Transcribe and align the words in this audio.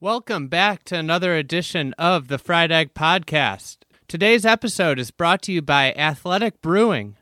Welcome 0.00 0.48
back 0.48 0.84
to 0.84 0.98
another 0.98 1.34
edition 1.36 1.94
of 1.94 2.28
the 2.28 2.36
Fried 2.36 2.70
Egg 2.70 2.92
Podcast. 2.92 3.78
Today's 4.06 4.44
episode 4.44 4.98
is 4.98 5.10
brought 5.10 5.40
to 5.42 5.52
you 5.52 5.62
by 5.62 5.94
Athletic 5.94 6.60
Brewing. 6.60 7.16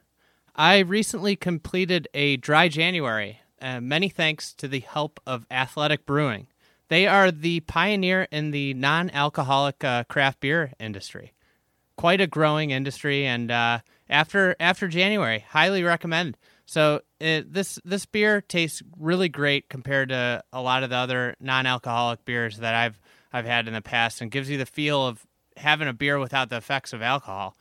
I 0.56 0.80
recently 0.80 1.36
completed 1.36 2.08
a 2.14 2.36
dry 2.36 2.66
January, 2.66 3.38
uh, 3.62 3.80
many 3.80 4.08
thanks 4.08 4.52
to 4.54 4.66
the 4.66 4.80
help 4.80 5.20
of 5.24 5.46
Athletic 5.52 6.04
Brewing. 6.04 6.48
They 6.88 7.06
are 7.06 7.30
the 7.30 7.60
pioneer 7.60 8.26
in 8.32 8.50
the 8.50 8.74
non 8.74 9.08
alcoholic 9.10 9.84
uh, 9.84 10.02
craft 10.04 10.40
beer 10.40 10.72
industry. 10.80 11.32
Quite 11.96 12.20
a 12.20 12.26
growing 12.26 12.72
industry, 12.72 13.24
and 13.24 13.52
uh, 13.52 13.78
after 14.10 14.56
after 14.58 14.88
January, 14.88 15.44
highly 15.48 15.84
recommend. 15.84 16.36
So 16.66 17.02
it, 17.20 17.52
this 17.52 17.78
this 17.84 18.06
beer 18.06 18.40
tastes 18.40 18.82
really 18.98 19.28
great 19.28 19.68
compared 19.68 20.08
to 20.08 20.42
a 20.52 20.62
lot 20.62 20.82
of 20.82 20.90
the 20.90 20.96
other 20.96 21.36
non-alcoholic 21.40 22.24
beers 22.24 22.58
that 22.58 22.74
I've 22.74 22.98
I've 23.32 23.46
had 23.46 23.68
in 23.68 23.74
the 23.74 23.82
past, 23.82 24.20
and 24.20 24.30
gives 24.30 24.48
you 24.48 24.58
the 24.58 24.66
feel 24.66 25.06
of 25.06 25.26
having 25.56 25.88
a 25.88 25.92
beer 25.92 26.18
without 26.18 26.50
the 26.50 26.56
effects 26.56 26.92
of 26.92 27.02
alcohol. 27.02 27.56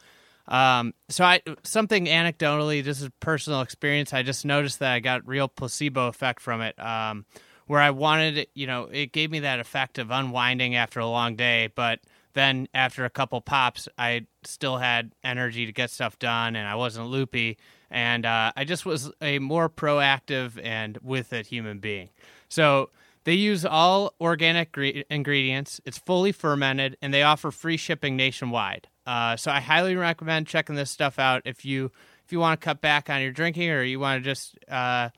Um, 0.48 0.94
so 1.10 1.24
I 1.24 1.42
something 1.64 2.06
anecdotally, 2.06 2.84
this 2.84 3.02
is 3.02 3.10
personal 3.20 3.62
experience. 3.62 4.14
I 4.14 4.24
just 4.24 4.46
noticed 4.46 4.80
that 4.80 4.92
I 4.94 5.00
got 5.00 5.28
real 5.28 5.48
placebo 5.48 6.08
effect 6.08 6.42
from 6.42 6.62
it. 6.62 6.78
Um, 6.80 7.26
where 7.68 7.80
I 7.80 7.92
wanted 7.92 8.48
you 8.54 8.68
know, 8.68 8.90
it 8.92 9.14
gave 9.14 9.32
me 9.32 9.40
that 9.40 9.60
effect 9.60 9.98
of 9.98 10.12
unwinding 10.12 10.76
after 10.76 11.00
a 11.00 11.08
long 11.08 11.36
day, 11.36 11.70
but 11.76 12.00
then 12.34 12.68
after 12.74 13.06
a 13.06 13.10
couple 13.10 13.40
pops, 13.42 13.88
I 13.98 14.26
still 14.44 14.78
had 14.78 15.14
energy 15.24 15.66
to 15.66 15.72
get 15.72 15.92
stuff 15.92 16.20
done, 16.20 16.56
and 16.56 16.68
I 16.68 16.76
wasn't 16.76 17.08
loopy 17.08 17.58
and 17.94 18.26
uh, 18.26 18.52
I 18.56 18.66
just 18.66 18.86
was 18.86 19.12
a 19.22 19.40
more 19.40 19.70
proactive 19.70 20.60
and 20.62 20.98
with 21.02 21.32
it 21.32 21.46
human 21.46 21.78
being. 21.78 22.10
So 22.50 22.90
they 23.24 23.36
use 23.36 23.64
all 23.64 24.14
organic 24.20 24.72
gre- 24.72 25.04
ingredients. 25.10 25.80
It's 25.86 26.00
fully 26.00 26.32
fermented, 26.32 26.98
and 27.02 27.14
they 27.14 27.22
offer 27.22 27.52
free 27.52 27.78
shipping 27.78 28.18
nationwide. 28.18 28.88
Uh, 29.06 29.38
so 29.38 29.52
I 29.52 29.60
highly 29.60 29.96
recommend 29.96 30.48
checking 30.48 30.76
this 30.76 30.90
stuff 30.90 31.20
out 31.20 31.44
if 31.46 31.64
you 31.64 31.92
if 32.26 32.32
you 32.32 32.40
want 32.40 32.60
to 32.60 32.66
cut 32.66 32.82
back 32.82 33.10
on 33.10 33.22
your 33.22 33.32
drinking 33.32 33.70
or 33.70 33.84
you 33.84 34.00
want 34.00 34.24
to 34.24 34.30
just 34.30 34.58
uh, 34.70 35.10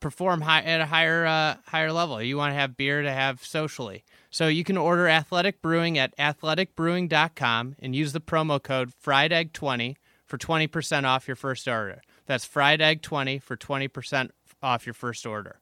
perform 0.00 0.40
high, 0.40 0.62
at 0.62 0.80
a 0.80 0.86
higher 0.86 1.26
uh, 1.26 1.56
higher 1.66 1.92
level. 1.92 2.20
You 2.20 2.36
want 2.36 2.52
to 2.54 2.58
have 2.58 2.76
beer 2.76 3.02
to 3.02 3.12
have 3.12 3.44
socially. 3.44 4.04
So 4.30 4.48
you 4.48 4.64
can 4.64 4.76
order 4.76 5.08
Athletic 5.08 5.62
Brewing 5.62 5.96
at 5.96 6.16
athleticbrewing.com 6.18 7.76
and 7.78 7.94
use 7.94 8.12
the 8.12 8.20
promo 8.20 8.60
code 8.60 8.92
FriedEgg20 9.02 9.94
for 10.26 10.38
20% 10.38 11.04
off 11.04 11.28
your 11.28 11.36
first 11.36 11.68
order. 11.68 12.02
That's 12.26 12.44
fried 12.44 12.80
egg 12.80 13.02
20 13.02 13.38
for 13.38 13.56
20% 13.56 14.30
off 14.62 14.86
your 14.86 14.94
first 14.94 15.26
order. 15.26 15.60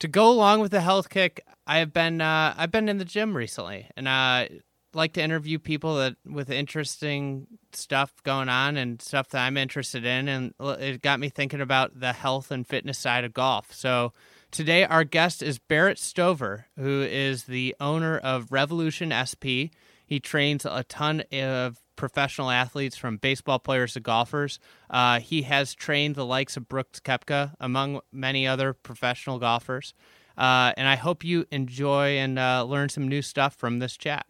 To 0.00 0.08
go 0.08 0.30
along 0.30 0.60
with 0.60 0.70
the 0.70 0.80
health 0.80 1.08
kick, 1.08 1.44
I 1.66 1.78
have 1.78 1.92
been 1.92 2.20
uh, 2.20 2.54
I've 2.56 2.70
been 2.70 2.88
in 2.88 2.98
the 2.98 3.04
gym 3.04 3.36
recently, 3.36 3.88
and 3.96 4.08
I 4.08 4.60
like 4.92 5.12
to 5.14 5.22
interview 5.22 5.58
people 5.58 5.96
that 5.96 6.16
with 6.26 6.50
interesting 6.50 7.46
stuff 7.72 8.12
going 8.22 8.48
on 8.48 8.76
and 8.76 9.00
stuff 9.00 9.28
that 9.30 9.46
I'm 9.46 9.56
interested 9.56 10.04
in, 10.04 10.28
and 10.28 10.54
it 10.60 11.02
got 11.02 11.18
me 11.18 11.28
thinking 11.28 11.60
about 11.60 11.98
the 11.98 12.12
health 12.12 12.50
and 12.50 12.66
fitness 12.66 12.98
side 12.98 13.24
of 13.24 13.32
golf. 13.32 13.72
So 13.72 14.12
today, 14.50 14.84
our 14.84 15.04
guest 15.04 15.42
is 15.42 15.58
Barrett 15.58 15.98
Stover, 15.98 16.66
who 16.76 17.02
is 17.02 17.44
the 17.44 17.74
owner 17.80 18.18
of 18.18 18.52
Revolution 18.52 19.12
SP. 19.16 19.72
He 20.06 20.20
trains 20.20 20.64
a 20.64 20.84
ton 20.84 21.24
of 21.32 21.80
professional 21.96 22.50
athletes 22.50 22.96
from 22.96 23.16
baseball 23.16 23.58
players 23.58 23.94
to 23.94 24.00
golfers. 24.00 24.58
Uh, 24.88 25.20
he 25.20 25.42
has 25.42 25.74
trained 25.74 26.14
the 26.14 26.26
likes 26.26 26.56
of 26.56 26.68
Brooks 26.68 27.00
Koepka, 27.00 27.54
among 27.58 28.00
many 28.12 28.46
other 28.46 28.72
professional 28.72 29.38
golfers. 29.38 29.94
Uh, 30.36 30.72
and 30.76 30.86
I 30.86 30.96
hope 30.96 31.24
you 31.24 31.46
enjoy 31.50 32.18
and 32.18 32.38
uh, 32.38 32.64
learn 32.64 32.88
some 32.88 33.08
new 33.08 33.22
stuff 33.22 33.54
from 33.54 33.78
this 33.78 33.96
chat. 33.96 34.26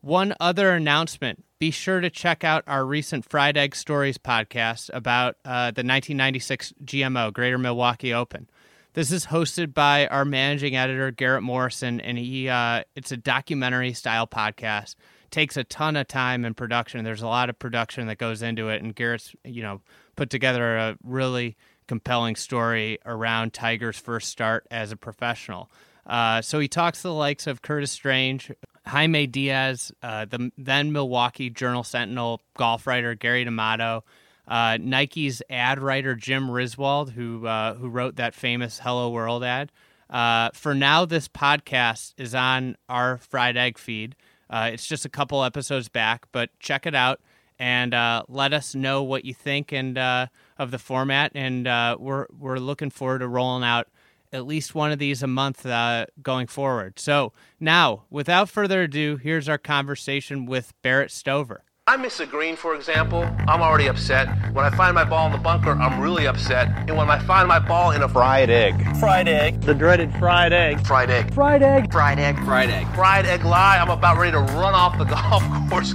One 0.00 0.34
other 0.40 0.70
announcement 0.70 1.44
be 1.58 1.70
sure 1.70 2.00
to 2.00 2.08
check 2.08 2.42
out 2.42 2.64
our 2.66 2.86
recent 2.86 3.28
Fried 3.28 3.58
Egg 3.58 3.76
Stories 3.76 4.16
podcast 4.16 4.88
about 4.94 5.36
uh, 5.44 5.72
the 5.72 5.84
1996 5.84 6.72
GMO, 6.82 7.30
Greater 7.32 7.58
Milwaukee 7.58 8.14
Open. 8.14 8.48
This 8.94 9.12
is 9.12 9.26
hosted 9.26 9.74
by 9.74 10.06
our 10.06 10.24
managing 10.24 10.74
editor, 10.74 11.10
Garrett 11.10 11.42
Morrison, 11.42 12.00
and 12.00 12.16
he 12.16 12.48
uh, 12.48 12.84
it's 12.96 13.12
a 13.12 13.16
documentary 13.16 13.92
style 13.92 14.26
podcast 14.26 14.94
takes 15.30 15.56
a 15.56 15.64
ton 15.64 15.96
of 15.96 16.08
time 16.08 16.44
and 16.44 16.56
production. 16.56 17.04
There's 17.04 17.22
a 17.22 17.28
lot 17.28 17.50
of 17.50 17.58
production 17.58 18.06
that 18.08 18.18
goes 18.18 18.42
into 18.42 18.68
it, 18.68 18.82
and 18.82 18.94
Garrett's 18.94 19.34
you 19.44 19.62
know 19.62 19.80
put 20.16 20.30
together 20.30 20.76
a 20.76 20.96
really 21.02 21.56
compelling 21.86 22.36
story 22.36 22.98
around 23.04 23.52
Tiger's 23.52 23.98
first 23.98 24.28
start 24.28 24.66
as 24.70 24.92
a 24.92 24.96
professional. 24.96 25.70
Uh, 26.06 26.42
so 26.42 26.58
he 26.58 26.68
talks 26.68 27.02
to 27.02 27.08
the 27.08 27.14
likes 27.14 27.46
of 27.46 27.62
Curtis 27.62 27.92
Strange, 27.92 28.50
Jaime 28.86 29.26
Diaz, 29.26 29.92
uh, 30.02 30.24
the 30.24 30.50
then 30.56 30.92
Milwaukee 30.92 31.50
Journal 31.50 31.84
Sentinel 31.84 32.40
golf 32.56 32.86
writer 32.86 33.14
Gary 33.14 33.44
D'Amato, 33.44 34.04
uh, 34.48 34.78
Nike's 34.80 35.42
ad 35.48 35.78
writer 35.80 36.14
Jim 36.14 36.48
Riswold, 36.48 37.10
who 37.10 37.46
uh, 37.46 37.74
who 37.74 37.88
wrote 37.88 38.16
that 38.16 38.34
famous 38.34 38.80
"Hello 38.80 39.10
World" 39.10 39.44
ad. 39.44 39.70
Uh, 40.10 40.50
for 40.52 40.74
now, 40.74 41.04
this 41.04 41.28
podcast 41.28 42.14
is 42.18 42.34
on 42.34 42.76
our 42.88 43.18
fried 43.18 43.56
egg 43.56 43.78
feed. 43.78 44.16
Uh, 44.50 44.70
it's 44.72 44.86
just 44.86 45.04
a 45.04 45.08
couple 45.08 45.42
episodes 45.44 45.88
back, 45.88 46.26
but 46.32 46.50
check 46.58 46.84
it 46.84 46.94
out 46.94 47.20
and 47.58 47.94
uh, 47.94 48.24
let 48.28 48.52
us 48.52 48.74
know 48.74 49.02
what 49.02 49.24
you 49.24 49.32
think 49.32 49.72
and 49.72 49.96
uh, 49.96 50.26
of 50.58 50.70
the 50.70 50.78
format. 50.78 51.30
And 51.34 51.68
uh, 51.68 51.96
we're 52.00 52.26
we're 52.36 52.58
looking 52.58 52.90
forward 52.90 53.20
to 53.20 53.28
rolling 53.28 53.64
out 53.64 53.88
at 54.32 54.46
least 54.46 54.74
one 54.74 54.92
of 54.92 54.98
these 54.98 55.22
a 55.22 55.26
month 55.26 55.66
uh, 55.66 56.06
going 56.22 56.46
forward. 56.46 56.98
So 56.98 57.32
now, 57.58 58.04
without 58.10 58.48
further 58.48 58.82
ado, 58.82 59.16
here's 59.16 59.48
our 59.48 59.58
conversation 59.58 60.46
with 60.46 60.72
Barrett 60.82 61.10
Stover. 61.10 61.64
I 61.90 61.96
miss 61.96 62.20
a 62.20 62.26
green, 62.26 62.54
for 62.54 62.76
example, 62.76 63.24
I'm 63.48 63.62
already 63.62 63.88
upset. 63.88 64.28
When 64.52 64.64
I 64.64 64.70
find 64.70 64.94
my 64.94 65.02
ball 65.02 65.26
in 65.26 65.32
the 65.32 65.38
bunker, 65.38 65.72
I'm 65.72 66.00
really 66.00 66.28
upset. 66.28 66.68
And 66.86 66.96
when 66.96 67.10
I 67.10 67.18
find 67.18 67.48
my 67.48 67.58
ball 67.58 67.90
in 67.90 68.02
a 68.04 68.08
fried 68.08 68.48
egg, 68.48 68.96
fried 68.98 69.26
egg, 69.26 69.60
the 69.62 69.74
dreaded 69.74 70.14
fried 70.14 70.52
egg, 70.52 70.86
fried 70.86 71.10
egg, 71.10 71.34
fried 71.34 71.64
egg, 71.64 71.90
fried 71.90 72.20
egg, 72.20 72.36
fried 72.44 72.70
egg, 72.70 72.86
fried 72.94 73.26
egg 73.26 73.42
lie, 73.42 73.76
I'm 73.76 73.90
about 73.90 74.18
ready 74.18 74.30
to 74.30 74.38
run 74.38 74.72
off 74.72 74.98
the 74.98 75.04
golf 75.04 75.42
course. 75.68 75.92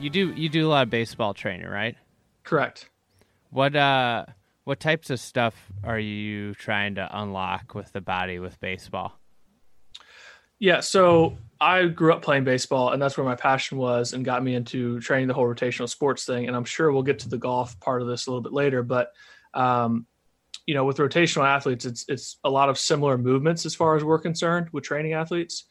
You 0.00 0.08
do 0.08 0.32
you 0.32 0.48
do 0.48 0.66
a 0.66 0.70
lot 0.70 0.84
of 0.84 0.90
baseball 0.90 1.34
training, 1.34 1.66
right? 1.66 1.96
Correct. 2.44 2.88
What 3.50 3.76
uh 3.76 4.24
what 4.64 4.80
types 4.80 5.10
of 5.10 5.18
stuff 5.20 5.54
are 5.84 5.98
you 5.98 6.54
trying 6.54 6.94
to 6.96 7.08
unlock 7.12 7.74
with 7.74 7.92
the 7.92 8.00
body 8.00 8.38
with 8.38 8.60
baseball? 8.60 9.18
Yeah, 10.58 10.78
so 10.78 11.36
I 11.60 11.86
grew 11.86 12.12
up 12.12 12.22
playing 12.22 12.44
baseball, 12.44 12.90
and 12.90 13.02
that's 13.02 13.16
where 13.16 13.26
my 13.26 13.34
passion 13.34 13.78
was, 13.78 14.12
and 14.12 14.24
got 14.24 14.44
me 14.44 14.54
into 14.54 15.00
training 15.00 15.26
the 15.26 15.34
whole 15.34 15.46
rotational 15.46 15.88
sports 15.88 16.24
thing. 16.24 16.46
And 16.46 16.54
I'm 16.54 16.64
sure 16.64 16.92
we'll 16.92 17.02
get 17.02 17.18
to 17.20 17.28
the 17.28 17.38
golf 17.38 17.78
part 17.80 18.00
of 18.00 18.06
this 18.06 18.26
a 18.26 18.30
little 18.30 18.42
bit 18.42 18.52
later, 18.52 18.84
but 18.84 19.10
um, 19.54 20.06
you 20.66 20.74
know, 20.74 20.84
with 20.84 20.98
rotational 20.98 21.44
athletes, 21.44 21.84
it's 21.84 22.04
it's 22.08 22.38
a 22.44 22.50
lot 22.50 22.68
of 22.68 22.78
similar 22.78 23.18
movements 23.18 23.66
as 23.66 23.74
far 23.74 23.96
as 23.96 24.04
we're 24.04 24.20
concerned 24.20 24.68
with 24.70 24.84
training 24.84 25.14
athletes, 25.14 25.64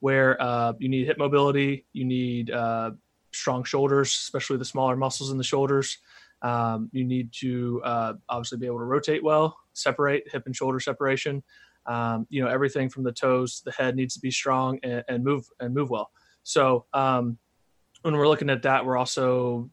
where 0.00 0.40
uh, 0.40 0.74
you 0.78 0.90
need 0.90 1.06
hip 1.06 1.16
mobility, 1.16 1.86
you 1.94 2.04
need 2.04 2.50
uh, 2.50 2.90
strong 3.32 3.64
shoulders, 3.64 4.10
especially 4.10 4.58
the 4.58 4.64
smaller 4.64 4.96
muscles 4.96 5.30
in 5.30 5.38
the 5.38 5.44
shoulders. 5.44 5.98
Um, 6.44 6.90
you 6.92 7.04
need 7.04 7.32
to 7.40 7.80
uh, 7.84 8.12
obviously 8.28 8.58
be 8.58 8.66
able 8.66 8.78
to 8.78 8.84
rotate 8.84 9.24
well, 9.24 9.56
separate 9.72 10.24
hip 10.30 10.42
and 10.44 10.54
shoulder 10.54 10.78
separation. 10.78 11.42
Um, 11.86 12.26
you 12.28 12.42
know, 12.42 12.48
everything 12.48 12.90
from 12.90 13.02
the 13.02 13.12
toes, 13.12 13.62
the 13.64 13.72
head 13.72 13.96
needs 13.96 14.14
to 14.14 14.20
be 14.20 14.30
strong 14.30 14.78
and, 14.82 15.02
and 15.08 15.24
move 15.24 15.46
and 15.58 15.74
move 15.74 15.90
well. 15.90 16.10
So 16.42 16.84
um, 16.92 17.38
when 18.02 18.14
we're 18.16 18.28
looking 18.28 18.50
at 18.50 18.62
that, 18.62 18.84
we're 18.84 18.98
also 18.98 19.70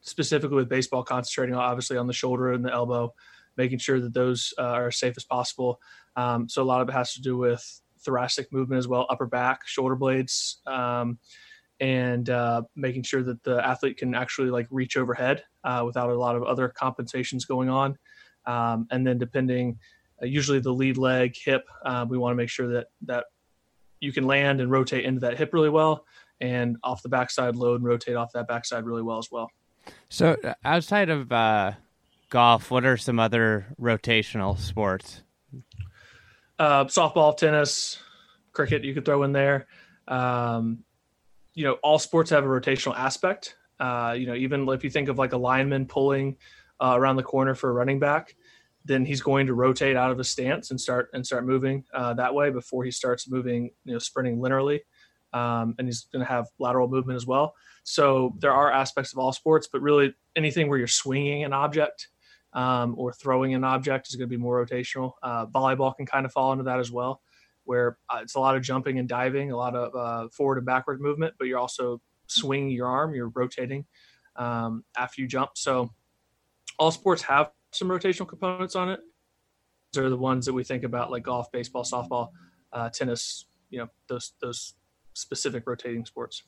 specifically 0.00 0.56
with 0.56 0.68
baseball 0.68 1.02
concentrating 1.02 1.54
obviously 1.54 1.98
on 1.98 2.06
the 2.06 2.12
shoulder 2.12 2.52
and 2.52 2.64
the 2.64 2.72
elbow, 2.72 3.12
making 3.58 3.78
sure 3.78 4.00
that 4.00 4.14
those 4.14 4.54
uh, 4.58 4.62
are 4.62 4.88
as 4.88 4.98
safe 4.98 5.14
as 5.16 5.24
possible. 5.24 5.80
Um, 6.16 6.48
so 6.48 6.62
a 6.62 6.64
lot 6.64 6.80
of 6.80 6.88
it 6.88 6.92
has 6.92 7.12
to 7.14 7.20
do 7.20 7.36
with 7.36 7.82
thoracic 8.00 8.50
movement 8.52 8.78
as 8.78 8.88
well, 8.88 9.06
upper 9.10 9.26
back, 9.26 9.66
shoulder 9.66 9.96
blades. 9.96 10.62
Um, 10.66 11.18
and 11.80 12.30
uh, 12.30 12.62
making 12.74 13.02
sure 13.02 13.22
that 13.22 13.42
the 13.42 13.64
athlete 13.66 13.98
can 13.98 14.14
actually 14.14 14.50
like 14.50 14.66
reach 14.70 14.96
overhead 14.96 15.44
uh, 15.64 15.82
without 15.84 16.10
a 16.10 16.14
lot 16.14 16.36
of 16.36 16.42
other 16.42 16.68
compensations 16.68 17.44
going 17.44 17.68
on. 17.68 17.96
Um, 18.46 18.86
and 18.90 19.06
then 19.06 19.18
depending, 19.18 19.78
uh, 20.22 20.26
usually 20.26 20.60
the 20.60 20.72
lead 20.72 20.96
leg, 20.96 21.34
hip, 21.36 21.64
uh, 21.84 22.06
we 22.08 22.16
want 22.16 22.32
to 22.32 22.36
make 22.36 22.48
sure 22.48 22.68
that 22.68 22.86
that 23.02 23.26
you 24.00 24.12
can 24.12 24.24
land 24.24 24.60
and 24.60 24.70
rotate 24.70 25.04
into 25.04 25.20
that 25.20 25.36
hip 25.36 25.52
really 25.52 25.68
well, 25.70 26.04
and 26.40 26.76
off 26.82 27.02
the 27.02 27.08
backside 27.08 27.56
load 27.56 27.80
and 27.80 27.84
rotate 27.84 28.16
off 28.16 28.32
that 28.32 28.46
backside 28.46 28.84
really 28.84 29.02
well 29.02 29.18
as 29.18 29.28
well. 29.30 29.50
So 30.08 30.36
uh, 30.44 30.54
outside 30.64 31.10
of 31.10 31.30
uh, 31.32 31.72
golf, 32.30 32.70
what 32.70 32.84
are 32.84 32.96
some 32.96 33.18
other 33.18 33.66
rotational 33.80 34.58
sports? 34.58 35.22
softball, 36.58 37.36
tennis, 37.36 37.98
cricket. 38.52 38.82
You 38.84 38.94
could 38.94 39.04
throw 39.04 39.22
in 39.24 39.32
there. 39.32 39.66
Um, 40.08 40.84
you 41.56 41.64
know 41.64 41.74
all 41.82 41.98
sports 41.98 42.30
have 42.30 42.44
a 42.44 42.46
rotational 42.46 42.96
aspect 42.96 43.56
Uh, 43.78 44.14
you 44.16 44.26
know, 44.26 44.34
even 44.34 44.66
if 44.68 44.82
you 44.84 44.90
think 44.90 45.08
of 45.10 45.18
like 45.18 45.34
a 45.34 45.36
lineman 45.36 45.84
pulling 45.86 46.36
uh, 46.80 46.94
around 46.96 47.16
the 47.16 47.22
corner 47.22 47.54
for 47.54 47.68
a 47.68 47.72
running 47.72 48.00
back, 48.00 48.34
then 48.86 49.04
he's 49.04 49.20
going 49.20 49.46
to 49.46 49.54
rotate 49.54 49.96
out 49.96 50.10
of 50.10 50.18
his 50.18 50.30
stance 50.30 50.70
and 50.70 50.80
start 50.80 51.10
and 51.12 51.26
start 51.26 51.44
moving 51.44 51.84
uh, 51.92 52.14
that 52.14 52.32
way 52.32 52.50
before 52.50 52.84
he 52.84 52.90
starts 52.90 53.28
moving, 53.28 53.70
you 53.84 53.92
know, 53.92 53.98
sprinting 53.98 54.38
linearly, 54.38 54.80
um, 55.32 55.74
and 55.78 55.88
he's 55.88 56.08
going 56.12 56.24
to 56.24 56.32
have 56.32 56.46
lateral 56.58 56.88
movement 56.88 57.16
as 57.16 57.26
well. 57.26 57.54
So 57.84 58.32
there 58.38 58.52
are 58.52 58.72
aspects 58.72 59.12
of 59.12 59.18
all 59.18 59.32
sports, 59.32 59.68
but 59.70 59.82
really 59.82 60.14
anything 60.34 60.68
where 60.68 60.78
you're 60.78 60.98
swinging 61.04 61.44
an 61.44 61.52
object 61.52 62.08
um, 62.52 62.94
or 62.96 63.12
throwing 63.12 63.54
an 63.54 63.64
object 63.64 64.08
is 64.08 64.16
going 64.16 64.28
to 64.30 64.36
be 64.36 64.42
more 64.42 64.64
rotational. 64.64 65.12
Uh, 65.22 65.44
volleyball 65.46 65.94
can 65.94 66.06
kind 66.06 66.24
of 66.24 66.32
fall 66.32 66.52
into 66.52 66.64
that 66.64 66.80
as 66.80 66.90
well, 66.90 67.20
where 67.66 67.98
uh, 68.08 68.20
it's 68.22 68.34
a 68.34 68.40
lot 68.40 68.56
of 68.56 68.62
jumping 68.62 68.98
and 68.98 69.08
diving, 69.08 69.52
a 69.52 69.56
lot 69.56 69.76
of 69.76 69.94
uh, 69.94 70.28
forward 70.30 70.56
and 70.58 70.66
backward 70.66 71.00
movement, 71.00 71.34
but 71.38 71.46
you're 71.46 71.58
also 71.58 72.00
swinging 72.26 72.70
your 72.70 72.86
arm, 72.86 73.14
you're 73.14 73.28
rotating 73.28 73.84
um, 74.36 74.84
after 74.96 75.20
you 75.20 75.28
jump. 75.28 75.50
So 75.54 75.90
all 76.78 76.90
sports 76.90 77.22
have 77.22 77.50
some 77.72 77.88
rotational 77.88 78.28
components 78.28 78.76
on 78.76 78.90
it. 78.90 79.00
Those 79.92 80.06
are 80.06 80.10
the 80.10 80.16
ones 80.16 80.46
that 80.46 80.52
we 80.52 80.64
think 80.64 80.84
about, 80.84 81.10
like 81.10 81.22
golf, 81.22 81.50
baseball, 81.52 81.84
softball, 81.84 82.30
uh, 82.72 82.90
tennis. 82.90 83.46
You 83.70 83.80
know, 83.80 83.88
those 84.08 84.32
those 84.40 84.74
specific 85.14 85.64
rotating 85.66 86.04
sports. 86.04 86.42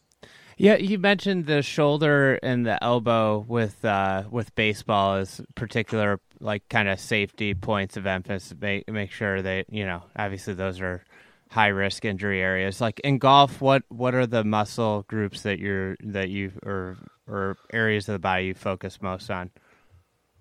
Yeah, 0.56 0.76
you 0.76 0.98
mentioned 0.98 1.46
the 1.46 1.62
shoulder 1.62 2.38
and 2.42 2.66
the 2.66 2.82
elbow 2.82 3.44
with 3.46 3.84
uh, 3.84 4.24
with 4.30 4.54
baseball 4.54 5.14
as 5.14 5.40
particular 5.54 6.20
like 6.40 6.68
kind 6.68 6.88
of 6.88 7.00
safety 7.00 7.54
points 7.54 7.96
of 7.96 8.06
emphasis. 8.06 8.54
Make 8.60 8.90
make 8.90 9.10
sure 9.10 9.42
that 9.42 9.72
you 9.72 9.84
know 9.84 10.02
obviously 10.16 10.54
those 10.54 10.80
are 10.80 11.04
high 11.50 11.68
risk 11.68 12.04
injury 12.04 12.40
areas. 12.40 12.80
Like 12.80 13.00
in 13.00 13.18
golf, 13.18 13.60
what 13.60 13.82
what 13.88 14.14
are 14.14 14.26
the 14.26 14.44
muscle 14.44 15.04
groups 15.08 15.42
that 15.42 15.58
you're 15.58 15.96
that 16.04 16.28
you 16.28 16.52
or 16.62 16.96
or 17.26 17.56
areas 17.72 18.08
of 18.08 18.14
the 18.14 18.18
body 18.18 18.46
you 18.46 18.54
focus 18.54 19.00
most 19.02 19.30
on? 19.30 19.50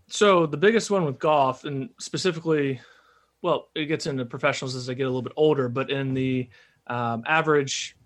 So 0.08 0.46
the 0.46 0.58
biggest 0.58 0.90
one 0.90 1.04
with 1.06 1.20
golf, 1.20 1.66
and 1.66 1.90
specifically, 2.00 2.80
well, 3.42 3.70
it 3.76 3.86
gets 3.86 4.08
into 4.08 4.26
professionals 4.26 4.76
as 4.76 4.86
they 4.86 4.96
get 4.96 5.04
a 5.04 5.10
little 5.10 5.22
bit 5.22 5.34
older, 5.36 5.68
but 5.68 5.90
in 5.90 6.14
the 6.14 6.50
um, 6.88 7.24
average 7.28 7.98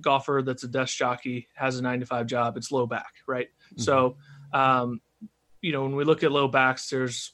golfer 0.00 0.42
that's 0.42 0.64
a 0.64 0.68
desk 0.68 0.96
jockey 0.96 1.48
has 1.54 1.78
a 1.78 1.82
nine 1.82 2.00
to 2.00 2.06
five 2.06 2.26
job, 2.26 2.56
it's 2.56 2.72
low 2.72 2.86
back, 2.86 3.12
right? 3.26 3.48
Mm-hmm. 3.74 3.82
So, 3.82 4.16
um, 4.54 5.00
you 5.62 5.72
know, 5.72 5.82
when 5.82 5.96
we 5.96 6.04
look 6.04 6.22
at 6.22 6.32
low 6.32 6.48
backs, 6.48 6.90
there's 6.90 7.32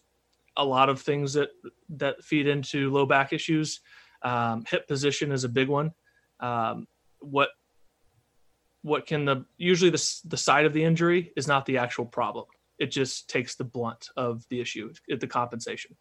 a 0.57 0.65
lot 0.65 0.89
of 0.89 1.01
things 1.01 1.33
that 1.35 1.49
that 1.91 2.23
feed 2.23 2.47
into 2.47 2.91
low 2.91 3.07
back 3.07 3.33
issues. 3.33 3.81
Um, 4.23 4.65
hip 4.69 4.87
position 4.87 5.33
is 5.33 5.45
a 5.45 5.49
big 5.49 5.69
one. 5.69 5.93
Um, 6.41 6.87
what 7.21 7.49
what 8.83 9.07
can 9.07 9.25
the 9.25 9.45
usually 9.57 9.91
the 9.91 10.21
the 10.25 10.37
side 10.37 10.67
of 10.67 10.73
the 10.73 10.85
injury 10.85 11.33
is 11.37 11.49
not 11.49 11.67
the 11.67 11.79
actual 11.79 12.07
problem 12.07 12.47
it 12.79 12.91
just 12.91 13.29
takes 13.29 13.57
the 13.57 13.65
blunt 13.65 14.09
of 14.17 14.45
the 14.49 14.61
issue, 14.61 14.93
the 15.09 15.27
compensation. 15.27 15.97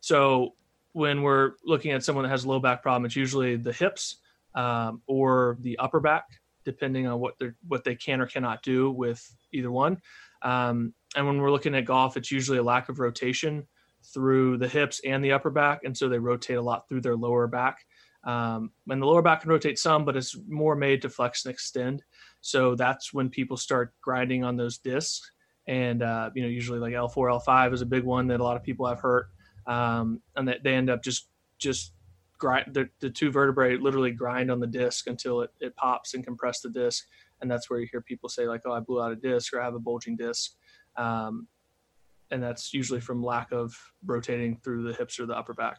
So 0.00 0.54
when 0.92 1.22
we're 1.22 1.52
looking 1.64 1.92
at 1.92 2.04
someone 2.04 2.24
that 2.24 2.30
has 2.30 2.44
a 2.44 2.48
low 2.48 2.58
back 2.58 2.82
problem, 2.82 3.04
it's 3.04 3.16
usually 3.16 3.56
the 3.56 3.72
hips 3.72 4.16
um, 4.54 5.02
or 5.06 5.56
the 5.60 5.78
upper 5.78 6.00
back, 6.00 6.24
depending 6.64 7.06
on 7.06 7.20
what 7.20 7.34
they 7.38 7.50
what 7.66 7.84
they 7.84 7.94
can 7.94 8.20
or 8.20 8.26
cannot 8.26 8.62
do 8.62 8.90
with 8.90 9.24
either 9.52 9.70
one. 9.70 9.98
Um, 10.42 10.94
and 11.16 11.26
when 11.26 11.40
we're 11.40 11.50
looking 11.50 11.74
at 11.74 11.84
golf, 11.84 12.16
it's 12.16 12.30
usually 12.30 12.58
a 12.58 12.62
lack 12.62 12.88
of 12.88 12.98
rotation 12.98 13.66
through 14.14 14.56
the 14.58 14.68
hips 14.68 15.00
and 15.04 15.24
the 15.24 15.32
upper 15.32 15.50
back, 15.50 15.80
and 15.84 15.96
so 15.96 16.08
they 16.08 16.18
rotate 16.18 16.56
a 16.56 16.62
lot 16.62 16.88
through 16.88 17.00
their 17.00 17.16
lower 17.16 17.46
back. 17.46 17.78
Um, 18.24 18.70
and 18.88 19.00
the 19.00 19.06
lower 19.06 19.22
back 19.22 19.42
can 19.42 19.50
rotate 19.50 19.78
some, 19.78 20.04
but 20.04 20.16
it's 20.16 20.36
more 20.46 20.76
made 20.76 21.02
to 21.02 21.08
flex 21.08 21.44
and 21.44 21.52
extend. 21.52 22.02
So 22.42 22.74
that's 22.74 23.14
when 23.14 23.30
people 23.30 23.56
start 23.56 23.94
grinding 24.02 24.44
on 24.44 24.56
those 24.56 24.78
discs 24.78 25.30
and 25.70 26.02
uh, 26.02 26.30
you 26.34 26.42
know 26.42 26.48
usually 26.48 26.78
like 26.78 26.92
L4, 26.92 27.40
L5 27.40 27.72
is 27.72 27.82
a 27.82 27.86
big 27.86 28.04
one 28.04 28.26
that 28.26 28.40
a 28.40 28.44
lot 28.44 28.56
of 28.56 28.62
people 28.62 28.86
have 28.86 29.00
hurt, 29.00 29.28
um, 29.66 30.20
and 30.36 30.46
that 30.48 30.62
they 30.62 30.74
end 30.74 30.90
up 30.90 31.02
just 31.02 31.28
just 31.58 31.92
grind 32.38 32.72
the, 32.72 32.88
the 33.00 33.10
two 33.10 33.30
vertebrae 33.30 33.76
literally 33.76 34.10
grind 34.10 34.50
on 34.50 34.58
the 34.58 34.66
disc 34.66 35.06
until 35.06 35.42
it, 35.42 35.50
it 35.60 35.76
pops 35.76 36.14
and 36.14 36.24
compress 36.24 36.60
the 36.60 36.70
disc, 36.70 37.06
and 37.40 37.50
that's 37.50 37.70
where 37.70 37.78
you 37.78 37.86
hear 37.90 38.00
people 38.00 38.28
say 38.28 38.46
like, 38.46 38.62
oh, 38.66 38.72
I 38.72 38.80
blew 38.80 39.00
out 39.00 39.12
a 39.12 39.16
disc 39.16 39.52
or 39.52 39.60
I 39.60 39.64
have 39.64 39.74
a 39.74 39.80
bulging 39.80 40.16
disc, 40.16 40.52
um, 40.96 41.46
and 42.30 42.42
that's 42.42 42.72
usually 42.72 43.00
from 43.00 43.22
lack 43.22 43.52
of 43.52 43.74
rotating 44.04 44.56
through 44.56 44.84
the 44.84 44.94
hips 44.94 45.18
or 45.18 45.26
the 45.26 45.36
upper 45.36 45.54
back. 45.54 45.78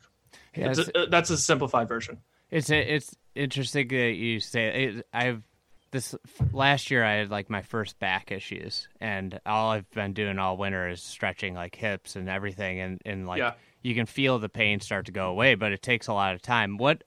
Yeah, 0.55 0.73
a, 0.95 1.07
that's 1.07 1.29
a 1.29 1.37
simplified 1.37 1.87
version. 1.87 2.19
It's 2.49 2.69
a, 2.69 2.95
it's 2.95 3.15
interesting 3.35 3.87
that 3.89 4.15
you 4.15 4.39
say 4.39 4.85
it. 4.85 5.07
I've 5.13 5.43
this 5.91 6.15
last 6.53 6.89
year 6.89 7.03
I 7.03 7.15
had 7.15 7.29
like 7.29 7.49
my 7.49 7.61
first 7.61 7.99
back 7.99 8.31
issues, 8.31 8.87
and 8.99 9.39
all 9.45 9.71
I've 9.71 9.89
been 9.91 10.13
doing 10.13 10.39
all 10.39 10.57
winter 10.57 10.89
is 10.89 11.01
stretching 11.01 11.53
like 11.53 11.75
hips 11.75 12.15
and 12.15 12.29
everything, 12.29 12.79
and 12.79 13.01
and 13.05 13.27
like 13.27 13.39
yeah. 13.39 13.53
you 13.81 13.93
can 13.93 14.05
feel 14.05 14.39
the 14.39 14.49
pain 14.49 14.79
start 14.79 15.05
to 15.07 15.11
go 15.11 15.29
away, 15.29 15.55
but 15.55 15.71
it 15.71 15.81
takes 15.81 16.07
a 16.07 16.13
lot 16.13 16.33
of 16.33 16.41
time. 16.41 16.77
What 16.77 17.03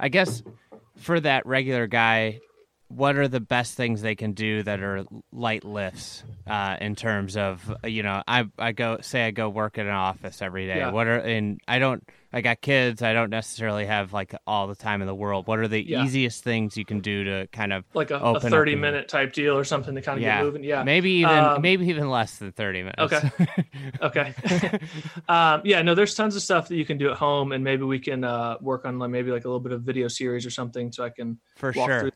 I 0.00 0.08
guess 0.08 0.42
for 0.96 1.20
that 1.20 1.46
regular 1.46 1.86
guy 1.86 2.40
what 2.94 3.16
are 3.16 3.28
the 3.28 3.40
best 3.40 3.74
things 3.74 4.02
they 4.02 4.14
can 4.14 4.32
do 4.32 4.62
that 4.62 4.80
are 4.80 5.04
light 5.32 5.64
lifts 5.64 6.22
uh, 6.46 6.76
in 6.80 6.94
terms 6.94 7.36
of 7.36 7.74
you 7.84 8.02
know 8.02 8.22
I 8.26 8.44
I 8.58 8.72
go 8.72 8.98
say 9.00 9.26
I 9.26 9.30
go 9.30 9.48
work 9.48 9.78
in 9.78 9.86
an 9.86 9.92
office 9.92 10.42
every 10.42 10.66
day. 10.66 10.78
Yeah. 10.78 10.90
What 10.90 11.06
are 11.06 11.18
and 11.18 11.60
I 11.66 11.78
don't 11.78 12.06
I 12.34 12.40
got 12.40 12.62
kids. 12.62 13.02
I 13.02 13.12
don't 13.12 13.28
necessarily 13.28 13.84
have 13.84 14.12
like 14.12 14.34
all 14.46 14.66
the 14.66 14.74
time 14.74 15.02
in 15.02 15.06
the 15.06 15.14
world. 15.14 15.46
What 15.46 15.58
are 15.58 15.68
the 15.68 15.86
yeah. 15.86 16.04
easiest 16.04 16.42
things 16.42 16.78
you 16.78 16.84
can 16.84 17.00
do 17.00 17.24
to 17.24 17.46
kind 17.48 17.72
of 17.72 17.84
like 17.92 18.10
a, 18.10 18.16
a 18.16 18.40
thirty 18.40 18.74
minute 18.74 19.08
type 19.08 19.34
deal 19.34 19.56
or 19.56 19.64
something 19.64 19.94
to 19.94 20.00
kind 20.00 20.18
of 20.18 20.22
yeah. 20.22 20.38
get 20.38 20.44
moving? 20.44 20.64
Yeah, 20.64 20.82
maybe 20.82 21.10
even 21.10 21.36
um, 21.36 21.62
maybe 21.62 21.86
even 21.88 22.08
less 22.08 22.38
than 22.38 22.52
thirty 22.52 22.82
minutes. 22.82 23.12
Okay, 23.12 23.30
okay. 24.02 24.78
um, 25.28 25.60
yeah, 25.64 25.82
no, 25.82 25.94
there's 25.94 26.14
tons 26.14 26.34
of 26.34 26.42
stuff 26.42 26.68
that 26.68 26.76
you 26.76 26.86
can 26.86 26.96
do 26.96 27.10
at 27.10 27.18
home, 27.18 27.52
and 27.52 27.62
maybe 27.62 27.82
we 27.82 27.98
can 27.98 28.24
uh, 28.24 28.56
work 28.62 28.86
on 28.86 28.98
like 28.98 29.10
maybe 29.10 29.30
like 29.30 29.44
a 29.44 29.48
little 29.48 29.60
bit 29.60 29.72
of 29.72 29.82
video 29.82 30.08
series 30.08 30.46
or 30.46 30.50
something, 30.50 30.90
so 30.90 31.04
I 31.04 31.10
can 31.10 31.38
for 31.56 31.72
sure 31.74 32.10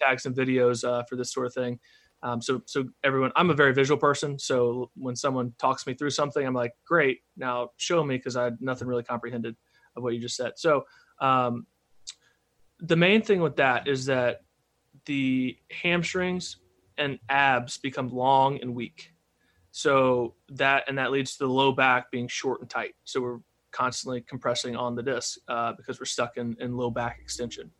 tag 0.00 0.20
some 0.20 0.34
videos 0.34 0.84
uh, 0.84 1.02
for 1.04 1.16
this 1.16 1.32
sort 1.32 1.46
of 1.46 1.54
thing. 1.54 1.78
Um, 2.22 2.42
so, 2.42 2.62
so 2.66 2.84
everyone, 3.02 3.32
I'm 3.34 3.50
a 3.50 3.54
very 3.54 3.72
visual 3.72 3.98
person. 3.98 4.38
So 4.38 4.90
when 4.94 5.16
someone 5.16 5.54
talks 5.58 5.86
me 5.86 5.94
through 5.94 6.10
something, 6.10 6.46
I'm 6.46 6.54
like, 6.54 6.72
great, 6.86 7.20
now 7.36 7.70
show 7.76 8.04
me 8.04 8.16
because 8.16 8.36
I 8.36 8.44
had 8.44 8.58
nothing 8.60 8.88
really 8.88 9.02
comprehended 9.02 9.56
of 9.96 10.02
what 10.02 10.14
you 10.14 10.20
just 10.20 10.36
said. 10.36 10.52
So, 10.56 10.84
um, 11.20 11.66
the 12.78 12.96
main 12.96 13.22
thing 13.22 13.40
with 13.40 13.56
that 13.56 13.86
is 13.86 14.06
that 14.06 14.40
the 15.04 15.56
hamstrings 15.70 16.56
and 16.98 17.18
abs 17.28 17.78
become 17.78 18.08
long 18.08 18.58
and 18.60 18.74
weak. 18.74 19.12
So 19.72 20.34
that 20.50 20.84
and 20.88 20.98
that 20.98 21.10
leads 21.10 21.36
to 21.36 21.44
the 21.44 21.52
low 21.52 21.72
back 21.72 22.10
being 22.10 22.28
short 22.28 22.60
and 22.60 22.68
tight. 22.68 22.94
So 23.04 23.20
we're 23.20 23.38
constantly 23.70 24.20
compressing 24.22 24.76
on 24.76 24.94
the 24.94 25.02
disc 25.02 25.38
uh, 25.48 25.72
because 25.76 26.00
we're 26.00 26.06
stuck 26.06 26.36
in, 26.36 26.56
in 26.60 26.76
low 26.76 26.90
back 26.90 27.18
extension. 27.20 27.70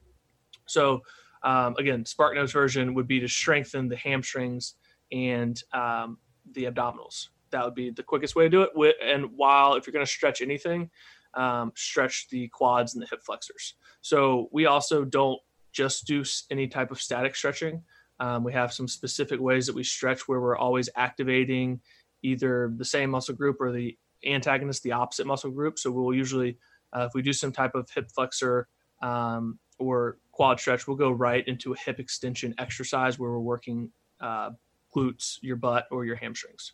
So 0.67 1.01
um, 1.43 1.75
again, 1.79 2.05
SparkNotes 2.05 2.53
version 2.53 2.95
would 2.95 3.07
be 3.07 3.21
to 3.21 3.29
strengthen 3.29 3.89
the 3.89 3.97
hamstrings 3.97 4.75
and 5.13 5.63
um, 5.73 6.19
the 6.53 6.65
abdominals. 6.65 7.29
That 7.51 7.65
would 7.65 7.75
be 7.75 7.91
the 7.91 8.03
quickest 8.03 8.37
way 8.37 8.45
to 8.45 8.51
do 8.51 8.63
it. 8.63 8.97
And 9.03 9.31
while 9.37 9.75
if 9.75 9.87
you're 9.87 9.93
going 9.93 10.05
to 10.05 10.11
stretch 10.11 10.41
anything, 10.43 10.91
um, 11.35 11.73
stretch 11.75 12.29
the 12.29 12.49
quads 12.49 12.95
and 12.95 13.03
the 13.03 13.07
hip 13.09 13.23
flexors. 13.25 13.75
So 14.01 14.49
we 14.53 14.67
also 14.67 15.05
don't 15.05 15.39
just 15.73 16.07
do 16.07 16.25
any 16.51 16.67
type 16.69 16.91
of 16.91 17.01
static 17.01 17.35
stretching. 17.37 17.83
Um, 18.19 18.45
we 18.45 18.53
have 18.53 18.73
some 18.73 18.87
specific 18.87 19.41
ways 19.41 19.67
that 19.67 19.75
we 19.75 19.83
stretch 19.83 20.29
where 20.29 20.41
we're 20.41 20.57
always 20.57 20.89
activating 20.97 21.81
either 22.23 22.73
the 22.77 22.85
same 22.85 23.11
muscle 23.11 23.35
group 23.35 23.61
or 23.61 23.73
the 23.73 23.97
antagonist, 24.27 24.83
the 24.83 24.93
opposite 24.93 25.27
muscle 25.27 25.51
group. 25.51 25.79
So 25.79 25.91
we'll 25.91 26.15
usually, 26.15 26.59
uh, 26.95 27.07
if 27.09 27.15
we 27.15 27.23
do 27.23 27.33
some 27.33 27.53
type 27.53 27.75
of 27.75 27.89
hip 27.91 28.11
flexor 28.13 28.69
um, 29.01 29.59
or 29.81 30.19
quad 30.31 30.61
stretch, 30.61 30.87
we'll 30.87 30.97
go 30.97 31.11
right 31.11 31.47
into 31.49 31.73
a 31.73 31.77
hip 31.77 31.99
extension 31.99 32.55
exercise 32.59 33.19
where 33.19 33.31
we're 33.31 33.41
working 33.41 33.91
uh, 34.21 34.51
glutes, 34.95 35.39
your 35.41 35.57
butt, 35.57 35.87
or 35.91 36.05
your 36.05 36.17
hamstrings. 36.17 36.73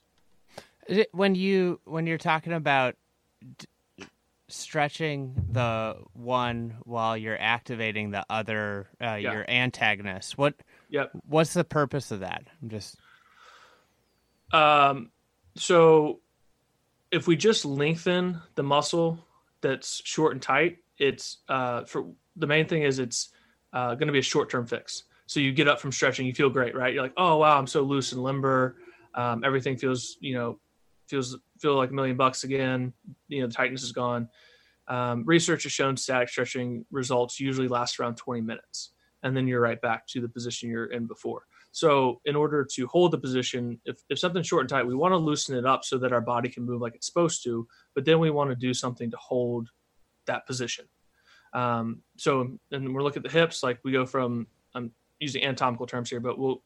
When 1.13 1.35
you 1.35 1.81
when 1.85 2.07
you're 2.07 2.19
talking 2.19 2.53
about 2.53 2.97
d- 3.59 4.07
stretching 4.49 5.35
the 5.51 5.97
one 6.13 6.77
while 6.85 7.17
you're 7.17 7.41
activating 7.41 8.11
the 8.11 8.25
other, 8.31 8.89
uh, 9.01 9.15
yeah. 9.15 9.33
your 9.33 9.51
antagonist, 9.51 10.39
what? 10.39 10.55
Yep. 10.91 11.11
What's 11.27 11.55
the 11.55 11.65
purpose 11.65 12.11
of 12.11 12.21
that? 12.21 12.45
I'm 12.63 12.69
just. 12.69 12.97
Um. 14.53 15.11
So, 15.57 16.21
if 17.11 17.27
we 17.27 17.35
just 17.35 17.65
lengthen 17.65 18.41
the 18.55 18.63
muscle 18.63 19.19
that's 19.61 20.03
short 20.05 20.35
and 20.35 20.43
tight, 20.43 20.79
it's 20.99 21.39
uh 21.49 21.85
for 21.85 22.07
the 22.37 22.47
main 22.47 22.67
thing 22.67 22.83
is 22.83 22.99
it's 22.99 23.31
uh, 23.73 23.95
going 23.95 24.07
to 24.07 24.13
be 24.13 24.19
a 24.19 24.23
short 24.23 24.51
term 24.51 24.67
fix. 24.67 25.05
So 25.27 25.41
you 25.41 25.53
get 25.53 25.69
up 25.69 25.81
from 25.81 25.93
stretching, 25.93 26.27
you 26.27 26.35
feel 26.35 26.51
great, 26.51 26.77
right? 26.77 26.95
You're 26.95 27.03
like, 27.03 27.15
oh 27.17 27.39
wow, 27.39 27.59
I'm 27.59 27.67
so 27.67 27.83
loose 27.83 28.13
and 28.13 28.23
limber. 28.23 28.77
Um, 29.15 29.43
everything 29.45 29.77
feels, 29.77 30.17
you 30.21 30.35
know, 30.35 30.61
feels 31.09 31.37
feel 31.59 31.77
like 31.77 31.91
a 31.91 31.95
million 31.95 32.17
bucks 32.17 32.45
again. 32.45 32.93
You 33.29 33.41
know, 33.41 33.47
the 33.49 33.55
tightness 33.55 33.83
is 33.83 33.93
gone. 33.93 34.29
Um, 34.89 35.25
research 35.27 35.65
has 35.65 35.73
shown 35.73 35.97
static 35.97 36.29
stretching 36.29 36.85
results 36.91 37.41
usually 37.41 37.67
last 37.67 37.99
around 37.99 38.17
20 38.17 38.41
minutes, 38.43 38.93
and 39.23 39.37
then 39.37 39.49
you're 39.49 39.61
right 39.61 39.81
back 39.81 40.07
to 40.09 40.21
the 40.21 40.29
position 40.29 40.71
you're 40.71 40.87
in 40.87 41.07
before. 41.07 41.43
So 41.73 42.21
in 42.25 42.37
order 42.37 42.65
to 42.73 42.87
hold 42.87 43.11
the 43.11 43.19
position, 43.19 43.81
if, 43.85 43.99
if 44.09 44.19
something's 44.19 44.47
short 44.47 44.63
and 44.63 44.69
tight, 44.69 44.87
we 44.87 44.95
want 44.95 45.13
to 45.13 45.19
loosen 45.19 45.57
it 45.57 45.67
up 45.67 45.85
so 45.85 45.99
that 45.99 46.13
our 46.13 46.23
body 46.23 46.49
can 46.49 46.65
move 46.65 46.81
like 46.81 46.95
it's 46.95 47.07
supposed 47.07 47.43
to, 47.45 47.67
but 47.95 48.05
then 48.05 48.19
we 48.19 48.31
want 48.31 48.49
to 48.51 48.57
do 48.57 48.73
something 48.73 49.11
to 49.11 49.17
hold 49.19 49.69
that 50.27 50.47
position. 50.47 50.87
Um, 51.53 52.03
so, 52.17 52.59
and 52.71 52.95
we're 52.95 53.03
looking 53.03 53.25
at 53.25 53.31
the 53.31 53.39
hips, 53.39 53.63
like 53.63 53.79
we 53.85 53.93
go 53.93 54.07
from, 54.07 54.47
I'm 54.75 54.91
using 55.21 55.43
anatomical 55.45 55.87
terms 55.87 56.11
here, 56.11 56.21
but 56.21 56.39
we'll, 56.39 56.63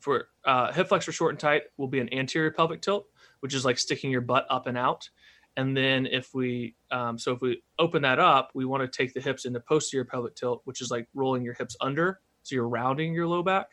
for 0.00 0.28
uh, 0.44 0.72
hip 0.72 0.88
flexor 0.88 1.12
short 1.12 1.32
and 1.32 1.40
tight 1.40 1.62
will 1.76 1.88
be 1.88 2.00
an 2.00 2.12
anterior 2.14 2.50
pelvic 2.50 2.80
tilt, 2.80 3.06
which 3.40 3.54
is 3.54 3.64
like 3.64 3.78
sticking 3.78 4.10
your 4.10 4.20
butt 4.20 4.46
up 4.48 4.66
and 4.66 4.78
out. 4.78 5.08
And 5.56 5.76
then 5.76 6.06
if 6.06 6.32
we, 6.32 6.76
um, 6.90 7.18
so 7.18 7.32
if 7.32 7.40
we 7.42 7.62
open 7.78 8.02
that 8.02 8.18
up, 8.18 8.50
we 8.54 8.64
want 8.64 8.82
to 8.82 8.88
take 8.88 9.12
the 9.12 9.20
hips 9.20 9.44
into 9.44 9.60
posterior 9.60 10.04
pelvic 10.04 10.34
tilt, 10.34 10.62
which 10.64 10.80
is 10.80 10.90
like 10.90 11.08
rolling 11.14 11.42
your 11.42 11.54
hips 11.54 11.76
under. 11.80 12.20
So 12.42 12.54
you're 12.54 12.68
rounding 12.68 13.12
your 13.12 13.26
low 13.26 13.42
back 13.42 13.68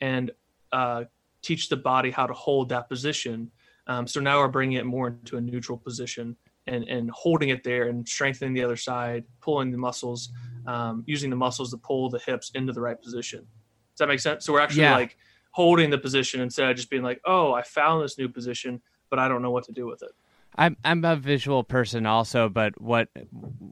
and 0.00 0.32
uh, 0.72 1.04
teach 1.42 1.68
the 1.68 1.76
body 1.76 2.10
how 2.10 2.26
to 2.26 2.34
hold 2.34 2.68
that 2.70 2.88
position. 2.88 3.50
Um, 3.86 4.06
so 4.06 4.20
now 4.20 4.40
we're 4.40 4.48
bringing 4.48 4.78
it 4.78 4.86
more 4.86 5.08
into 5.08 5.36
a 5.36 5.40
neutral 5.40 5.78
position 5.78 6.36
and, 6.70 6.84
and 6.88 7.10
holding 7.10 7.48
it 7.50 7.62
there 7.64 7.88
and 7.88 8.08
strengthening 8.08 8.54
the 8.54 8.62
other 8.62 8.76
side, 8.76 9.24
pulling 9.40 9.70
the 9.70 9.78
muscles, 9.78 10.30
um, 10.66 11.04
using 11.06 11.30
the 11.30 11.36
muscles 11.36 11.70
to 11.72 11.76
pull 11.78 12.08
the 12.08 12.18
hips 12.20 12.50
into 12.54 12.72
the 12.72 12.80
right 12.80 13.00
position. 13.00 13.40
Does 13.40 13.98
that 13.98 14.08
make 14.08 14.20
sense? 14.20 14.44
So 14.46 14.52
we're 14.52 14.60
actually 14.60 14.82
Yeah. 14.82 14.94
like 14.96 15.16
holding 15.52 15.90
the 15.90 15.98
position 15.98 16.40
instead 16.40 16.70
of 16.70 16.76
just 16.76 16.90
being 16.90 17.02
like, 17.02 17.20
oh, 17.24 17.52
I 17.52 17.62
found 17.62 18.04
this 18.04 18.16
new 18.16 18.28
position, 18.28 18.80
but 19.10 19.18
I 19.18 19.28
don't 19.28 19.42
know 19.42 19.50
what 19.50 19.64
to 19.64 19.72
do 19.72 19.86
with 19.86 20.02
it. 20.02 20.12
I'm 20.56 20.76
I'm 20.84 21.04
a 21.04 21.14
visual 21.14 21.62
person 21.62 22.06
also, 22.06 22.48
but 22.48 22.80
what 22.80 23.08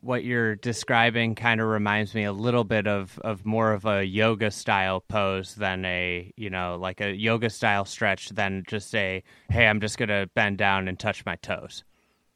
what 0.00 0.22
you're 0.22 0.54
describing 0.54 1.34
kind 1.34 1.60
of 1.60 1.66
reminds 1.66 2.14
me 2.14 2.22
a 2.24 2.32
little 2.32 2.62
bit 2.62 2.86
of 2.86 3.18
of 3.20 3.44
more 3.44 3.72
of 3.72 3.84
a 3.84 4.04
yoga 4.04 4.50
style 4.52 5.00
pose 5.00 5.56
than 5.56 5.84
a 5.84 6.32
you 6.36 6.50
know 6.50 6.78
like 6.80 7.00
a 7.00 7.10
yoga 7.12 7.50
style 7.50 7.84
stretch 7.84 8.28
than 8.30 8.62
just 8.68 8.94
a 8.94 9.24
hey 9.50 9.66
I'm 9.66 9.80
just 9.80 9.98
gonna 9.98 10.28
bend 10.34 10.58
down 10.58 10.86
and 10.86 10.96
touch 10.98 11.26
my 11.26 11.34
toes. 11.36 11.82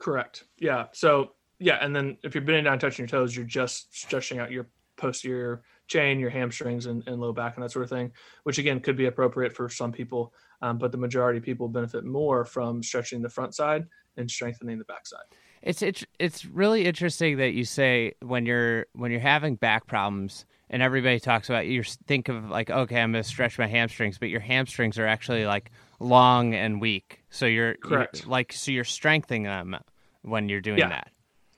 Correct. 0.02 0.44
Yeah. 0.59 0.87
So 0.92 1.30
yeah, 1.61 1.78
and 1.80 1.94
then 1.94 2.18
if 2.25 2.35
you're 2.35 2.42
bending 2.42 2.64
down, 2.64 2.80
touching 2.80 3.04
your 3.04 3.09
toes, 3.09 3.37
you're 3.37 3.44
just 3.44 3.97
stretching 3.97 4.40
out 4.40 4.50
your 4.50 4.66
posterior 4.97 5.62
chain, 5.87 6.18
your 6.18 6.28
hamstrings, 6.28 6.87
and, 6.87 7.06
and 7.06 7.21
low 7.21 7.32
back, 7.32 7.54
and 7.54 7.62
that 7.62 7.71
sort 7.71 7.85
of 7.85 7.90
thing. 7.90 8.11
Which 8.42 8.59
again 8.59 8.80
could 8.80 8.97
be 8.97 9.06
appropriate 9.06 9.54
for 9.54 9.68
some 9.68 9.92
people, 9.92 10.35
um, 10.61 10.78
but 10.78 10.90
the 10.90 10.99
majority 10.99 11.38
of 11.38 11.44
people 11.44 11.68
benefit 11.68 12.04
more 12.04 12.44
from 12.44 12.82
stretching 12.82 13.23
the 13.23 13.28
front 13.28 13.54
side 13.54 13.87
and 14.16 14.28
strengthening 14.28 14.78
the 14.78 14.85
back 14.87 15.06
side. 15.06 15.21
It's 15.62 15.82
it's 15.82 16.04
it's 16.18 16.44
really 16.47 16.85
interesting 16.85 17.37
that 17.37 17.52
you 17.52 17.64
say 17.64 18.14
when 18.23 18.44
you're 18.44 18.87
when 18.94 19.12
you're 19.12 19.21
having 19.21 19.54
back 19.54 19.87
problems 19.87 20.47
and 20.68 20.82
everybody 20.82 21.21
talks 21.21 21.49
about 21.49 21.68
you 21.68 21.85
think 21.85 22.28
of 22.28 22.50
like 22.50 22.71
okay 22.71 23.00
I'm 23.00 23.12
going 23.12 23.23
to 23.23 23.28
stretch 23.28 23.56
my 23.56 23.68
hamstrings 23.68 24.18
but 24.18 24.30
your 24.30 24.40
hamstrings 24.40 24.99
are 24.99 25.06
actually 25.06 25.47
like 25.47 25.71
long 26.00 26.54
and 26.54 26.80
weak 26.80 27.23
so 27.30 27.47
you're, 27.47 27.68
you're 27.68 27.76
Correct. 27.76 28.26
like 28.26 28.52
so 28.52 28.73
you're 28.73 28.82
strengthening 28.82 29.44
them 29.44 29.76
when 30.23 30.49
you're 30.49 30.61
doing 30.61 30.79
Yeah. 30.79 30.88
that. 30.88 31.11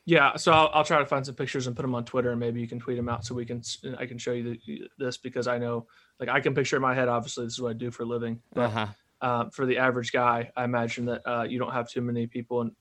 Yeah, 0.07 0.37
so 0.37 0.53
I'll, 0.53 0.71
I'll 0.75 0.85
try 0.85 0.99
to 0.99 1.07
find 1.07 1.25
some 1.25 1.35
pictures 1.35 1.67
and 1.67 1.75
put 1.75 1.81
them 1.81 1.95
on 1.95 2.05
Twitter, 2.05 2.31
and 2.31 2.39
maybe 2.39 2.61
you 2.61 2.69
can 2.69 2.79
tweet 2.79 2.99
them 2.99 3.09
out 3.09 3.25
so 3.25 3.35
we 3.35 3.47
can 3.47 3.63
I 3.99 4.05
can 4.05 4.19
show 4.19 4.33
you 4.33 4.59
the, 4.67 4.89
this 4.99 5.17
because 5.17 5.47
I 5.49 5.57
know 5.57 5.87
like 6.21 6.29
I 6.29 6.41
can 6.41 6.55
picture 6.55 6.77
in 6.77 6.83
my 6.83 6.95
head. 6.95 7.09
Obviously, 7.09 7.47
this 7.47 7.55
is 7.55 7.61
what 7.63 7.71
I 7.71 7.73
do 7.73 7.91
for 7.91 8.03
a 8.03 8.07
living. 8.07 8.43
But 8.53 8.67
Uh-huh. 8.71 8.87
uh, 9.23 9.45
for 9.51 9.65
the 9.65 9.79
average 9.79 10.13
guy, 10.13 10.51
I 10.57 10.65
imagine 10.65 11.07
that 11.07 11.23
uh, 11.27 11.45
you 11.45 11.59
don't 11.59 11.73
have 11.73 11.89
too 11.89 12.03
many 12.03 12.27
people, 12.27 12.61
and 12.61 12.73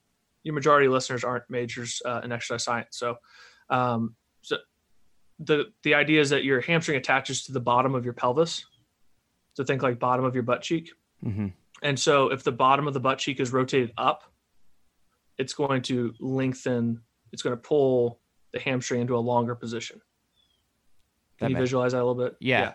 your 0.43 0.53
majority 0.53 0.87
of 0.87 0.91
listeners 0.91 1.23
aren't 1.23 1.49
majors 1.49 2.01
uh, 2.03 2.19
in 2.25 2.33
exercise 2.33 2.65
science. 2.65 2.97
So, 2.97 3.15
um, 3.69 4.15
so 4.41 4.57
the 5.39 5.71
the 5.83 5.93
idea 5.93 6.19
is 6.19 6.29
that 6.31 6.43
your 6.43 6.59
hamstring 6.59 6.97
attaches 6.97 7.45
to 7.45 7.53
the 7.53 7.61
bottom 7.61 7.95
of 7.95 8.03
your 8.03 8.13
pelvis. 8.13 8.65
So 9.53 9.63
think 9.63 9.81
like 9.81 9.97
bottom 9.97 10.25
of 10.25 10.33
your 10.33 10.43
butt 10.43 10.61
cheek. 10.61 10.91
hmm 11.21 11.47
And 11.81 11.97
so 11.97 12.31
if 12.33 12.43
the 12.43 12.51
bottom 12.51 12.85
of 12.85 12.93
the 12.93 12.99
butt 12.99 13.19
cheek 13.19 13.39
is 13.39 13.53
rotated 13.53 13.93
up, 13.97 14.23
it's 15.37 15.53
going 15.53 15.81
to 15.83 16.13
lengthen, 16.19 17.01
it's 17.31 17.41
going 17.41 17.55
to 17.55 17.61
pull 17.61 18.19
the 18.51 18.59
hamstring 18.59 19.01
into 19.01 19.15
a 19.15 19.19
longer 19.19 19.55
position. 19.55 19.99
That 21.39 21.45
Can 21.45 21.49
you 21.51 21.53
makes- 21.55 21.63
visualize 21.63 21.91
that 21.93 21.97
a 22.01 22.05
little 22.05 22.23
bit? 22.23 22.35
Yeah. 22.39 22.73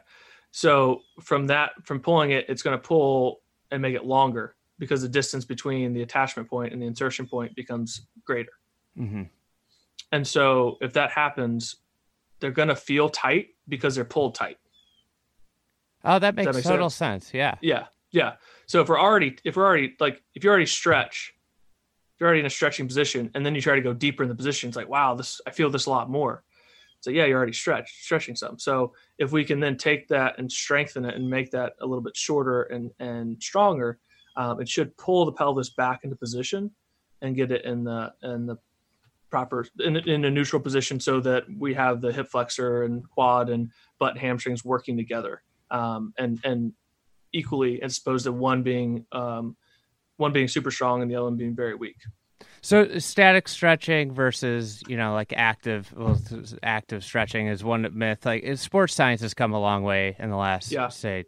So 0.50 1.02
from 1.22 1.46
that, 1.48 1.72
from 1.84 2.00
pulling 2.00 2.30
it, 2.32 2.46
it's 2.48 2.62
going 2.62 2.76
to 2.76 2.82
pull 2.82 3.40
and 3.70 3.82
make 3.82 3.94
it 3.94 4.04
longer 4.04 4.56
because 4.78 5.02
the 5.02 5.08
distance 5.08 5.44
between 5.44 5.92
the 5.92 6.02
attachment 6.02 6.48
point 6.48 6.72
and 6.72 6.80
the 6.80 6.86
insertion 6.86 7.26
point 7.26 7.54
becomes 7.54 8.06
greater. 8.24 8.52
hmm 8.96 9.24
And 10.10 10.26
so 10.26 10.78
if 10.80 10.92
that 10.94 11.10
happens, 11.10 11.76
they're 12.40 12.50
going 12.50 12.68
to 12.68 12.76
feel 12.76 13.08
tight 13.08 13.48
because 13.68 13.94
they're 13.94 14.04
pulled 14.04 14.34
tight. 14.34 14.56
Oh, 16.04 16.18
that 16.18 16.34
makes 16.34 16.54
make 16.54 16.64
total 16.64 16.90
sense? 16.90 17.26
sense. 17.26 17.34
Yeah. 17.34 17.56
Yeah, 17.60 17.86
yeah. 18.12 18.34
So 18.66 18.80
if 18.80 18.88
we're 18.88 19.00
already, 19.00 19.36
if 19.44 19.56
we're 19.56 19.66
already 19.66 19.96
like, 20.00 20.22
if 20.34 20.44
you 20.44 20.50
already 20.50 20.66
stretch, 20.66 21.34
you're 22.18 22.26
already 22.26 22.40
in 22.40 22.46
a 22.46 22.50
stretching 22.50 22.86
position, 22.86 23.30
and 23.34 23.44
then 23.44 23.54
you 23.54 23.60
try 23.60 23.74
to 23.74 23.80
go 23.80 23.92
deeper 23.92 24.22
in 24.22 24.28
the 24.28 24.34
position, 24.34 24.68
it's 24.68 24.76
like, 24.76 24.88
wow, 24.88 25.14
this 25.14 25.40
I 25.46 25.50
feel 25.50 25.70
this 25.70 25.86
a 25.86 25.90
lot 25.90 26.10
more. 26.10 26.42
So 27.00 27.10
yeah, 27.10 27.26
you're 27.26 27.36
already 27.36 27.52
stretched, 27.52 28.02
stretching 28.02 28.34
some. 28.34 28.58
So 28.58 28.92
if 29.18 29.30
we 29.30 29.44
can 29.44 29.60
then 29.60 29.76
take 29.76 30.08
that 30.08 30.36
and 30.38 30.50
strengthen 30.50 31.04
it 31.04 31.14
and 31.14 31.30
make 31.30 31.50
that 31.52 31.74
a 31.80 31.86
little 31.86 32.02
bit 32.02 32.16
shorter 32.16 32.64
and 32.64 32.90
and 32.98 33.40
stronger, 33.42 33.98
um, 34.36 34.60
it 34.60 34.68
should 34.68 34.96
pull 34.96 35.24
the 35.24 35.32
pelvis 35.32 35.70
back 35.70 36.00
into 36.02 36.16
position 36.16 36.70
and 37.22 37.36
get 37.36 37.52
it 37.52 37.64
in 37.64 37.84
the 37.84 38.12
in 38.22 38.46
the 38.46 38.56
proper 39.30 39.66
in, 39.80 39.96
in 39.96 40.24
a 40.24 40.30
neutral 40.30 40.60
position 40.60 40.98
so 40.98 41.20
that 41.20 41.44
we 41.58 41.74
have 41.74 42.00
the 42.00 42.12
hip 42.12 42.28
flexor 42.28 42.84
and 42.84 43.08
quad 43.10 43.50
and 43.50 43.70
butt 43.98 44.12
and 44.12 44.20
hamstrings 44.20 44.64
working 44.64 44.96
together 44.96 45.42
um, 45.70 46.14
and 46.18 46.40
and 46.44 46.72
equally 47.32 47.82
as 47.82 47.98
opposed 47.98 48.24
to 48.24 48.32
one 48.32 48.62
being 48.62 49.04
um, 49.12 49.54
one 50.18 50.32
being 50.32 50.48
super 50.48 50.70
strong 50.70 51.00
and 51.00 51.10
the 51.10 51.14
other 51.16 51.24
one 51.24 51.36
being 51.36 51.54
very 51.56 51.74
weak. 51.74 51.96
So 52.60 52.98
static 52.98 53.48
stretching 53.48 54.12
versus 54.12 54.82
you 54.86 54.96
know 54.96 55.14
like 55.14 55.32
active 55.34 55.92
well, 55.96 56.20
active 56.62 57.02
stretching 57.02 57.46
is 57.46 57.64
one 57.64 57.88
myth. 57.96 58.26
Like 58.26 58.44
sports 58.58 58.94
science 58.94 59.22
has 59.22 59.32
come 59.32 59.52
a 59.52 59.60
long 59.60 59.82
way 59.84 60.16
in 60.18 60.28
the 60.30 60.36
last 60.36 60.70
Yeah. 60.70 60.88
say 60.88 61.24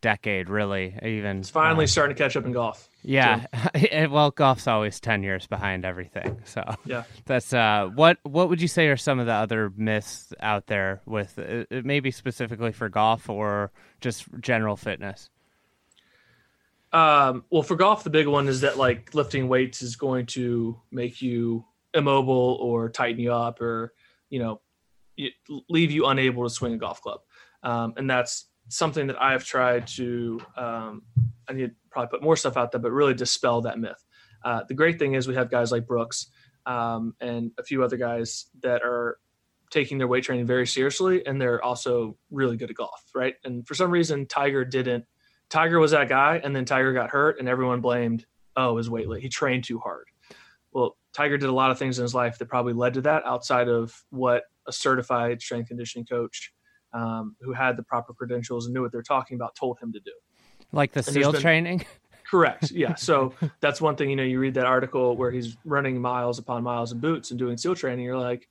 decade, 0.00 0.48
really. 0.48 0.96
Even 1.02 1.38
It's 1.38 1.50
finally 1.50 1.84
uh, 1.84 1.88
starting 1.88 2.14
to 2.16 2.22
catch 2.22 2.36
up 2.36 2.44
in 2.44 2.52
golf. 2.52 2.88
Yeah, 3.02 3.46
well, 4.10 4.30
golf's 4.30 4.66
always 4.66 5.00
ten 5.00 5.22
years 5.22 5.46
behind 5.46 5.84
everything. 5.84 6.40
So 6.44 6.62
Yeah. 6.84 7.04
that's 7.24 7.52
uh, 7.52 7.90
what 7.94 8.18
what 8.22 8.48
would 8.48 8.60
you 8.60 8.68
say 8.68 8.88
are 8.88 8.96
some 8.96 9.18
of 9.18 9.26
the 9.26 9.32
other 9.32 9.72
myths 9.76 10.32
out 10.40 10.66
there 10.66 11.00
with 11.06 11.38
uh, 11.38 11.64
maybe 11.84 12.10
specifically 12.10 12.72
for 12.72 12.88
golf 12.88 13.28
or 13.30 13.72
just 14.00 14.26
general 14.40 14.76
fitness? 14.76 15.30
Um, 16.92 17.44
well, 17.50 17.62
for 17.62 17.76
golf, 17.76 18.04
the 18.04 18.10
big 18.10 18.26
one 18.26 18.48
is 18.48 18.62
that 18.62 18.78
like 18.78 19.14
lifting 19.14 19.48
weights 19.48 19.82
is 19.82 19.96
going 19.96 20.26
to 20.26 20.80
make 20.90 21.20
you 21.20 21.64
immobile 21.94 22.58
or 22.60 22.88
tighten 22.88 23.20
you 23.20 23.32
up 23.32 23.60
or 23.60 23.94
you 24.30 24.38
know 24.38 24.60
leave 25.68 25.90
you 25.90 26.06
unable 26.06 26.44
to 26.44 26.50
swing 26.50 26.74
a 26.74 26.78
golf 26.78 27.02
club, 27.02 27.20
um, 27.62 27.94
and 27.96 28.08
that's 28.08 28.46
something 28.68 29.06
that 29.08 29.20
I've 29.20 29.44
tried 29.44 29.86
to. 29.88 30.40
Um, 30.56 31.02
I 31.48 31.52
need 31.54 31.66
to 31.66 31.74
probably 31.90 32.10
put 32.10 32.22
more 32.22 32.36
stuff 32.36 32.56
out 32.56 32.72
there, 32.72 32.80
but 32.80 32.92
really 32.92 33.14
dispel 33.14 33.62
that 33.62 33.78
myth. 33.78 34.02
Uh, 34.44 34.62
the 34.68 34.74
great 34.74 34.98
thing 34.98 35.14
is 35.14 35.26
we 35.26 35.34
have 35.34 35.50
guys 35.50 35.72
like 35.72 35.86
Brooks 35.86 36.28
um, 36.66 37.14
and 37.20 37.50
a 37.58 37.62
few 37.62 37.82
other 37.82 37.96
guys 37.96 38.46
that 38.62 38.82
are 38.82 39.18
taking 39.70 39.98
their 39.98 40.06
weight 40.06 40.24
training 40.24 40.46
very 40.46 40.66
seriously, 40.66 41.26
and 41.26 41.40
they're 41.40 41.62
also 41.62 42.16
really 42.30 42.56
good 42.56 42.70
at 42.70 42.76
golf, 42.76 43.02
right? 43.14 43.34
And 43.44 43.66
for 43.66 43.74
some 43.74 43.90
reason, 43.90 44.26
Tiger 44.26 44.64
didn't. 44.64 45.04
Tiger 45.50 45.78
was 45.78 45.92
that 45.92 46.08
guy, 46.08 46.40
and 46.42 46.54
then 46.54 46.64
Tiger 46.64 46.92
got 46.92 47.10
hurt, 47.10 47.38
and 47.38 47.48
everyone 47.48 47.80
blamed, 47.80 48.26
oh, 48.56 48.76
his 48.76 48.90
weight. 48.90 49.06
He 49.20 49.28
trained 49.28 49.64
too 49.64 49.78
hard. 49.78 50.06
Well, 50.72 50.96
Tiger 51.14 51.38
did 51.38 51.48
a 51.48 51.52
lot 51.52 51.70
of 51.70 51.78
things 51.78 51.98
in 51.98 52.02
his 52.02 52.14
life 52.14 52.38
that 52.38 52.46
probably 52.46 52.74
led 52.74 52.94
to 52.94 53.00
that 53.02 53.24
outside 53.24 53.68
of 53.68 53.94
what 54.10 54.44
a 54.66 54.72
certified 54.72 55.40
strength 55.40 55.68
conditioning 55.68 56.06
coach 56.06 56.52
um, 56.92 57.36
who 57.40 57.52
had 57.52 57.76
the 57.76 57.82
proper 57.82 58.12
credentials 58.12 58.66
and 58.66 58.74
knew 58.74 58.82
what 58.82 58.92
they're 58.92 59.02
talking 59.02 59.36
about 59.36 59.54
told 59.54 59.78
him 59.80 59.92
to 59.92 60.00
do. 60.00 60.12
Like 60.72 60.92
the 60.92 61.02
there's 61.02 61.14
SEAL 61.14 61.32
been- 61.32 61.40
training? 61.40 61.86
Correct. 62.30 62.70
Yeah. 62.70 62.94
So 62.94 63.32
that's 63.60 63.80
one 63.80 63.96
thing, 63.96 64.10
you 64.10 64.16
know, 64.16 64.22
you 64.22 64.38
read 64.38 64.54
that 64.54 64.66
article 64.66 65.16
where 65.16 65.30
he's 65.30 65.56
running 65.64 65.98
miles 65.98 66.38
upon 66.38 66.62
miles 66.62 66.92
in 66.92 66.98
boots 66.98 67.30
and 67.30 67.38
doing 67.38 67.56
SEAL 67.56 67.76
training. 67.76 68.04
You're 68.04 68.18
like, 68.18 68.48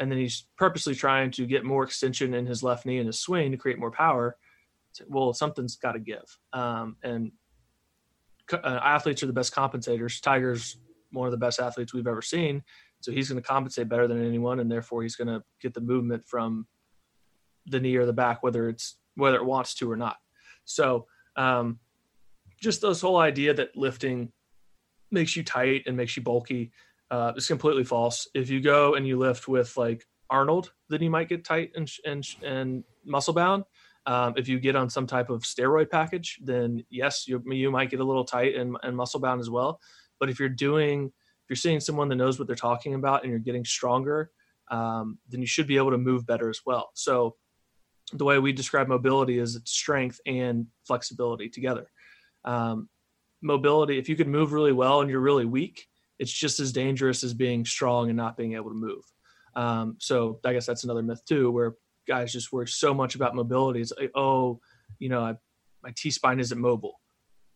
and 0.00 0.10
then 0.10 0.18
he's 0.18 0.46
purposely 0.56 0.94
trying 0.94 1.30
to 1.32 1.46
get 1.46 1.64
more 1.64 1.84
extension 1.84 2.34
in 2.34 2.44
his 2.44 2.62
left 2.62 2.86
knee 2.86 2.98
and 2.98 3.06
his 3.06 3.20
swing 3.20 3.52
to 3.52 3.56
create 3.56 3.78
more 3.78 3.90
power. 3.90 4.36
Well, 5.06 5.32
something's 5.32 5.76
got 5.76 5.92
to 5.92 5.98
give. 5.98 6.24
Um, 6.52 6.96
and 7.02 7.32
uh, 8.52 8.80
athletes 8.82 9.22
are 9.22 9.26
the 9.26 9.32
best 9.32 9.54
compensators. 9.54 10.20
Tiger's 10.20 10.78
one 11.12 11.26
of 11.26 11.32
the 11.32 11.38
best 11.38 11.60
athletes 11.60 11.94
we've 11.94 12.06
ever 12.06 12.22
seen. 12.22 12.62
So 13.00 13.12
he's 13.12 13.28
going 13.28 13.40
to 13.40 13.46
compensate 13.46 13.88
better 13.88 14.08
than 14.08 14.24
anyone. 14.24 14.60
And 14.60 14.70
therefore 14.70 15.02
he's 15.02 15.16
going 15.16 15.28
to 15.28 15.42
get 15.60 15.74
the 15.74 15.80
movement 15.80 16.26
from 16.26 16.66
the 17.66 17.80
knee 17.80 17.96
or 17.96 18.06
the 18.06 18.12
back, 18.12 18.42
whether 18.42 18.68
it's, 18.68 18.96
whether 19.14 19.36
it 19.36 19.44
wants 19.44 19.74
to 19.74 19.90
or 19.90 19.96
not. 19.96 20.16
So, 20.64 21.06
um, 21.36 21.78
just 22.60 22.82
this 22.82 23.00
whole 23.00 23.18
idea 23.18 23.54
that 23.54 23.76
lifting 23.76 24.32
makes 25.10 25.36
you 25.36 25.44
tight 25.44 25.84
and 25.86 25.96
makes 25.96 26.16
you 26.16 26.22
bulky 26.22 26.72
uh, 27.10 27.32
is 27.36 27.46
completely 27.46 27.84
false. 27.84 28.28
If 28.34 28.50
you 28.50 28.60
go 28.60 28.94
and 28.94 29.06
you 29.06 29.18
lift 29.18 29.48
with 29.48 29.76
like 29.76 30.04
Arnold, 30.30 30.72
then 30.88 31.02
you 31.02 31.10
might 31.10 31.28
get 31.28 31.44
tight 31.44 31.72
and 31.74 31.90
and 32.04 32.26
and 32.42 32.84
muscle 33.04 33.32
bound. 33.32 33.64
Um, 34.08 34.32
if 34.38 34.48
you 34.48 34.58
get 34.58 34.74
on 34.74 34.88
some 34.88 35.06
type 35.06 35.28
of 35.28 35.42
steroid 35.42 35.90
package, 35.90 36.38
then 36.42 36.82
yes, 36.88 37.28
you, 37.28 37.42
you 37.46 37.70
might 37.70 37.90
get 37.90 38.00
a 38.00 38.04
little 38.04 38.24
tight 38.24 38.54
and, 38.54 38.74
and 38.82 38.96
muscle 38.96 39.20
bound 39.20 39.38
as 39.38 39.50
well. 39.50 39.80
But 40.18 40.30
if 40.30 40.40
you're 40.40 40.48
doing, 40.48 41.04
if 41.04 41.50
you're 41.50 41.56
seeing 41.56 41.78
someone 41.78 42.08
that 42.08 42.16
knows 42.16 42.38
what 42.38 42.48
they're 42.48 42.56
talking 42.56 42.94
about 42.94 43.22
and 43.22 43.30
you're 43.30 43.38
getting 43.38 43.66
stronger, 43.66 44.30
um, 44.70 45.18
then 45.28 45.42
you 45.42 45.46
should 45.46 45.66
be 45.66 45.76
able 45.76 45.90
to 45.90 45.98
move 45.98 46.26
better 46.26 46.48
as 46.48 46.60
well. 46.64 46.88
So 46.94 47.36
the 48.14 48.24
way 48.24 48.38
we 48.38 48.50
describe 48.50 48.88
mobility 48.88 49.38
is 49.38 49.56
it's 49.56 49.72
strength 49.72 50.18
and 50.24 50.66
flexibility 50.86 51.50
together. 51.50 51.90
Um, 52.46 52.88
mobility, 53.42 53.98
if 53.98 54.08
you 54.08 54.16
can 54.16 54.30
move 54.30 54.54
really 54.54 54.72
well 54.72 55.02
and 55.02 55.10
you're 55.10 55.20
really 55.20 55.44
weak, 55.44 55.86
it's 56.18 56.32
just 56.32 56.60
as 56.60 56.72
dangerous 56.72 57.22
as 57.22 57.34
being 57.34 57.62
strong 57.66 58.08
and 58.08 58.16
not 58.16 58.38
being 58.38 58.54
able 58.54 58.70
to 58.70 58.74
move. 58.74 59.04
Um, 59.54 59.96
so 60.00 60.40
I 60.46 60.54
guess 60.54 60.64
that's 60.64 60.84
another 60.84 61.02
myth 61.02 61.22
too, 61.28 61.50
where 61.50 61.74
guys 62.08 62.32
just 62.32 62.52
worry 62.52 62.66
so 62.66 62.92
much 62.94 63.14
about 63.14 63.34
mobility. 63.34 63.80
It's 63.80 63.92
like, 63.98 64.10
oh, 64.14 64.60
you 64.98 65.08
know, 65.08 65.20
I, 65.20 65.34
my 65.82 65.92
T 65.96 66.10
spine 66.10 66.40
isn't 66.40 66.58
mobile, 66.58 67.00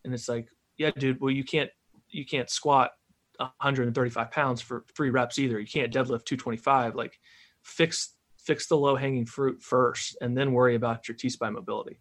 and 0.05 0.13
it's 0.13 0.29
like, 0.29 0.47
yeah, 0.77 0.91
dude, 0.97 1.19
well, 1.19 1.31
you 1.31 1.43
can't 1.43 1.69
you 2.09 2.25
can't 2.25 2.49
squat 2.49 2.91
135 3.37 4.31
pounds 4.31 4.61
for 4.61 4.85
three 4.95 5.09
reps 5.09 5.39
either. 5.39 5.59
You 5.59 5.67
can't 5.67 5.91
deadlift 5.91 6.25
225. 6.25 6.95
Like, 6.95 7.19
fix 7.63 8.15
fix 8.37 8.67
the 8.67 8.77
low 8.77 8.95
hanging 8.95 9.25
fruit 9.25 9.61
first, 9.61 10.17
and 10.21 10.37
then 10.37 10.53
worry 10.53 10.75
about 10.75 11.07
your 11.07 11.17
T 11.17 11.29
spine 11.29 11.53
mobility. 11.53 11.99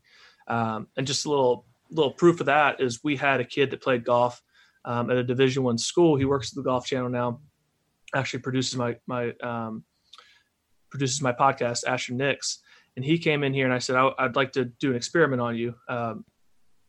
Um, 0.49 0.89
and 0.97 1.07
just 1.07 1.25
a 1.25 1.31
little 1.31 1.67
little 1.91 2.13
proof 2.13 2.41
of 2.41 2.47
that 2.47 2.81
is 2.81 3.05
we 3.05 3.17
had 3.17 3.41
a 3.41 3.45
kid 3.45 3.71
that 3.71 3.83
played 3.83 4.05
golf 4.05 4.43
um, 4.85 5.11
at 5.11 5.17
a 5.17 5.25
Division 5.25 5.63
One 5.63 5.79
school. 5.79 6.17
He 6.17 6.25
works 6.25 6.53
at 6.53 6.57
the 6.57 6.63
Golf 6.63 6.87
Channel 6.87 7.11
now. 7.11 7.41
Actually, 8.15 8.41
produces 8.41 8.77
my 8.77 8.97
my 9.07 9.33
um, 9.43 9.85
produces 10.93 11.23
my 11.23 11.33
podcast, 11.33 11.85
Ashton 11.87 12.19
Nix, 12.19 12.59
and 12.97 13.05
he 13.05 13.19
came 13.19 13.43
in 13.43 13.55
here 13.55 13.65
and 13.65 13.75
I 13.75 13.79
said, 13.79 13.97
I, 13.97 14.13
would 14.21 14.37
like 14.37 14.53
to 14.53 14.67
do 14.67 14.91
an 14.91 14.97
experiment 14.97 15.41
on 15.41 15.57
you. 15.57 15.75
Um, 15.89 16.25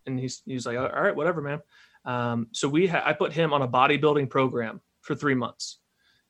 and 0.05 0.19
he's, 0.19 0.41
he's 0.45 0.65
like, 0.65 0.77
all 0.77 0.89
right, 0.89 1.15
whatever, 1.15 1.41
man. 1.41 1.61
Um, 2.05 2.47
so 2.51 2.67
we, 2.67 2.85
ha- 2.87 3.03
I 3.05 3.13
put 3.13 3.31
him 3.31 3.53
on 3.53 3.61
a 3.61 3.67
bodybuilding 3.67 4.29
program 4.29 4.81
for 5.01 5.15
three 5.15 5.35
months 5.35 5.79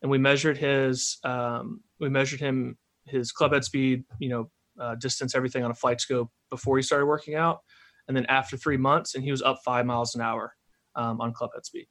and 0.04 0.12
we 0.12 0.20
measured 0.20 0.58
his, 0.58 1.18
um, 1.24 1.82
we 2.00 2.10
measured 2.10 2.40
him, 2.40 2.78
his 3.08 3.32
club 3.32 3.54
head 3.54 3.66
speed, 3.66 4.04
you 4.20 4.30
know, 4.30 4.52
uh, 4.80 4.96
distance, 4.96 5.34
everything 5.34 5.64
on 5.64 5.72
a 5.72 5.74
FlightScope 5.74 6.30
before 6.52 6.78
he 6.78 6.84
started 6.84 7.08
working 7.08 7.34
out. 7.34 7.62
And 8.08 8.16
then 8.16 8.28
after 8.28 8.56
three 8.56 8.78
months 8.78 9.16
and 9.16 9.24
he 9.24 9.32
was 9.32 9.42
up 9.42 9.60
five 9.66 9.88
miles 9.88 10.14
an 10.14 10.22
hour 10.22 10.54
um, 10.96 11.20
on 11.20 11.34
club 11.34 11.50
head 11.56 11.66
speed. 11.66 11.88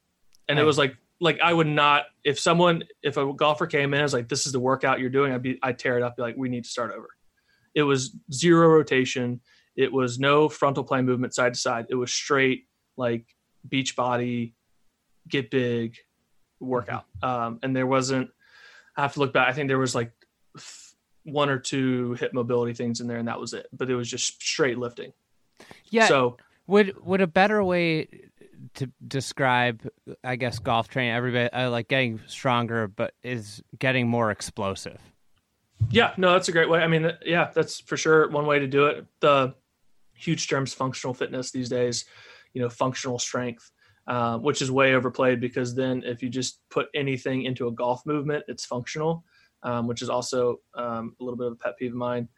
And 0.49 0.59
it 0.59 0.65
was 0.65 0.79
like 0.79 0.95
like 1.23 1.41
I 1.41 1.55
would 1.55 1.69
not 1.69 2.07
if 2.25 2.39
someone 2.39 2.83
if 3.03 3.17
a 3.17 3.33
golfer 3.33 3.67
came 3.67 3.95
in 3.95 4.01
and 4.01 4.03
was 4.03 4.13
like 4.13 4.29
this 4.29 4.45
is 4.45 4.53
the 4.53 4.61
workout 4.61 4.99
you're 4.99 5.09
doing 5.09 5.33
I'd 5.33 5.43
be 5.43 5.59
I'd 5.63 5.79
tear 5.79 5.97
it 5.97 6.03
up 6.03 6.17
be 6.17 6.23
like 6.23 6.37
we 6.37 6.49
need 6.49 6.65
to 6.65 6.71
start 6.71 6.93
over. 6.93 7.09
It 7.75 7.85
was 7.85 8.15
zero 8.33 8.69
rotation. 8.69 9.41
It 9.77 9.93
was 9.93 10.19
no 10.19 10.49
frontal 10.49 10.83
plane 10.83 11.07
movement 11.07 11.33
side 11.33 11.55
to 11.55 11.61
side. 11.61 11.87
It 11.89 11.95
was 11.95 12.13
straight 12.13 12.67
like 12.97 13.25
beach 13.67 13.95
body, 13.95 14.55
get 15.29 15.49
big 15.49 15.97
workout. 16.59 17.05
Mm-hmm. 17.23 17.43
Um, 17.43 17.59
and 17.63 17.75
there 17.75 17.87
wasn't. 17.87 18.31
I 18.97 19.03
have 19.03 19.15
to 19.15 19.21
look 19.21 19.33
back. 19.33 19.49
I 19.49 19.53
think 19.53 19.69
there 19.69 19.79
was 19.79 19.95
like 19.95 20.13
one 21.23 21.49
or 21.49 21.59
two 21.59 22.15
hip 22.15 22.35
mobility 22.35 22.75
things 22.75 23.01
in 23.01 23.07
there, 23.07 23.19
and 23.19 23.29
that 23.29 23.41
was 23.41 23.53
it. 23.55 23.69
But 23.73 23.89
it 23.89 23.95
was 23.95 24.11
just 24.11 24.43
straight 24.43 24.77
lifting. 24.77 25.13
Yeah. 25.89 26.09
So 26.09 26.37
would 26.67 26.95
would 27.05 27.21
a 27.21 27.27
better 27.27 27.63
way 27.63 28.09
to 28.75 28.91
describe, 29.07 29.89
I 30.25 30.37
guess, 30.37 30.59
golf 30.59 30.89
training. 30.89 31.13
Everybody 31.13 31.51
uh, 31.51 31.71
like 31.71 31.89
getting 31.89 32.21
stronger, 32.27 32.89
but 32.89 33.15
is 33.23 33.63
getting 33.79 34.09
more 34.09 34.31
explosive. 34.31 35.01
Yeah, 35.91 36.15
no, 36.17 36.33
that's 36.33 36.49
a 36.49 36.53
great 36.53 36.69
way. 36.69 36.81
I 36.81 36.87
mean, 36.87 37.11
yeah, 37.25 37.51
that's 37.55 37.81
for 37.81 37.97
sure 37.97 38.31
one 38.31 38.47
way 38.47 38.59
to 38.59 38.67
do 38.67 38.87
it. 38.87 39.07
The 39.21 39.55
huge 40.15 40.49
terms 40.49 40.73
functional 40.73 41.15
fitness 41.15 41.51
these 41.51 41.69
days, 41.69 42.05
you 42.55 42.63
know, 42.63 42.69
functional 42.69 43.19
strength, 43.19 43.71
uh, 44.07 44.39
which 44.39 44.63
is 44.63 44.71
way 44.71 44.95
overplayed 44.95 45.41
because 45.41 45.75
then 45.75 46.03
if 46.05 46.23
you 46.23 46.29
just 46.29 46.61
put 46.71 46.87
anything 46.95 47.45
into 47.45 47.69
a 47.69 47.73
golf 47.73 48.07
movement, 48.07 48.45
it's 48.49 48.65
functional, 48.65 49.25
um, 49.63 49.87
which 49.87 50.03
is 50.03 50.09
also 50.09 50.61
um, 50.75 51.17
a 51.21 51.25
little 51.25 51.37
bit 51.37 51.49
of 51.49 51.53
a 51.55 51.57
pet 51.57 51.77
peeve 51.79 51.93
of 51.93 51.97
mine. 51.97 52.29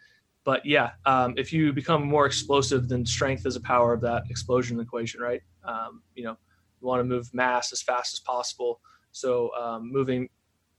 But 0.44 0.64
yeah, 0.66 0.90
um, 1.06 1.34
if 1.36 1.52
you 1.52 1.72
become 1.72 2.06
more 2.06 2.26
explosive, 2.26 2.88
then 2.88 3.06
strength 3.06 3.46
is 3.46 3.56
a 3.56 3.60
power 3.60 3.94
of 3.94 4.00
that 4.02 4.24
explosion 4.28 4.78
equation, 4.78 5.20
right? 5.20 5.40
Um, 5.64 6.02
you 6.14 6.24
know, 6.24 6.36
you 6.80 6.86
want 6.86 7.00
to 7.00 7.04
move 7.04 7.32
mass 7.32 7.72
as 7.72 7.80
fast 7.80 8.12
as 8.12 8.20
possible. 8.20 8.80
So 9.10 9.50
um, 9.54 9.90
moving 9.90 10.28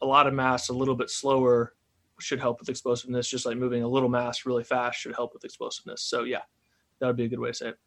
a 0.01 0.05
lot 0.05 0.27
of 0.27 0.33
mass 0.33 0.69
a 0.69 0.73
little 0.73 0.95
bit 0.95 1.09
slower 1.09 1.73
should 2.19 2.39
help 2.39 2.59
with 2.59 2.69
explosiveness, 2.69 3.27
just 3.27 3.45
like 3.45 3.57
moving 3.57 3.81
a 3.81 3.87
little 3.87 4.09
mass 4.09 4.45
really 4.45 4.63
fast 4.63 4.99
should 4.99 5.15
help 5.15 5.33
with 5.33 5.43
explosiveness. 5.43 6.03
So 6.03 6.23
yeah, 6.23 6.41
that 6.99 7.07
would 7.07 7.17
be 7.17 7.25
a 7.25 7.27
good 7.27 7.39
way 7.39 7.49
to 7.49 7.53
say 7.53 7.69
it. 7.69 7.77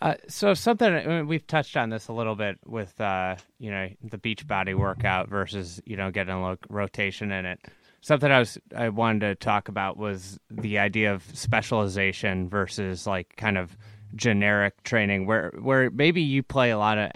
Uh, 0.00 0.14
so 0.28 0.52
something 0.52 0.92
I 0.92 1.06
mean, 1.06 1.26
we've 1.26 1.46
touched 1.46 1.76
on 1.76 1.88
this 1.88 2.08
a 2.08 2.12
little 2.12 2.34
bit 2.34 2.58
with 2.66 3.00
uh, 3.00 3.36
you 3.58 3.70
know 3.70 3.88
the 4.02 4.18
beach 4.18 4.46
body 4.46 4.74
workout 4.74 5.28
versus 5.28 5.80
you 5.86 5.96
know 5.96 6.10
getting 6.10 6.34
a 6.34 6.40
little 6.40 6.58
rotation 6.68 7.32
in 7.32 7.46
it. 7.46 7.60
Something 8.06 8.30
I 8.30 8.38
was 8.38 8.56
I 8.72 8.88
wanted 8.90 9.18
to 9.20 9.34
talk 9.34 9.66
about 9.68 9.96
was 9.96 10.38
the 10.48 10.78
idea 10.78 11.12
of 11.12 11.24
specialization 11.36 12.48
versus 12.48 13.04
like 13.04 13.34
kind 13.36 13.58
of 13.58 13.76
generic 14.14 14.80
training 14.84 15.26
where 15.26 15.50
where 15.60 15.90
maybe 15.90 16.22
you 16.22 16.44
play 16.44 16.70
a 16.70 16.78
lot 16.78 16.98
of 16.98 17.10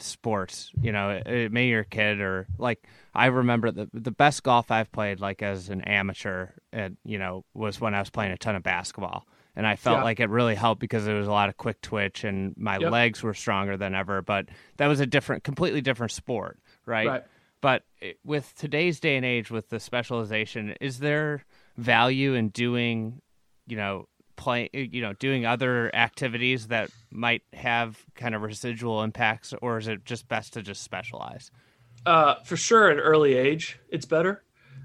sports 0.00 0.70
you 0.80 0.92
know 0.92 1.10
uh, 1.10 1.48
maybe 1.50 1.66
you're 1.66 1.80
a 1.80 1.84
kid 1.84 2.20
or 2.20 2.46
like 2.56 2.82
i 3.14 3.26
remember 3.26 3.70
the 3.70 3.86
the 3.92 4.10
best 4.10 4.42
golf 4.42 4.70
i've 4.70 4.90
played 4.92 5.20
like 5.20 5.42
as 5.42 5.68
an 5.68 5.82
amateur 5.82 6.48
and 6.72 6.96
you 7.04 7.18
know 7.18 7.44
was 7.52 7.78
when 7.78 7.94
i 7.94 7.98
was 7.98 8.08
playing 8.08 8.32
a 8.32 8.38
ton 8.38 8.56
of 8.56 8.62
basketball 8.62 9.26
and 9.56 9.66
i 9.66 9.76
felt 9.76 9.98
yeah. 9.98 10.04
like 10.04 10.20
it 10.20 10.30
really 10.30 10.54
helped 10.54 10.80
because 10.80 11.04
there 11.04 11.16
was 11.16 11.28
a 11.28 11.30
lot 11.30 11.50
of 11.50 11.58
quick 11.58 11.78
twitch 11.82 12.24
and 12.24 12.56
my 12.56 12.78
yep. 12.78 12.90
legs 12.90 13.22
were 13.22 13.34
stronger 13.34 13.76
than 13.76 13.94
ever 13.94 14.22
but 14.22 14.48
that 14.78 14.86
was 14.86 15.00
a 15.00 15.06
different 15.06 15.44
completely 15.44 15.82
different 15.82 16.12
sport 16.12 16.58
right, 16.86 17.06
right. 17.06 17.24
But 17.60 17.82
with 18.24 18.54
today's 18.56 19.00
day 19.00 19.16
and 19.16 19.24
age 19.24 19.50
with 19.50 19.68
the 19.68 19.80
specialization 19.80 20.74
is 20.80 20.98
there 20.98 21.44
value 21.76 22.34
in 22.34 22.48
doing 22.48 23.20
you 23.66 23.76
know 23.76 24.06
play 24.40 24.70
you 24.72 25.02
know 25.02 25.12
doing 25.12 25.44
other 25.44 25.94
activities 25.94 26.68
that 26.68 26.90
might 27.10 27.42
have 27.52 28.02
kind 28.14 28.34
of 28.34 28.40
residual 28.40 29.02
impacts 29.02 29.52
or 29.60 29.76
is 29.76 29.86
it 29.86 30.04
just 30.06 30.26
best 30.28 30.54
to 30.54 30.62
just 30.62 30.82
specialize? 30.82 31.50
Uh, 32.06 32.36
for 32.44 32.56
sure 32.56 32.90
at 32.90 32.96
early 32.96 33.34
age 33.34 33.78
it's 33.90 34.06
better. 34.06 34.42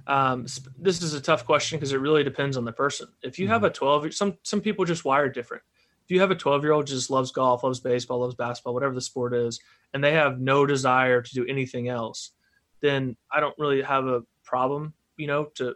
Um, 0.08 0.46
this 0.78 1.02
is 1.02 1.14
a 1.14 1.22
tough 1.22 1.46
question 1.46 1.80
because 1.80 1.94
it 1.94 1.98
really 1.98 2.24
depends 2.24 2.58
on 2.58 2.66
the 2.66 2.74
person. 2.74 3.08
If 3.24 3.40
you 3.40 3.46
mm-hmm. 3.46 3.54
have 3.54 3.64
a 3.64 3.70
12 3.70 4.14
some 4.14 4.38
some 4.44 4.60
people 4.60 4.84
just 4.84 5.06
wire 5.06 5.30
different. 5.30 5.64
If 6.04 6.12
you 6.12 6.20
have 6.20 6.32
a 6.32 6.36
12 6.36 6.64
year 6.64 6.74
old 6.74 6.88
just 6.88 7.10
loves 7.10 7.32
golf 7.32 7.64
loves 7.64 7.80
baseball 7.80 8.20
loves 8.20 8.36
basketball 8.36 8.74
whatever 8.74 8.94
the 8.94 9.02
sport 9.02 9.34
is 9.34 9.62
and 9.94 10.04
they 10.04 10.12
have 10.12 10.38
no 10.38 10.66
desire 10.66 11.22
to 11.22 11.34
do 11.34 11.46
anything 11.46 11.88
else 11.88 12.32
then 12.86 13.15
i 13.32 13.39
don't 13.39 13.56
really 13.58 13.82
have 13.82 14.06
a 14.06 14.21
problem 14.43 14.93
you 15.17 15.28
know 15.28 15.45
to 15.56 15.76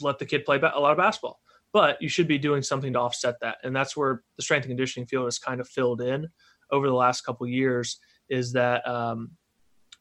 let 0.00 0.18
the 0.18 0.26
kid 0.26 0.44
play 0.44 0.56
a 0.56 0.80
lot 0.80 0.92
of 0.92 0.98
basketball 0.98 1.40
but 1.76 2.00
you 2.00 2.08
should 2.08 2.26
be 2.26 2.38
doing 2.38 2.62
something 2.62 2.94
to 2.94 2.98
offset 2.98 3.38
that. 3.42 3.58
And 3.62 3.76
that's 3.76 3.94
where 3.94 4.22
the 4.38 4.42
strength 4.42 4.64
and 4.64 4.70
conditioning 4.70 5.06
field 5.06 5.26
has 5.26 5.38
kind 5.38 5.60
of 5.60 5.68
filled 5.68 6.00
in 6.00 6.26
over 6.70 6.86
the 6.86 6.94
last 6.94 7.20
couple 7.20 7.46
years 7.46 8.00
is 8.30 8.54
that 8.54 8.88
um, 8.88 9.32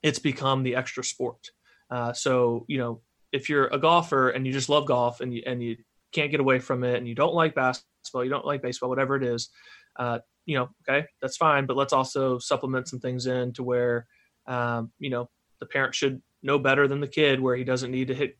it's 0.02 0.19
become 0.19 0.63
the 0.63 0.78
extra 0.78 1.04
sport. 1.04 1.50
Uh, 1.89 2.13
so, 2.13 2.63
you 2.69 2.78
know, 2.78 3.02
if 3.34 3.50
you're 3.50 3.67
a 3.67 3.78
golfer 3.78 4.30
and 4.30 4.48
you 4.48 4.54
just 4.54 4.69
love 4.69 4.86
golf 4.86 5.19
and 5.19 5.34
you, 5.34 5.43
and 5.45 5.62
you 5.62 5.76
can't 6.13 6.32
get 6.32 6.39
away 6.39 6.60
from 6.60 6.86
it 6.86 6.95
and 6.95 7.10
you 7.10 7.13
don't 7.13 7.36
like 7.36 7.54
basketball, 7.54 8.24
you 8.24 8.30
don't 8.30 8.45
like 8.45 8.62
baseball, 8.62 8.88
whatever 8.88 9.17
it 9.17 9.24
is, 9.24 9.50
uh, 9.98 10.19
you 10.45 10.58
know, 10.58 10.69
okay, 10.88 11.06
that's 11.21 11.36
fine. 11.36 11.65
But 11.65 11.76
let's 11.76 11.91
also 11.91 12.39
supplement 12.39 12.88
some 12.88 13.02
things 13.02 13.28
in 13.28 13.52
to 13.52 13.63
where, 13.63 14.08
um, 14.48 14.93
you 14.98 15.10
know, 15.10 15.30
the 15.60 15.65
parent 15.65 15.96
should 15.96 16.22
know 16.44 16.60
better 16.60 16.88
than 16.88 17.00
the 17.00 17.08
kid 17.08 17.39
where 17.39 17.56
he 17.56 17.63
doesn't 17.63 17.91
need 17.91 18.08
to 18.08 18.15
hit, 18.15 18.38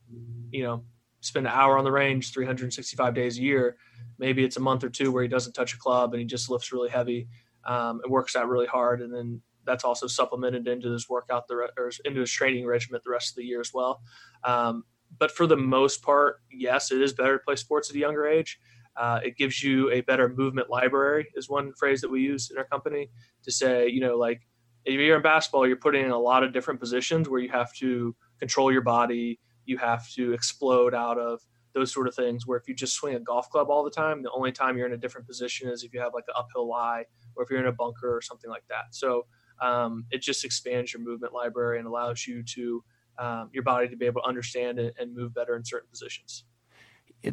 you 0.52 0.64
know, 0.64 0.84
spend 1.22 1.48
an 1.48 1.54
hour 1.54 1.78
on 1.78 1.84
the 1.84 1.92
range 1.92 2.32
365 2.32 3.14
days 3.14 3.38
a 3.38 3.42
year. 3.42 3.78
Maybe 4.20 4.44
it's 4.44 4.58
a 4.58 4.62
month 4.62 4.84
or 4.84 4.90
two 4.90 5.12
where 5.12 5.24
he 5.24 5.30
doesn't 5.30 5.54
touch 5.54 5.74
a 5.74 5.78
club 5.78 6.14
and 6.14 6.20
he 6.20 6.26
just 6.26 6.50
lifts 6.50 6.72
really 6.72 6.90
heavy 6.90 7.28
um, 7.66 8.02
and 8.04 8.12
works 8.12 8.36
out 8.36 8.48
really 8.48 8.68
hard. 8.68 9.02
And 9.02 9.14
then 9.14 9.42
that's 9.66 9.84
also 9.84 10.08
supplemented 10.08 10.68
into 10.68 10.92
his 10.92 11.10
workout 11.10 11.48
the, 11.48 11.56
or 11.56 11.92
into 12.06 12.22
his 12.22 12.32
training 12.32 12.66
regimen 12.66 13.02
the 13.04 13.12
rest 13.12 13.32
of 13.32 13.36
the 13.38 13.44
year 13.44 13.60
as 13.60 13.72
well. 13.74 14.02
Um, 14.44 14.84
but 15.18 15.32
for 15.32 15.48
the 15.48 15.58
most 15.58 16.04
part, 16.04 16.42
yes, 16.52 16.92
it 16.92 17.02
is 17.02 17.14
better 17.14 17.38
to 17.38 17.44
play 17.44 17.56
sports 17.56 17.90
at 17.90 17.96
a 17.96 18.00
younger 18.00 18.28
age. 18.28 18.60
Uh, 18.96 19.20
it 19.24 19.36
gives 19.36 19.62
you 19.62 19.92
a 19.92 20.02
better 20.02 20.30
movement 20.30 20.70
library, 20.70 21.28
is 21.36 21.50
one 21.50 21.74
phrase 21.74 22.02
that 22.02 22.10
we 22.10 22.22
use 22.22 22.50
in 22.52 22.58
our 22.58 22.66
company 22.66 23.10
to 23.44 23.52
say, 23.52 23.90
you 23.90 24.00
know, 24.00 24.18
like 24.18 24.42
if 24.86 24.94
you're 24.94 25.18
in 25.18 25.22
basketball, 25.24 25.68
you're 25.68 25.78
putting 25.78 26.06
in 26.06 26.12
a 26.12 26.18
lot 26.18 26.44
of 26.44 26.54
different 26.54 26.80
positions 26.80 27.28
where 27.28 27.40
you 27.40 27.50
have 27.50 27.74
to 27.74 28.16
control 28.40 28.72
your 28.72 28.82
body, 28.82 29.40
you 29.66 29.78
have 29.78 30.10
to 30.12 30.34
explode 30.34 30.94
out 30.94 31.18
of 31.18 31.42
those 31.74 31.92
sort 31.92 32.08
of 32.08 32.16
things 32.16 32.48
where 32.48 32.58
if 32.58 32.68
you 32.68 32.74
just 32.74 32.96
swing 32.96 33.16
a 33.16 33.20
golf 33.20 33.50
club 33.50 33.70
all 33.70 33.84
the 33.84 33.92
time 33.92 34.24
the 34.24 34.32
only 34.32 34.50
time 34.50 34.78
you're 34.78 34.88
in 34.88 34.94
a 34.94 34.98
different 34.98 35.28
position 35.28 35.68
is 35.68 35.84
if 35.84 35.94
you 35.94 36.00
have 36.00 36.14
like 36.14 36.24
an 36.30 36.34
uphill 36.38 36.70
lie 36.70 37.04
or 37.36 37.44
if 37.44 37.50
you're 37.50 37.60
in 37.60 37.66
a 37.66 37.72
bunker 37.74 38.16
or 38.16 38.22
something 38.22 38.50
like 38.50 38.64
that 38.70 38.86
so 38.92 39.26
um, 39.62 40.06
it 40.10 40.22
just 40.22 40.46
expands 40.46 40.94
your 40.94 41.02
movement 41.02 41.34
library 41.34 41.78
and 41.78 41.86
allows 41.86 42.26
you 42.26 42.42
to 42.44 42.82
um, 43.20 43.50
your 43.52 43.64
body 43.64 43.90
to 43.90 43.98
be 43.98 44.06
able 44.06 44.22
to 44.22 44.28
understand 44.28 44.80
and, 44.80 44.94
and 44.98 45.14
move 45.14 45.34
better 45.34 45.58
in 45.58 45.66
certain 45.66 45.90
positions 45.90 46.46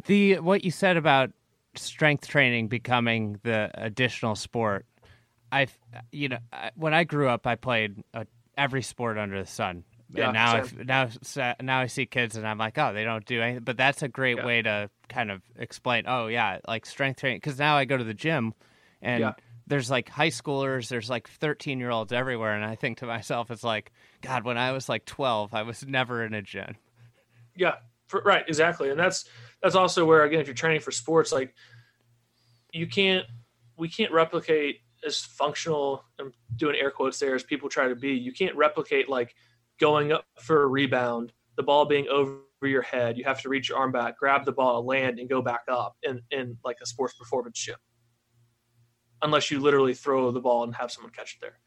the 0.05 0.39
what 0.39 0.65
you 0.65 0.71
said 0.71 0.97
about 0.97 1.31
strength 1.75 2.27
training 2.27 2.67
becoming 2.67 3.39
the 3.43 3.71
additional 3.73 4.35
sport. 4.35 4.85
I, 5.53 5.67
you 6.11 6.29
know, 6.29 6.39
when 6.75 6.93
I 6.93 7.03
grew 7.03 7.29
up, 7.29 7.45
I 7.45 7.55
played 7.55 8.03
uh, 8.13 8.23
every 8.57 8.81
sport 8.81 9.17
under 9.17 9.39
the 9.39 9.47
sun. 9.49 9.83
Yeah, 10.09 10.25
and 10.25 10.33
now, 10.33 10.63
same. 10.63 10.79
I, 10.79 10.83
now, 10.83 11.55
now 11.61 11.79
I 11.79 11.87
see 11.87 12.05
kids, 12.05 12.35
and 12.35 12.47
I'm 12.47 12.57
like, 12.57 12.77
oh, 12.77 12.93
they 12.93 13.03
don't 13.03 13.25
do 13.25 13.41
anything. 13.41 13.63
But 13.63 13.77
that's 13.77 14.03
a 14.03 14.07
great 14.07 14.37
Yeah. 14.37 14.45
way 14.45 14.61
to 14.61 14.89
kind 15.09 15.31
of 15.31 15.41
explain. 15.57 16.05
Oh, 16.07 16.27
yeah, 16.27 16.59
like 16.67 16.85
strength 16.85 17.19
training. 17.19 17.37
Because 17.37 17.57
now 17.57 17.77
I 17.77 17.85
go 17.85 17.97
to 17.97 18.03
the 18.03 18.13
gym, 18.13 18.53
and 19.01 19.21
Yeah. 19.21 19.33
there's 19.67 19.89
like 19.89 20.09
high 20.09 20.29
schoolers, 20.29 20.87
there's 20.89 21.09
like 21.09 21.27
13 21.29 21.79
year 21.79 21.89
olds 21.89 22.11
everywhere, 22.11 22.53
and 22.53 22.65
I 22.65 22.75
think 22.75 22.99
to 22.99 23.05
myself, 23.05 23.49
it's 23.49 23.63
like, 23.63 23.91
God, 24.21 24.43
when 24.43 24.57
I 24.57 24.71
was 24.71 24.89
like 24.89 25.05
12, 25.05 25.53
I 25.53 25.63
was 25.63 25.85
never 25.85 26.23
in 26.25 26.33
a 26.33 26.41
gym. 26.41 26.75
Yeah, 27.55 27.75
for, 28.07 28.21
right, 28.21 28.43
exactly, 28.47 28.89
and 28.89 28.99
that's 28.99 29.25
that's 29.61 29.75
also 29.75 30.05
where 30.05 30.23
again, 30.23 30.41
if 30.41 30.47
you're 30.47 30.55
training 30.55 30.81
for 30.81 30.91
sports, 30.91 31.31
like 31.31 31.53
you 32.71 32.87
can't, 32.87 33.25
we 33.77 33.87
can't 33.87 34.11
replicate 34.11 34.81
as 35.05 35.21
functional. 35.21 36.03
I'm 36.19 36.31
doing 36.55 36.75
air 36.75 36.91
quotes 36.91 37.19
there 37.19 37.35
as 37.35 37.43
people 37.43 37.69
try 37.69 37.87
to 37.87 37.95
be. 37.95 38.11
You 38.13 38.31
can't 38.31 38.55
replicate 38.55 39.09
like 39.09 39.35
going 39.79 40.11
up 40.11 40.25
for 40.39 40.63
a 40.63 40.67
rebound, 40.67 41.33
the 41.55 41.63
ball 41.63 41.85
being 41.85 42.07
over 42.09 42.39
your 42.61 42.81
head. 42.81 43.17
You 43.17 43.23
have 43.25 43.41
to 43.41 43.49
reach 43.49 43.69
your 43.69 43.77
arm 43.77 43.91
back, 43.91 44.17
grab 44.17 44.45
the 44.45 44.51
ball, 44.51 44.85
land, 44.85 45.19
and 45.19 45.29
go 45.29 45.41
back 45.41 45.63
up 45.67 45.95
in 46.03 46.21
in 46.31 46.57
like 46.63 46.77
a 46.81 46.85
sports 46.85 47.13
performance 47.15 47.59
gym. 47.59 47.75
Unless 49.21 49.51
you 49.51 49.59
literally 49.59 49.93
throw 49.93 50.31
the 50.31 50.41
ball 50.41 50.63
and 50.63 50.75
have 50.75 50.91
someone 50.91 51.11
catch 51.11 51.35
it 51.35 51.41
there. 51.41 51.59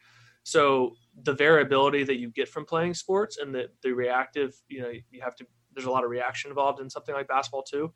So 0.42 0.94
the 1.22 1.32
variability 1.32 2.04
that 2.04 2.18
you 2.18 2.30
get 2.30 2.48
from 2.48 2.64
playing 2.64 2.94
sports 2.94 3.38
and 3.38 3.54
the 3.54 3.68
the 3.82 3.92
reactive, 3.92 4.54
you 4.68 4.80
know, 4.80 4.90
you 5.10 5.20
have 5.22 5.34
to. 5.36 5.46
There's 5.74 5.86
a 5.86 5.90
lot 5.90 6.04
of 6.04 6.10
reaction 6.10 6.50
involved 6.50 6.80
in 6.80 6.88
something 6.88 7.14
like 7.14 7.28
basketball 7.28 7.62
too, 7.62 7.92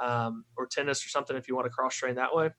um, 0.00 0.44
or 0.56 0.66
tennis 0.66 1.04
or 1.06 1.10
something. 1.10 1.36
If 1.36 1.46
you 1.46 1.54
want 1.54 1.66
to 1.66 1.70
cross 1.70 1.94
train 1.94 2.16
that 2.16 2.34
way, 2.34 2.50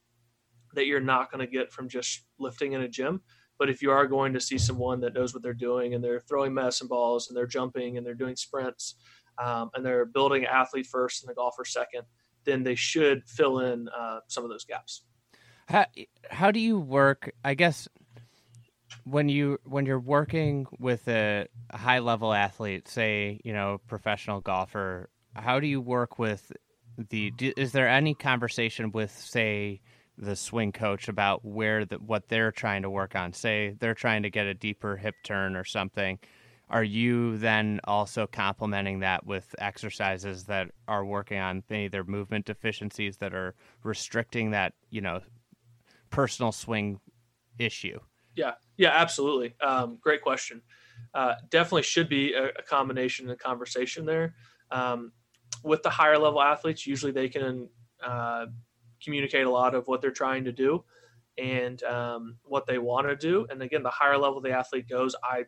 that 0.75 0.86
you're 0.86 0.99
not 0.99 1.31
going 1.31 1.45
to 1.45 1.51
get 1.51 1.71
from 1.71 1.89
just 1.89 2.21
lifting 2.39 2.73
in 2.73 2.81
a 2.81 2.88
gym. 2.88 3.21
But 3.57 3.69
if 3.69 3.81
you 3.81 3.91
are 3.91 4.07
going 4.07 4.34
to 4.34 4.39
see 4.39 4.57
someone 4.57 5.01
that 5.01 5.13
knows 5.13 5.34
what 5.34 5.43
they're 5.43 5.53
doing 5.53 5.93
and 5.93 6.03
they're 6.03 6.19
throwing 6.21 6.53
medicine 6.53 6.88
balls 6.88 7.27
and 7.27 7.38
they're 7.38 7.45
jumping 7.45 7.97
and 7.97 8.05
they're 8.05 8.15
doing 8.15 8.36
sprints 8.36 8.95
um, 9.38 9.69
and 9.75 9.86
they're 9.86 10.05
building 10.05 10.45
athlete 10.45 10.88
first 10.88 11.23
and 11.23 11.31
a 11.31 11.36
golfer 11.36 11.63
second, 11.63 12.03
then 12.43 12.63
they 12.63 12.75
should 12.75 13.23
fill 13.27 13.60
in 13.60 13.88
uh, 13.89 14.19
some 14.27 14.43
of 14.43 14.49
those 14.49 14.65
gaps. 14.65 15.03
How 15.67 15.86
how 16.29 16.51
do 16.51 16.60
you 16.60 16.79
work? 16.79 17.31
I 17.45 17.53
guess 17.53 17.88
when 19.03 19.29
you 19.29 19.60
when 19.63 19.86
you're 19.86 19.99
working 19.99 20.65
with 20.79 21.07
a, 21.07 21.47
high 21.71 21.99
level 21.99 22.34
athlete, 22.34 22.88
say 22.88 23.39
you 23.43 23.53
know 23.53 23.79
professional 23.88 24.41
golfer, 24.41 25.10
how 25.36 25.60
do 25.60 25.67
you 25.67 25.79
work 25.81 26.19
with 26.19 26.51
the? 26.97 27.31
Is 27.39 27.71
there 27.71 27.88
any 27.88 28.13
conversation 28.13 28.91
with 28.91 29.12
say 29.12 29.81
the 30.21 30.36
swing 30.36 30.71
coach 30.71 31.07
about 31.07 31.43
where 31.43 31.84
the 31.84 31.95
what 31.95 32.29
they're 32.29 32.51
trying 32.51 32.84
to 32.84 32.89
work 32.89 33.15
on? 33.15 33.34
Say 33.34 33.75
they're 33.79 33.95
trying 33.95 34.23
to 34.23 34.29
get 34.29 34.45
a 34.45 34.53
deeper 34.53 34.95
hip 34.95 35.15
turn 35.23 35.55
or 35.55 35.65
something. 35.65 36.19
Are 36.69 36.84
you 36.84 37.38
then 37.38 37.81
also 37.84 38.27
complementing 38.27 38.99
that 38.99 39.25
with 39.25 39.53
exercises 39.57 40.45
that 40.45 40.69
are 40.88 41.03
working 41.03 41.39
on 41.39 41.63
maybe 41.69 41.89
their 41.89 42.05
movement 42.05 42.45
deficiencies 42.45 43.17
that 43.17 43.34
are 43.34 43.55
restricting 43.84 44.51
that 44.51 44.73
you 44.89 45.01
know 45.01 45.19
personal 46.12 46.51
swing 46.51 46.99
issue? 47.57 47.99
Yeah, 48.36 48.53
yeah, 48.77 48.91
absolutely. 48.93 49.55
Um, 49.60 49.97
great 49.99 50.21
question. 50.21 50.62
Uh, 51.13 51.34
definitely 51.49 51.81
should 51.81 52.07
be 52.07 52.34
a, 52.34 52.45
a 52.49 52.62
combination 52.62 53.29
and 53.29 53.38
conversation 53.39 54.05
there. 54.05 54.36
Um, 54.69 55.12
with 55.63 55.84
the 55.84 55.89
higher 55.89 56.17
level 56.17 56.41
athletes, 56.41 56.88
usually 56.88 57.12
they 57.12 57.27
can 57.27 57.69
uh, 58.03 58.45
communicate 59.03 59.45
a 59.45 59.49
lot 59.49 59.75
of 59.75 59.87
what 59.87 60.01
they're 60.01 60.11
trying 60.11 60.43
to 60.45 60.51
do 60.51 60.83
and 61.37 61.81
um, 61.83 62.37
what 62.43 62.65
they 62.67 62.77
want 62.77 63.07
to 63.07 63.15
do. 63.15 63.47
And 63.49 63.61
again, 63.61 63.83
the 63.83 63.89
higher 63.89 64.17
level 64.17 64.41
the 64.41 64.51
athlete 64.51 64.87
goes, 64.87 65.15
I 65.23 65.45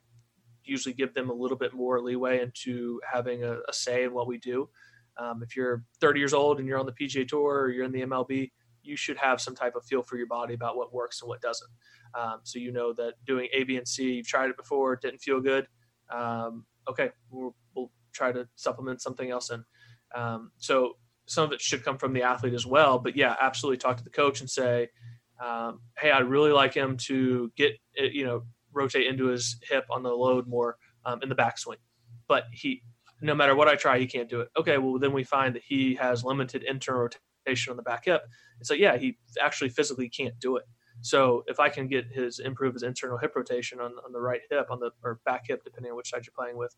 usually 0.63 0.93
give 0.93 1.13
them 1.13 1.29
a 1.29 1.33
little 1.33 1.57
bit 1.57 1.73
more 1.73 2.01
leeway 2.01 2.41
into 2.41 2.99
having 3.09 3.43
a, 3.43 3.57
a 3.67 3.73
say 3.73 4.03
in 4.03 4.13
what 4.13 4.27
we 4.27 4.37
do. 4.37 4.69
Um, 5.17 5.43
if 5.43 5.55
you're 5.55 5.83
30 6.01 6.19
years 6.19 6.33
old 6.33 6.59
and 6.59 6.67
you're 6.67 6.79
on 6.79 6.85
the 6.85 6.93
PGA 6.93 7.27
Tour 7.27 7.63
or 7.63 7.69
you're 7.69 7.85
in 7.85 7.91
the 7.91 8.01
MLB, 8.01 8.51
you 8.81 8.95
should 8.95 9.17
have 9.17 9.39
some 9.39 9.55
type 9.55 9.75
of 9.75 9.85
feel 9.85 10.01
for 10.01 10.17
your 10.17 10.27
body 10.27 10.53
about 10.53 10.75
what 10.75 10.93
works 10.93 11.21
and 11.21 11.29
what 11.29 11.41
doesn't. 11.41 11.69
Um, 12.15 12.39
so 12.43 12.59
you 12.59 12.71
know 12.71 12.93
that 12.93 13.13
doing 13.25 13.47
A, 13.53 13.63
B, 13.63 13.77
and 13.77 13.87
C, 13.87 14.13
you've 14.13 14.27
tried 14.27 14.49
it 14.49 14.57
before, 14.57 14.93
it 14.93 15.01
didn't 15.01 15.19
feel 15.19 15.39
good. 15.39 15.67
Um, 16.11 16.65
okay, 16.89 17.11
we'll, 17.29 17.55
we'll 17.75 17.91
try 18.11 18.31
to 18.31 18.47
supplement 18.55 19.01
something 19.01 19.31
else 19.31 19.51
in. 19.51 19.63
Um, 20.15 20.51
so 20.57 20.97
some 21.25 21.45
of 21.45 21.51
it 21.51 21.61
should 21.61 21.83
come 21.83 21.97
from 21.97 22.13
the 22.13 22.23
athlete 22.23 22.53
as 22.53 22.65
well. 22.65 22.99
But 22.99 23.15
yeah, 23.15 23.35
absolutely 23.41 23.77
talk 23.77 23.97
to 23.97 24.03
the 24.03 24.09
coach 24.09 24.41
and 24.41 24.49
say, 24.49 24.89
um, 25.43 25.81
hey, 25.97 26.11
I'd 26.11 26.29
really 26.29 26.51
like 26.51 26.73
him 26.73 26.97
to 26.97 27.51
get, 27.55 27.73
uh, 27.99 28.05
you 28.05 28.25
know, 28.25 28.43
rotate 28.71 29.07
into 29.07 29.27
his 29.27 29.57
hip 29.69 29.85
on 29.89 30.03
the 30.03 30.09
load 30.09 30.47
more 30.47 30.77
um, 31.05 31.21
in 31.21 31.29
the 31.29 31.35
backswing. 31.35 31.77
But 32.27 32.45
he, 32.51 32.83
no 33.21 33.35
matter 33.35 33.55
what 33.55 33.67
I 33.67 33.75
try, 33.75 33.99
he 33.99 34.07
can't 34.07 34.29
do 34.29 34.41
it. 34.41 34.49
Okay, 34.57 34.77
well, 34.77 34.99
then 34.99 35.13
we 35.13 35.23
find 35.23 35.55
that 35.55 35.63
he 35.65 35.95
has 35.95 36.23
limited 36.23 36.63
internal 36.63 37.09
rotation 37.45 37.71
on 37.71 37.77
the 37.77 37.83
back 37.83 38.05
hip. 38.05 38.21
And 38.59 38.65
so, 38.65 38.73
yeah, 38.73 38.97
he 38.97 39.17
actually 39.41 39.69
physically 39.69 40.09
can't 40.09 40.37
do 40.39 40.57
it. 40.57 40.63
So 41.01 41.43
if 41.47 41.59
I 41.59 41.69
can 41.69 41.87
get 41.87 42.05
his 42.11 42.39
improve 42.39 42.73
his 42.73 42.83
internal 42.83 43.17
hip 43.17 43.35
rotation 43.35 43.79
on, 43.79 43.91
on 44.05 44.11
the 44.11 44.21
right 44.21 44.41
hip 44.49 44.67
on 44.69 44.79
the 44.79 44.91
or 45.03 45.19
back 45.25 45.45
hip, 45.47 45.63
depending 45.63 45.91
on 45.91 45.97
which 45.97 46.09
side 46.09 46.25
you're 46.25 46.33
playing 46.37 46.57
with, 46.57 46.75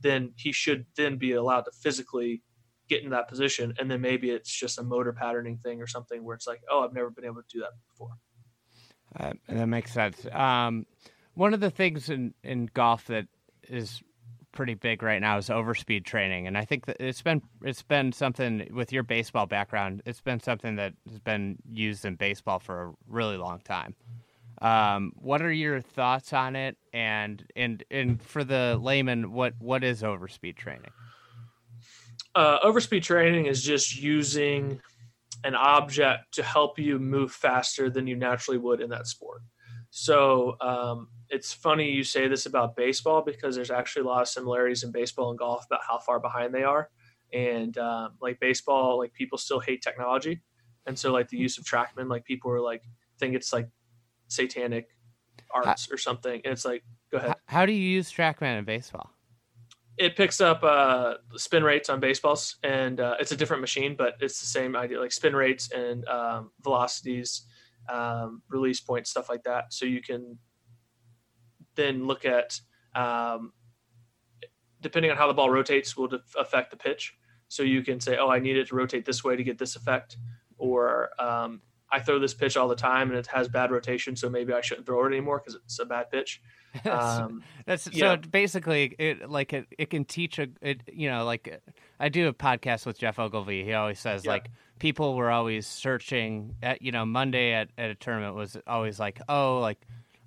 then 0.00 0.32
he 0.36 0.52
should 0.52 0.86
then 0.96 1.16
be 1.16 1.32
allowed 1.32 1.62
to 1.62 1.70
physically 1.72 2.42
get 2.88 3.02
in 3.02 3.10
that 3.10 3.28
position. 3.28 3.74
And 3.78 3.90
then 3.90 4.00
maybe 4.00 4.30
it's 4.30 4.50
just 4.50 4.78
a 4.78 4.82
motor 4.82 5.12
patterning 5.12 5.58
thing 5.58 5.80
or 5.80 5.86
something 5.86 6.24
where 6.24 6.34
it's 6.34 6.46
like, 6.46 6.62
oh, 6.70 6.84
I've 6.84 6.94
never 6.94 7.10
been 7.10 7.24
able 7.24 7.42
to 7.42 7.48
do 7.48 7.60
that 7.60 7.70
before. 7.90 8.10
Uh, 9.18 9.32
that 9.48 9.66
makes 9.66 9.92
sense. 9.92 10.26
Um, 10.32 10.86
one 11.34 11.54
of 11.54 11.60
the 11.60 11.70
things 11.70 12.10
in, 12.10 12.34
in 12.42 12.68
golf 12.74 13.06
that 13.06 13.26
is 13.68 14.02
pretty 14.52 14.74
big 14.74 15.02
right 15.02 15.20
now 15.20 15.38
is 15.38 15.48
overspeed 15.48 16.04
training, 16.04 16.46
and 16.46 16.58
I 16.58 16.64
think 16.64 16.86
that 16.86 16.96
it's 17.00 17.22
been 17.22 17.42
it's 17.62 17.82
been 17.82 18.12
something 18.12 18.68
with 18.72 18.92
your 18.92 19.02
baseball 19.02 19.46
background. 19.46 20.02
It's 20.04 20.20
been 20.20 20.40
something 20.40 20.76
that 20.76 20.94
has 21.08 21.20
been 21.20 21.58
used 21.70 22.04
in 22.04 22.16
baseball 22.16 22.58
for 22.58 22.82
a 22.82 22.92
really 23.06 23.36
long 23.36 23.60
time. 23.60 23.94
Um, 24.60 25.12
what 25.14 25.42
are 25.42 25.52
your 25.52 25.80
thoughts 25.80 26.32
on 26.32 26.56
it? 26.56 26.76
And 26.92 27.44
and 27.54 27.84
and 27.90 28.20
for 28.20 28.42
the 28.42 28.78
layman, 28.80 29.32
what 29.32 29.54
what 29.58 29.84
is 29.84 30.02
overspeed 30.02 30.56
training? 30.56 30.90
Uh, 32.38 32.60
overspeed 32.64 33.02
training 33.02 33.46
is 33.46 33.64
just 33.64 34.00
using 34.00 34.80
an 35.42 35.56
object 35.56 36.32
to 36.34 36.42
help 36.44 36.78
you 36.78 36.98
move 37.00 37.32
faster 37.32 37.90
than 37.90 38.06
you 38.06 38.14
naturally 38.14 38.58
would 38.58 38.80
in 38.80 38.88
that 38.90 39.08
sport. 39.08 39.42
So 39.90 40.56
um, 40.60 41.08
it's 41.30 41.52
funny 41.52 41.90
you 41.90 42.04
say 42.04 42.28
this 42.28 42.46
about 42.46 42.76
baseball 42.76 43.22
because 43.22 43.56
there's 43.56 43.72
actually 43.72 44.02
a 44.02 44.06
lot 44.06 44.22
of 44.22 44.28
similarities 44.28 44.84
in 44.84 44.92
baseball 44.92 45.30
and 45.30 45.38
golf 45.38 45.66
about 45.66 45.80
how 45.86 45.98
far 45.98 46.20
behind 46.20 46.54
they 46.54 46.62
are. 46.62 46.90
And 47.32 47.76
um, 47.78 48.12
like 48.20 48.38
baseball, 48.38 48.98
like 48.98 49.12
people 49.14 49.36
still 49.36 49.58
hate 49.58 49.82
technology, 49.82 50.40
and 50.86 50.98
so 50.98 51.12
like 51.12 51.28
the 51.28 51.36
use 51.36 51.58
of 51.58 51.64
TrackMan, 51.64 52.08
like 52.08 52.24
people 52.24 52.50
are 52.52 52.60
like 52.60 52.82
think 53.18 53.34
it's 53.34 53.52
like 53.52 53.68
satanic 54.28 54.88
arts 55.52 55.90
or 55.90 55.98
something. 55.98 56.40
And 56.44 56.52
it's 56.52 56.64
like, 56.64 56.84
go 57.10 57.18
ahead. 57.18 57.30
How, 57.30 57.58
how 57.58 57.66
do 57.66 57.72
you 57.72 57.82
use 57.82 58.10
TrackMan 58.10 58.58
in 58.60 58.64
baseball? 58.64 59.10
It 59.98 60.16
picks 60.16 60.40
up 60.40 60.62
uh, 60.62 61.14
spin 61.36 61.64
rates 61.64 61.90
on 61.90 61.98
baseballs, 62.00 62.56
and 62.62 63.00
uh, 63.00 63.16
it's 63.18 63.32
a 63.32 63.36
different 63.36 63.60
machine, 63.60 63.96
but 63.98 64.14
it's 64.20 64.40
the 64.40 64.46
same 64.46 64.76
idea, 64.76 65.00
like 65.00 65.12
spin 65.12 65.34
rates 65.34 65.72
and 65.72 66.06
um, 66.08 66.50
velocities, 66.62 67.42
um, 67.88 68.42
release 68.48 68.80
points, 68.80 69.10
stuff 69.10 69.28
like 69.28 69.42
that. 69.42 69.72
So 69.72 69.86
you 69.86 70.00
can 70.00 70.38
then 71.74 72.06
look 72.06 72.24
at, 72.24 72.60
um, 72.94 73.52
depending 74.80 75.10
on 75.10 75.16
how 75.16 75.26
the 75.26 75.34
ball 75.34 75.50
rotates, 75.50 75.96
will 75.96 76.08
def- 76.08 76.34
affect 76.38 76.70
the 76.70 76.76
pitch. 76.76 77.14
So 77.48 77.62
you 77.62 77.82
can 77.82 77.98
say, 77.98 78.16
oh, 78.18 78.28
I 78.28 78.38
need 78.38 78.56
it 78.56 78.68
to 78.68 78.76
rotate 78.76 79.04
this 79.04 79.24
way 79.24 79.34
to 79.34 79.42
get 79.42 79.58
this 79.58 79.74
effect, 79.74 80.16
or 80.58 81.10
um, 81.20 81.60
I 81.90 82.00
throw 82.00 82.18
this 82.18 82.34
pitch 82.34 82.56
all 82.56 82.68
the 82.68 82.76
time 82.76 83.10
and 83.10 83.18
it 83.18 83.26
has 83.28 83.48
bad 83.48 83.70
rotation, 83.70 84.14
so 84.14 84.28
maybe 84.28 84.52
I 84.52 84.60
shouldn't 84.60 84.86
throw 84.86 85.04
it 85.04 85.08
anymore 85.08 85.40
because 85.40 85.54
it's 85.64 85.78
a 85.78 85.86
bad 85.86 86.10
pitch. 86.10 86.40
Um, 86.84 87.42
That's 87.66 87.88
yeah. 87.92 88.14
so 88.14 88.28
basically 88.30 88.94
it 88.98 89.28
like 89.30 89.52
it, 89.52 89.66
it 89.78 89.90
can 89.90 90.04
teach 90.04 90.38
a 90.38 90.48
it 90.60 90.82
you 90.92 91.10
know 91.10 91.24
like 91.24 91.60
I 91.98 92.08
do 92.08 92.28
a 92.28 92.32
podcast 92.32 92.86
with 92.86 92.98
Geoff 92.98 93.18
Ogilvy. 93.18 93.64
He 93.64 93.72
always 93.72 93.98
says 93.98 94.24
Yeah. 94.24 94.32
like 94.32 94.50
people 94.78 95.14
were 95.16 95.30
always 95.30 95.66
searching 95.66 96.54
at 96.62 96.82
you 96.82 96.92
know 96.92 97.04
Monday 97.06 97.52
at, 97.52 97.70
at 97.78 97.90
a 97.90 97.94
tournament 97.94 98.34
was 98.36 98.56
always 98.66 99.00
like 99.00 99.20
oh 99.28 99.58
like 99.60 99.78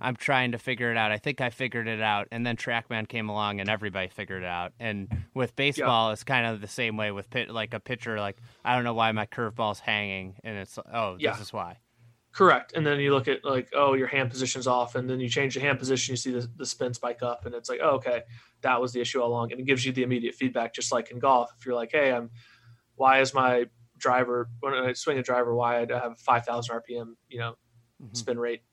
I'm 0.04 0.16
trying 0.16 0.54
to 0.54 0.58
figure 0.58 0.92
it 0.92 0.98
out. 0.98 1.12
I 1.12 1.20
think 1.20 1.42
I 1.42 1.52
figured 1.52 1.88
it 1.88 2.02
out, 2.02 2.28
and 2.32 2.44
then 2.44 2.58
TrackMan 2.58 3.08
came 3.08 3.30
along 3.30 3.60
and 3.60 3.70
everybody 3.70 4.08
figured 4.08 4.42
it 4.42 4.48
out. 4.48 4.74
And 4.80 5.08
with 5.36 5.56
baseball, 5.56 6.10
it's 6.10 6.24
kind 6.24 6.48
of 6.48 6.60
the 6.60 6.68
same 6.68 6.98
way 6.98 7.12
with 7.12 7.30
pit 7.30 7.52
like 7.52 7.76
a 7.76 7.80
pitcher 7.80 8.20
like 8.20 8.38
I 8.66 8.74
don't 8.74 8.84
know 8.84 8.96
why 8.96 9.12
my 9.12 9.28
curveball's 9.28 9.80
hanging, 9.80 10.38
and 10.44 10.58
it's 10.58 10.80
oh 10.92 11.18
Yeah. 11.20 11.34
this 11.34 11.42
is 11.42 11.54
why. 11.54 11.78
Correct. 12.34 12.74
And 12.76 12.86
then 12.86 13.00
you 13.00 13.12
look 13.14 13.28
at 13.28 13.44
like, 13.44 13.70
oh, 13.74 13.94
your 13.94 14.08
hand 14.08 14.30
position's 14.30 14.66
off, 14.66 14.96
and 14.96 15.10
then 15.10 15.20
you 15.20 15.28
change 15.28 15.54
the 15.56 15.60
hand 15.60 15.80
position, 15.80 16.14
you 16.14 16.18
see 16.18 16.32
the, 16.32 16.50
the 16.56 16.66
spin 16.66 16.94
spike 16.94 17.22
up, 17.22 17.46
and 17.46 17.54
it's 17.54 17.70
like, 17.70 17.80
oh, 17.84 17.96
okay, 17.96 18.22
that 18.62 18.80
was 18.80 18.94
the 18.94 19.02
issue 19.02 19.20
all 19.22 19.28
along. 19.30 19.52
And 19.52 19.60
it 19.60 19.66
gives 19.66 19.86
you 19.86 19.92
the 19.92 20.04
immediate 20.04 20.36
feedback, 20.36 20.74
just 20.74 20.92
like 20.94 21.12
in 21.12 21.20
golf. 21.20 21.52
If 21.60 21.66
you're 21.66 21.76
like, 21.76 21.92
hey, 21.92 22.12
I'm 22.14 22.30
why 22.96 23.20
is 23.20 23.34
my 23.34 23.66
driver 23.98 24.50
when 24.62 24.74
I 24.74 24.94
swing 24.94 25.18
a 25.18 25.24
driver 25.24 25.54
wide, 25.56 25.92
I 25.92 26.00
have 26.00 26.20
5,000 26.20 26.74
RPM, 26.76 27.16
you 27.30 27.40
know, 27.40 27.56
Mhm. 28.02 28.16
spin 28.18 28.40
rate 28.40 28.64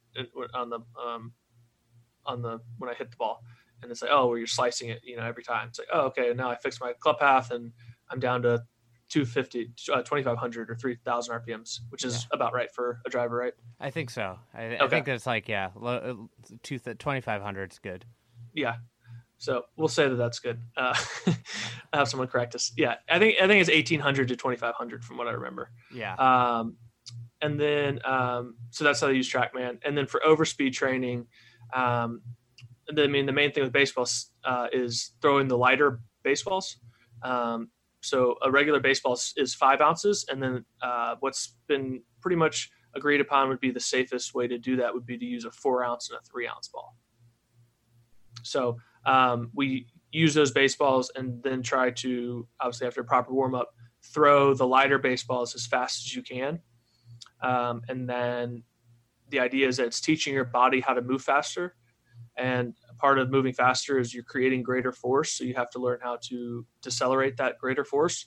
on 0.55 0.71
the 0.71 0.81
um, 0.99 1.33
on 2.27 2.43
the 2.43 2.61
when 2.79 2.91
I 2.91 2.95
hit 2.95 3.11
the 3.11 3.17
ball, 3.17 3.43
and 3.83 3.91
it's 3.91 4.03
like 4.03 4.11
oh, 4.13 4.29
where 4.29 4.39
you're 4.39 4.47
slicing 4.47 4.89
it, 4.91 5.01
you 5.05 5.17
know, 5.17 5.25
every 5.25 5.43
time. 5.43 5.69
It's 5.69 5.79
like 5.81 5.89
oh, 5.93 6.07
okay, 6.07 6.33
now 6.35 6.49
I 6.51 6.57
fixed 6.57 6.81
my 6.81 6.93
club 6.93 7.19
path 7.19 7.51
and 7.51 7.73
I'm 8.11 8.21
down 8.21 8.43
to 8.43 8.65
250, 9.09 9.71
uh, 9.93 10.03
2,500 10.03 10.71
or 10.71 10.75
3,000 10.75 11.35
RPMs, 11.41 11.81
which 11.91 12.05
is 12.05 12.27
about 12.33 12.53
right 12.53 12.73
for 12.75 13.01
a 13.07 13.11
driver, 13.11 13.37
right? 13.37 13.55
I 13.81 13.91
think 13.91 14.11
so. 14.11 14.39
I, 14.55 14.79
I 14.79 14.89
think 14.89 15.07
that's 15.07 15.27
like 15.27 15.49
yeah, 15.49 15.71
uh, 15.83 16.15
two 16.63 16.79
twenty 16.79 17.21
five 17.21 17.43
hundred 17.43 17.73
is 17.73 17.79
good. 17.79 18.05
Yeah. 18.55 18.77
So 19.39 19.67
we'll 19.77 19.89
say 19.89 20.09
that 20.09 20.17
that's 20.17 20.41
good. 20.41 20.61
Uh, 20.77 20.95
I 21.93 21.97
have 21.97 22.09
someone 22.09 22.29
correct 22.29 22.55
us. 22.55 22.73
Yeah, 22.77 22.97
I 23.09 23.19
think 23.19 23.41
I 23.41 23.47
think 23.47 23.61
it's 23.61 23.71
1,800 23.71 24.29
to 24.29 24.37
2,500 24.37 25.05
from 25.05 25.17
what 25.17 25.29
I 25.29 25.31
remember. 25.31 25.71
Yeah. 25.95 26.15
Um, 26.15 26.77
and 27.41 27.59
then 27.59 28.01
um, 28.05 28.57
so 28.71 28.85
that's 28.85 29.01
how 29.01 29.07
they 29.07 29.15
use 29.15 29.33
TrackMan. 29.33 29.79
And 29.85 29.97
then 29.97 30.07
for 30.07 30.21
overspeed 30.27 30.73
training, 30.73 31.27
um, 31.73 32.21
the, 32.89 33.05
I 33.05 33.07
mean 33.07 33.27
the 33.27 33.33
main 33.33 33.53
thing 33.53 33.63
with 33.63 33.73
baseballs 33.73 34.33
uh, 34.45 34.67
is 34.73 35.13
throwing 35.23 35.47
the 35.47 35.57
lighter 35.57 36.01
baseballs. 36.25 36.79
Um, 37.23 37.71
so 38.01 38.37
a 38.43 38.51
regular 38.51 38.81
baseball 38.81 39.19
is, 39.37 39.55
five 39.55 39.81
ounces, 39.81 40.25
and 40.31 40.43
then 40.43 40.65
uh, 40.83 41.17
what's 41.21 41.57
been 41.67 42.03
pretty 42.21 42.37
much 42.37 42.71
agreed 42.95 43.21
upon 43.21 43.49
would 43.49 43.61
be 43.61 43.71
the 43.71 43.81
safest 43.81 44.35
way 44.35 44.47
to 44.47 44.59
do 44.59 44.77
that 44.77 44.93
would 44.95 45.07
be 45.07 45.19
to 45.19 45.25
use 45.25 45.45
a 45.45 45.51
four 45.51 45.85
ounce 45.85 46.11
and 46.11 46.19
a 46.19 46.23
three 46.23 46.47
ounce 46.47 46.69
ball. 46.69 46.97
So 48.43 48.79
um, 49.05 49.51
we 49.55 49.87
use 50.13 50.35
those 50.35 50.53
baseballs 50.53 51.11
and 51.17 51.43
then 51.43 51.63
try 51.63 51.91
to 51.91 52.47
obviously 52.61 52.87
after 52.87 53.01
a 53.01 53.05
proper 53.05 53.33
warm 53.33 53.55
up 53.55 53.75
throw 54.03 54.55
the 54.55 54.67
lighter 54.67 54.99
baseballs 54.99 55.55
as 55.55 55.67
fast 55.67 56.07
as 56.07 56.17
you 56.17 56.23
can 56.23 56.61
um, 57.43 57.83
and 57.89 58.09
then 58.09 58.63
the 59.31 59.39
idea 59.39 59.69
is 59.69 59.77
that 59.77 59.87
it's 59.87 60.01
teaching 60.01 60.33
your 60.33 60.45
body 60.45 60.81
how 60.81 60.95
to 60.95 61.03
move 61.03 61.23
faster 61.23 61.75
and 62.39 62.75
part 62.99 63.19
of 63.19 63.31
moving 63.31 63.53
faster 63.53 63.99
is 63.99 64.15
you're 64.15 64.25
creating 64.25 64.63
greater 64.63 64.93
force 64.93 65.33
so 65.33 65.45
you 65.45 65.55
have 65.55 65.71
to 65.71 65.79
learn 65.79 65.99
how 66.03 66.19
to 66.23 66.65
decelerate 66.83 67.37
that 67.37 67.59
greater 67.59 67.85
force. 67.85 68.27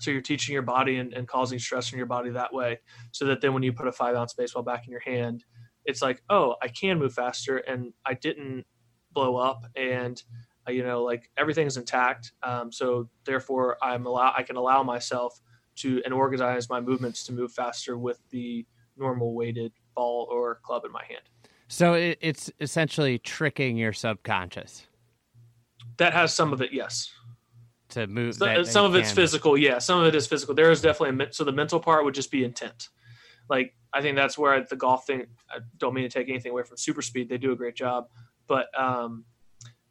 So 0.00 0.10
you're 0.10 0.22
teaching 0.22 0.52
your 0.52 0.62
body 0.62 0.96
and, 0.96 1.12
and 1.12 1.28
causing 1.28 1.58
stress 1.58 1.92
in 1.92 1.98
your 1.98 2.06
body 2.06 2.30
that 2.30 2.52
way 2.52 2.80
so 3.12 3.26
that 3.26 3.40
then 3.40 3.52
when 3.52 3.62
you 3.62 3.72
put 3.72 3.86
a 3.86 3.92
five 3.92 4.16
ounce 4.16 4.32
baseball 4.34 4.62
back 4.62 4.86
in 4.86 4.90
your 4.90 5.00
hand 5.00 5.44
it's 5.84 6.02
like 6.02 6.22
oh 6.30 6.56
i 6.62 6.68
can 6.68 6.98
move 6.98 7.12
faster 7.12 7.58
and 7.58 7.92
i 8.06 8.14
didn't 8.14 8.64
blow 9.12 9.36
up 9.36 9.64
and 9.76 10.22
uh, 10.68 10.72
you 10.72 10.84
know 10.84 11.02
like 11.02 11.30
everything's 11.36 11.76
intact. 11.76 12.32
Um, 12.42 12.70
so 12.72 13.08
therefore 13.24 13.76
i'm 13.82 14.06
allow 14.06 14.32
i 14.36 14.42
can 14.42 14.56
allow 14.56 14.82
myself 14.82 15.40
to 15.76 16.02
and 16.04 16.12
organize 16.12 16.68
my 16.68 16.80
movements 16.80 17.24
to 17.24 17.32
move 17.32 17.52
faster 17.52 17.96
with 17.96 18.20
the 18.30 18.66
normal 18.96 19.34
weighted 19.34 19.72
ball 19.94 20.28
or 20.30 20.60
club 20.62 20.84
in 20.84 20.92
my 20.92 21.04
hand 21.08 21.22
So 21.70 21.94
it, 21.94 22.18
it's 22.20 22.50
essentially 22.60 23.18
tricking 23.18 23.76
your 23.76 23.92
subconscious. 23.92 24.86
That 25.98 26.12
has 26.12 26.34
some 26.34 26.52
of 26.52 26.60
it 26.60 26.72
yes. 26.72 27.10
To 27.90 28.06
move. 28.06 28.34
So- 28.34 28.44
that 28.44 28.66
some 28.66 28.84
of 28.84 28.94
it's 28.94 29.12
physical 29.12 29.56
yeah 29.56 29.78
some 29.78 30.00
of 30.00 30.06
it 30.06 30.14
is 30.14 30.26
physical. 30.26 30.54
There 30.54 30.70
is 30.70 30.80
definitely 30.82 31.24
a 31.24 31.32
so 31.32 31.44
the 31.44 31.52
mental 31.52 31.80
part 31.80 32.04
would 32.04 32.14
just 32.14 32.30
be 32.30 32.44
intent. 32.44 32.88
Like 33.48 33.74
i 33.92 34.00
think 34.00 34.16
that's 34.16 34.38
where 34.38 34.64
the 34.64 34.76
golf 34.76 35.06
thing 35.06 35.26
i 35.50 35.58
don't 35.78 35.94
mean 35.94 36.04
to 36.04 36.10
take 36.10 36.28
anything 36.28 36.52
away 36.52 36.62
from 36.62 36.76
SuperSpeed 36.76 37.28
they 37.28 37.38
do 37.38 37.52
a 37.52 37.56
great 37.56 37.74
job 37.74 38.06
but 38.46 38.66
um, 38.78 39.24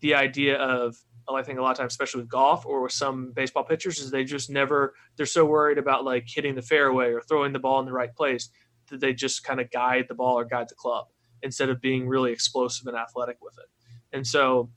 the 0.01 0.15
idea 0.15 0.57
of 0.57 0.95
i 1.29 1.43
think 1.43 1.59
a 1.59 1.61
lot 1.61 1.71
of 1.71 1.77
times 1.77 1.93
especially 1.93 2.21
with 2.21 2.29
golf 2.29 2.65
or 2.65 2.81
with 2.81 2.91
some 2.91 3.31
baseball 3.35 3.63
pitchers 3.63 3.99
is 3.99 4.09
they 4.09 4.23
just 4.23 4.49
never 4.49 4.95
they're 5.15 5.25
so 5.25 5.45
worried 5.45 5.77
about 5.77 6.03
like 6.03 6.25
hitting 6.27 6.55
the 6.55 6.61
fairway 6.61 7.11
or 7.11 7.21
throwing 7.21 7.53
the 7.53 7.59
ball 7.59 7.79
in 7.79 7.85
the 7.85 7.91
right 7.91 8.15
place 8.15 8.49
that 8.89 8.99
they 8.99 9.13
just 9.13 9.43
kind 9.43 9.59
of 9.59 9.69
guide 9.69 10.05
the 10.07 10.15
ball 10.15 10.39
or 10.39 10.45
guide 10.45 10.67
the 10.67 10.75
club 10.75 11.07
instead 11.43 11.69
of 11.69 11.81
being 11.81 12.07
really 12.07 12.31
explosive 12.31 12.87
and 12.87 12.97
athletic 12.97 13.37
with 13.41 13.55
it. 13.57 14.15
And 14.15 14.25
so 14.25 14.69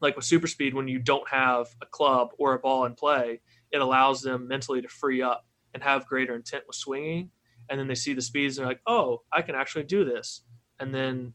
like 0.00 0.16
with 0.16 0.24
SuperSpeed 0.24 0.74
when 0.74 0.88
you 0.88 0.98
don't 0.98 1.28
have 1.28 1.68
a 1.82 1.86
club 1.86 2.30
or 2.38 2.54
a 2.54 2.58
ball 2.58 2.84
in 2.84 2.94
play 2.94 3.40
it 3.72 3.80
allows 3.80 4.22
them 4.22 4.46
mentally 4.46 4.80
to 4.80 4.88
free 4.88 5.20
up 5.20 5.46
and 5.72 5.82
have 5.82 6.06
greater 6.06 6.36
intent 6.36 6.62
with 6.66 6.76
swinging. 6.76 7.30
And 7.68 7.80
then 7.80 7.88
they 7.88 7.96
see 7.96 8.12
the 8.12 8.22
speeds 8.22 8.56
and 8.56 8.64
they're 8.64 8.70
like 8.70 8.82
oh 8.86 9.22
i 9.32 9.42
can 9.42 9.54
actually 9.54 9.84
do 9.84 10.04
this. 10.04 10.42
And 10.80 10.94
then 10.94 11.34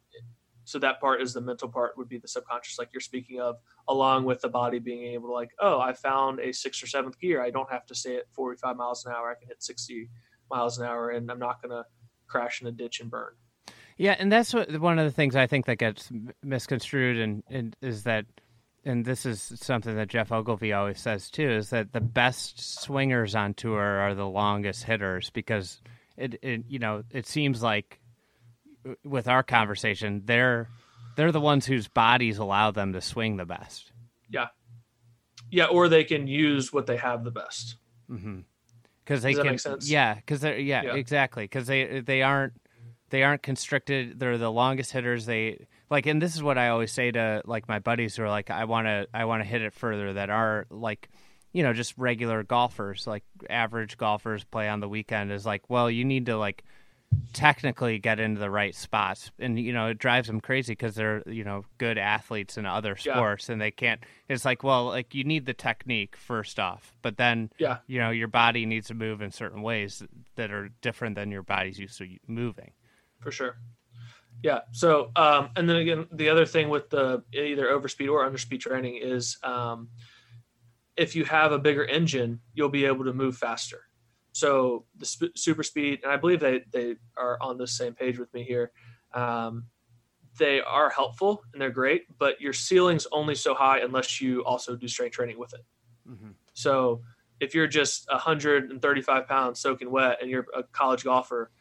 so 0.66 0.78
that 0.80 1.00
part 1.02 1.22
is 1.22 1.34
the 1.34 1.42
mental 1.42 1.68
part 1.68 1.98
would 1.98 2.08
be 2.08 2.20
the 2.20 2.28
subconscious 2.28 2.78
like 2.78 2.90
you're 2.94 3.02
speaking 3.02 3.42
of 3.42 3.56
along 3.88 4.26
with 4.26 4.40
the 4.42 4.50
body 4.50 4.78
being 4.78 5.14
able 5.14 5.30
to 5.30 5.34
like 5.34 5.50
oh 5.60 5.80
i 5.80 5.94
found 5.94 6.40
a 6.40 6.54
sixth 6.54 6.84
or 6.84 6.88
seventh 6.88 7.20
gear. 7.20 7.42
I 7.42 7.50
don't 7.50 7.72
have 7.72 7.86
to 7.88 7.96
stay 7.96 8.18
at 8.18 8.32
45 8.32 8.78
miles 8.78 9.06
an 9.06 9.14
hour. 9.14 9.32
I 9.32 9.36
can 9.36 9.48
hit 9.48 9.64
60 9.64 10.10
miles 10.50 10.78
an 10.78 10.86
hour 10.86 11.10
and 11.10 11.30
i'm 11.32 11.40
not 11.40 11.62
going 11.62 11.72
to 11.72 11.86
crash 12.28 12.62
in 12.62 12.68
a 12.68 12.72
ditch 12.72 13.00
and 13.00 13.10
burn 13.10 13.34
Yeah, 14.00 14.16
and 14.18 14.32
that's 14.32 14.54
what 14.54 14.72
one 14.80 14.98
of 14.98 15.06
the 15.06 15.12
things 15.12 15.36
I 15.36 15.46
think 15.46 15.66
that 15.66 15.76
gets 15.76 16.10
misconstrued, 16.42 17.18
and, 17.18 17.44
and 17.50 17.76
is 17.82 18.04
that, 18.04 18.26
and 18.86 19.04
this 19.04 19.26
is 19.26 19.42
something 19.58 19.94
that 19.98 20.08
Geoff 20.08 20.32
Ogilvy 20.32 20.72
always 20.72 21.00
says 21.02 21.30
too, 21.30 21.50
is 21.50 21.70
that 21.72 21.92
the 21.92 22.00
best 22.00 22.82
swingers 22.82 23.36
on 23.36 23.54
tour 23.54 23.82
are 23.82 24.16
the 24.16 24.26
longest 24.26 24.86
hitters 24.86 25.30
because 25.32 25.82
it, 26.16 26.40
it 26.42 26.64
you 26.70 26.80
know, 26.80 27.04
it 27.12 27.28
seems 27.28 27.62
like 27.62 28.00
uh, 28.88 28.94
with 29.04 29.28
our 29.28 29.44
conversation, 29.44 30.22
they're 30.24 30.70
they're 31.18 31.34
the 31.34 31.42
ones 31.42 31.66
whose 31.66 31.90
bodies 31.90 32.38
allow 32.38 32.72
them 32.72 32.94
to 32.94 33.02
swing 33.02 33.36
the 33.36 33.46
best. 33.46 33.92
yeah 34.30 34.48
yeah, 35.52 35.66
or 35.66 35.90
they 35.90 36.04
can 36.06 36.26
use 36.28 36.72
what 36.72 36.86
they 36.86 36.96
have 36.98 37.24
the 37.26 37.32
best 37.32 37.76
Mm-hmm. 38.10 38.40
Because 39.04 39.24
they 39.24 39.32
Does 39.32 39.38
that 39.38 39.44
can, 39.44 39.52
make 39.54 39.60
sense? 39.60 39.90
yeah, 39.90 40.14
because 40.16 40.40
they're 40.42 40.58
yeah, 40.58 40.84
Yeah. 40.84 40.94
exactly. 40.96 41.44
Because 41.44 41.68
they 41.68 42.00
they 42.00 42.22
aren't 42.22 42.54
they 43.10 43.24
aren't 43.24 43.42
constricted. 43.44 44.20
They're 44.20 44.38
the 44.38 44.52
longest 44.52 44.92
hitters. 44.92 45.26
They 45.26 45.66
like, 45.90 46.06
and 46.06 46.22
this 46.22 46.36
is 46.36 46.44
what 46.44 46.58
I 46.58 46.70
always 46.70 46.92
say 46.92 47.12
to 47.12 47.42
like 47.46 47.68
my 47.68 47.80
buddies 47.80 48.16
who 48.16 48.24
are 48.24 48.30
like, 48.30 48.50
I 48.50 48.66
want 48.66 48.88
to 48.88 49.08
I 49.14 49.26
want 49.26 49.42
to 49.44 49.48
hit 49.48 49.62
it 49.62 49.74
further. 49.74 50.14
That 50.14 50.30
are 50.30 50.66
like, 50.70 51.10
you 51.52 51.64
know, 51.64 51.74
just 51.74 51.98
regular 51.98 52.44
golfers, 52.44 53.08
like 53.08 53.24
average 53.50 53.98
golfers 53.98 54.44
play 54.44 54.68
on 54.70 54.80
the 54.80 54.90
weekend. 54.90 55.32
Is 55.32 55.46
like, 55.46 55.70
well, 55.70 55.90
you 55.90 56.06
need 56.06 56.28
to 56.28 56.38
like 56.38 56.64
technically 57.34 57.98
get 58.00 58.20
into 58.20 58.40
the 58.40 58.52
right 58.52 58.76
spots 58.76 59.32
and 59.40 59.60
you 59.60 59.74
know 59.74 59.88
it 59.88 59.98
drives 59.98 60.28
them 60.28 60.40
crazy 60.40 60.74
because 60.74 60.94
they're 60.94 61.24
you 61.26 61.44
know 61.44 61.66
good 61.80 61.98
athletes 61.98 62.56
in 62.56 62.68
other 62.68 62.96
Yeah. 63.04 63.16
sports 63.16 63.50
and 63.50 63.60
they 63.60 63.72
can't 63.72 64.00
it's 64.28 64.46
like 64.46 64.64
well 64.64 64.86
like 64.86 65.16
you 65.16 65.24
need 65.24 65.48
the 65.48 65.56
technique 65.56 66.16
first 66.16 66.60
off 66.60 66.94
but 67.02 67.18
then 67.18 67.50
yeah 67.58 67.78
you 67.88 67.98
know 68.00 68.12
your 68.12 68.28
body 68.28 68.68
needs 68.68 68.88
to 68.90 68.94
move 68.94 69.24
in 69.24 69.32
certain 69.32 69.64
ways 69.64 70.04
that 70.36 70.52
are 70.52 70.70
different 70.82 71.16
than 71.16 71.32
your 71.32 71.42
body's 71.42 71.80
used 71.80 71.98
to 71.98 72.08
moving 72.28 72.72
for 73.20 73.32
sure. 73.32 73.58
Yeah. 74.44 74.60
So, 74.72 75.12
um, 75.16 75.50
and 75.56 75.68
then 75.68 75.78
again, 75.78 76.08
the 76.12 76.30
other 76.30 76.46
thing 76.46 76.70
with 76.70 76.90
the 76.90 77.24
either 77.34 77.68
overspeed 77.68 78.10
or 78.10 78.30
underspeed 78.30 78.62
training 78.62 79.00
is 79.02 79.38
um, 79.44 79.90
if 80.96 81.16
you 81.16 81.26
have 81.26 81.52
a 81.52 81.60
bigger 81.60 81.86
engine, 81.86 82.40
you'll 82.54 82.70
be 82.70 82.86
able 82.86 83.06
to 83.06 83.14
move 83.14 83.36
faster. 83.38 83.84
So 84.32 84.86
the 84.96 85.06
sp- 85.08 85.36
SuperSpeed, 85.38 86.04
and 86.04 86.12
I 86.12 86.18
believe 86.18 86.40
they 86.40 86.62
they 86.72 86.96
are 87.18 87.38
on 87.42 87.58
the 87.58 87.68
same 87.68 87.94
page 87.94 88.18
with 88.18 88.34
me 88.34 88.44
here. 88.44 88.72
Um, 89.14 89.66
they 90.38 90.62
are 90.62 90.90
helpful 90.90 91.44
and 91.52 91.62
they're 91.62 91.72
great, 91.72 92.04
but 92.18 92.40
your 92.40 92.54
ceiling's 92.54 93.08
only 93.12 93.36
so 93.36 93.54
high 93.54 93.80
unless 93.80 94.22
you 94.22 94.46
also 94.46 94.76
do 94.76 94.88
strength 94.88 95.14
training 95.14 95.38
with 95.38 95.54
it. 95.54 95.66
mm-hmm. 96.10 96.30
So 96.54 97.02
if 97.40 97.56
you're 97.56 97.68
just 97.68 98.08
135 98.10 99.28
pounds 99.28 99.60
soaking 99.60 99.92
wet 99.92 100.20
and 100.22 100.30
you're 100.30 100.46
a 100.56 100.64
college 100.64 101.04
golfer, 101.04 101.52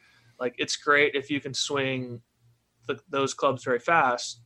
like 0.40 0.54
it's 0.58 0.76
great 0.76 1.14
if 1.14 1.30
you 1.30 1.40
can 1.40 1.54
swing 1.54 2.20
the, 2.86 2.98
those 3.08 3.34
clubs 3.34 3.64
very 3.64 3.78
fast, 3.80 4.40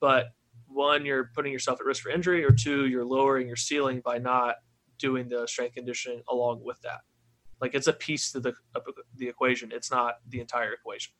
but 0.00 0.26
one, 0.66 1.04
you're 1.06 1.30
putting 1.34 1.52
yourself 1.52 1.80
at 1.80 1.86
risk 1.86 2.02
for 2.02 2.10
injury, 2.10 2.44
or 2.44 2.50
two, 2.52 2.86
you're 2.86 3.04
lowering 3.04 3.46
your 3.46 3.56
ceiling 3.56 4.00
by 4.04 4.18
not 4.18 4.56
doing 4.98 5.28
the 5.28 5.46
strength 5.46 5.74
conditioning 5.74 6.22
along 6.28 6.62
with 6.62 6.80
that. 6.82 7.00
Like 7.60 7.74
it's 7.74 7.86
a 7.86 7.92
piece 7.92 8.30
to 8.32 8.40
the 8.40 8.52
of 8.74 8.82
the 9.16 9.28
equation. 9.28 9.72
It's 9.72 9.90
not 9.90 10.16
the 10.28 10.40
entire 10.40 10.72
equation. 10.72 11.12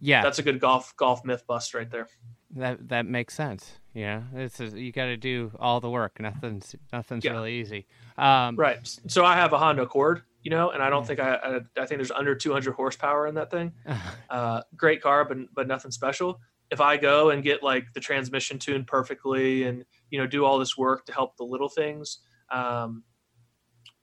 yeah 0.00 0.22
That's 0.22 0.38
a 0.38 0.42
good 0.42 0.60
golf 0.60 0.94
golf 0.96 1.24
myth 1.24 1.44
bust 1.46 1.74
right 1.74 1.90
there. 1.90 2.08
that 2.54 2.88
that 2.88 3.06
makes 3.06 3.34
sense 3.34 3.78
yeah 3.94 4.22
it's 4.34 4.60
a, 4.60 4.66
you 4.66 4.92
got 4.92 5.06
to 5.06 5.16
do 5.16 5.50
all 5.58 5.80
the 5.80 5.90
work 5.90 6.18
nothing's 6.20 6.74
nothing's 6.92 7.24
Yeah. 7.24 7.32
really 7.32 7.54
easy 7.60 7.86
um 8.16 8.56
Right. 8.56 8.78
So 9.08 9.24
I 9.24 9.34
have 9.36 9.52
a 9.52 9.58
Honda 9.58 9.82
Accord, 9.82 10.22
you 10.42 10.50
know, 10.50 10.70
and 10.70 10.82
I 10.82 10.90
don't 10.90 11.02
Yeah. 11.02 11.06
think 11.06 11.20
I, 11.20 11.34
I 11.34 11.56
I 11.82 11.86
think 11.86 11.98
there's 11.98 12.10
under 12.10 12.34
200 12.34 12.72
horsepower 12.74 13.26
in 13.26 13.34
that 13.36 13.50
thing. 13.50 13.72
uh, 14.30 14.62
great 14.76 15.00
car, 15.02 15.24
but 15.24 15.38
but 15.54 15.66
nothing 15.68 15.90
special. 15.90 16.40
If 16.70 16.80
I 16.80 16.96
go 16.96 17.30
and 17.30 17.42
get 17.42 17.62
like 17.62 17.92
the 17.94 18.00
transmission 18.00 18.58
tuned 18.58 18.86
perfectly, 18.86 19.64
and 19.64 19.84
you 20.10 20.18
know 20.18 20.26
do 20.26 20.44
all 20.44 20.58
this 20.58 20.76
work 20.76 21.04
to 21.06 21.12
help 21.12 21.36
the 21.36 21.44
little 21.44 21.68
things, 21.68 22.18
um, 22.50 23.04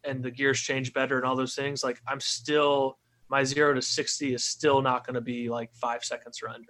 and 0.04 0.24
the 0.24 0.32
gears 0.32 0.60
change 0.62 0.94
better 0.94 1.18
and 1.18 1.26
all 1.26 1.36
those 1.36 1.56
things, 1.56 1.84
like 1.84 2.00
I'm 2.08 2.20
still 2.20 2.98
my 3.30 3.44
zero 3.44 3.74
to 3.74 3.82
sixty 3.82 4.34
is 4.34 4.44
still 4.44 4.82
not 4.82 5.06
going 5.06 5.16
to 5.16 5.22
be 5.22 5.50
like 5.50 5.74
five 5.74 6.04
seconds 6.04 6.42
or 6.42 6.50
under. 6.50 6.70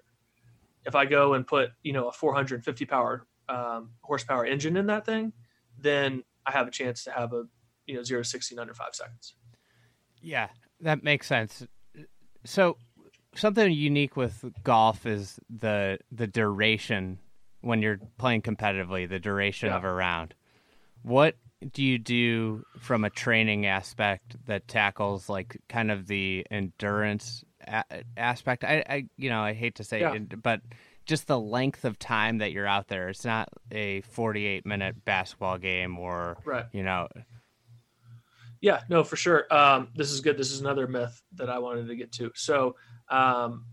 If 0.86 0.95
I 0.95 1.05
go 1.05 1.34
and 1.34 1.45
put 1.45 1.71
you 1.84 1.93
know 1.93 2.08
a 2.08 2.12
450 2.12 2.86
power 2.86 3.27
um, 3.49 3.91
horsepower 4.01 4.45
engine 4.45 4.77
in 4.77 4.88
that 4.88 5.05
thing, 5.05 5.34
then 5.77 6.23
I 6.45 6.51
have 6.51 6.67
a 6.67 6.71
chance 6.71 7.03
to 7.03 7.12
have 7.12 7.34
a 7.34 7.43
you 7.86 7.95
know 7.95 8.03
zero 8.03 8.23
to 8.23 8.27
sixty 8.27 8.55
in 8.55 8.60
under 8.60 8.73
five 8.73 8.93
seconds. 8.93 9.36
Yeah, 10.21 10.49
that 10.82 11.03
makes 11.03 11.27
sense. 11.27 11.65
So 12.45 12.77
something 13.36 13.71
unique 13.71 14.15
with 14.17 14.43
golf 14.63 15.05
is 15.05 15.39
the 15.49 15.99
the 16.12 16.27
duration 16.27 17.19
when 17.62 17.82
you're 17.82 17.99
playing 18.17 18.41
competitively, 18.41 19.08
the 19.08 19.19
duration 19.19 19.69
Yeah. 19.69 19.77
of 19.77 19.84
a 19.84 19.91
round. 19.93 20.34
What 21.03 21.36
do 21.73 21.84
you 21.84 21.97
do 21.97 22.63
from 22.79 23.03
a 23.03 23.10
training 23.10 23.65
aspect 23.65 24.38
that 24.45 24.67
tackles 24.69 25.27
like 25.27 25.58
kind 25.67 25.91
of 25.91 26.08
the 26.08 26.45
endurance 26.49 27.43
a- 27.67 27.84
aspect? 28.15 28.63
I, 28.63 28.84
I, 28.89 29.05
you 29.17 29.29
know, 29.29 29.41
I 29.41 29.51
hate 29.53 29.75
to 29.75 29.84
say 29.84 29.99
Yeah. 30.01 30.13
it, 30.13 30.41
but 30.41 30.62
just 31.05 31.27
the 31.27 31.39
length 31.39 31.84
of 31.84 31.99
time 31.99 32.38
that 32.38 32.51
you're 32.53 32.67
out 32.67 32.88
there. 32.88 33.10
It's 33.10 33.25
not 33.25 33.49
a 33.71 33.99
48 34.01 34.65
minute 34.65 35.03
basketball 35.03 35.58
game 35.58 35.97
or, 35.99 36.38
Right. 36.45 36.65
you 36.71 36.84
know, 36.84 37.10
Yeah, 38.62 38.82
no, 38.89 39.04
for 39.04 39.15
sure. 39.15 39.52
Um, 39.54 39.89
this 39.95 40.12
is 40.12 40.19
good. 40.19 40.38
This 40.38 40.52
is 40.52 40.60
another 40.60 40.88
myth 40.88 41.22
that 41.36 41.50
I 41.50 41.60
wanted 41.60 41.88
to 41.88 41.95
get 41.95 42.12
to. 42.13 42.32
So, 42.36 42.76
um, 43.10 43.65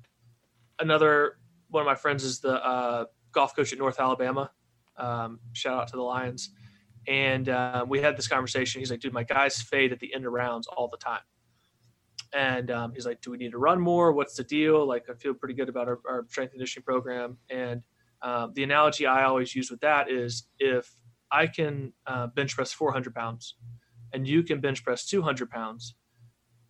another 0.79 1.39
one 1.71 1.81
of 1.81 1.87
my 1.87 1.95
friends 1.95 2.23
is 2.23 2.41
the 2.41 2.65
uh, 2.65 3.07
golf 3.33 3.57
coach 3.57 3.73
at 3.73 3.79
North 3.79 3.99
Alabama. 3.99 4.51
Um, 4.97 5.41
shout 5.53 5.81
out 5.81 5.89
to 5.89 5.97
the 5.97 6.03
Lions. 6.03 6.51
And 7.09 7.49
uh, 7.49 7.85
we 7.89 8.01
had 8.01 8.17
this 8.17 8.29
conversation. 8.29 8.81
He's 8.81 8.91
like, 8.91 9.01
dude, 9.01 9.13
my 9.13 9.25
guys 9.25 9.61
fade 9.61 9.93
at 9.93 10.01
the 10.01 10.13
end 10.15 10.27
of 10.27 10.33
rounds 10.33 10.67
all 10.67 10.89
the 10.89 10.97
time. 10.97 11.21
And 12.33 12.71
um, 12.71 12.93
he's 12.93 13.07
like, 13.07 13.21
do 13.21 13.31
we 13.31 13.37
need 13.37 13.53
to 13.53 13.59
run 13.59 13.81
more? 13.81 14.13
What's 14.13 14.35
the 14.35 14.45
deal? 14.45 14.87
Like, 14.87 15.05
I 15.09 15.15
feel 15.15 15.35
pretty 15.35 15.55
good 15.55 15.69
about 15.69 15.89
our, 15.89 16.01
our 16.09 16.25
strength 16.29 16.51
conditioning 16.53 16.85
program. 16.85 17.39
And 17.51 17.83
um, 18.23 18.53
the 18.55 18.63
analogy 18.63 19.07
I 19.07 19.25
always 19.25 19.55
use 19.55 19.71
with 19.71 19.81
that 19.81 20.11
is 20.11 20.49
if 20.59 20.93
I 21.31 21.47
can 21.47 21.93
uh, 22.07 22.29
bench 22.29 22.55
press 22.55 22.73
400 22.73 23.15
pounds 23.15 23.55
and 24.13 24.27
you 24.27 24.43
can 24.43 24.61
bench 24.61 24.85
press 24.85 25.07
200 25.07 25.51
pounds, 25.51 25.95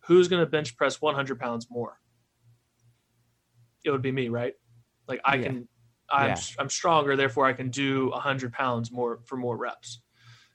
who's 0.05 0.27
going 0.27 0.41
to 0.41 0.45
bench 0.45 0.75
press 0.75 1.01
100 1.01 1.39
pounds 1.39 1.67
more? 1.69 1.99
It 3.85 3.91
would 3.91 4.01
be 4.01 4.11
me, 4.11 4.29
right? 4.29 4.53
Like 5.07 5.21
I 5.23 5.37
Yeah. 5.37 5.43
can, 5.43 5.67
I'm, 6.09 6.29
Yeah. 6.29 6.41
I'm 6.59 6.69
stronger, 6.69 7.15
therefore 7.15 7.45
I 7.45 7.53
can 7.53 7.69
do 7.69 8.09
100 8.09 8.53
pounds 8.53 8.91
more 8.91 9.19
for 9.25 9.37
more 9.37 9.57
reps. 9.57 10.01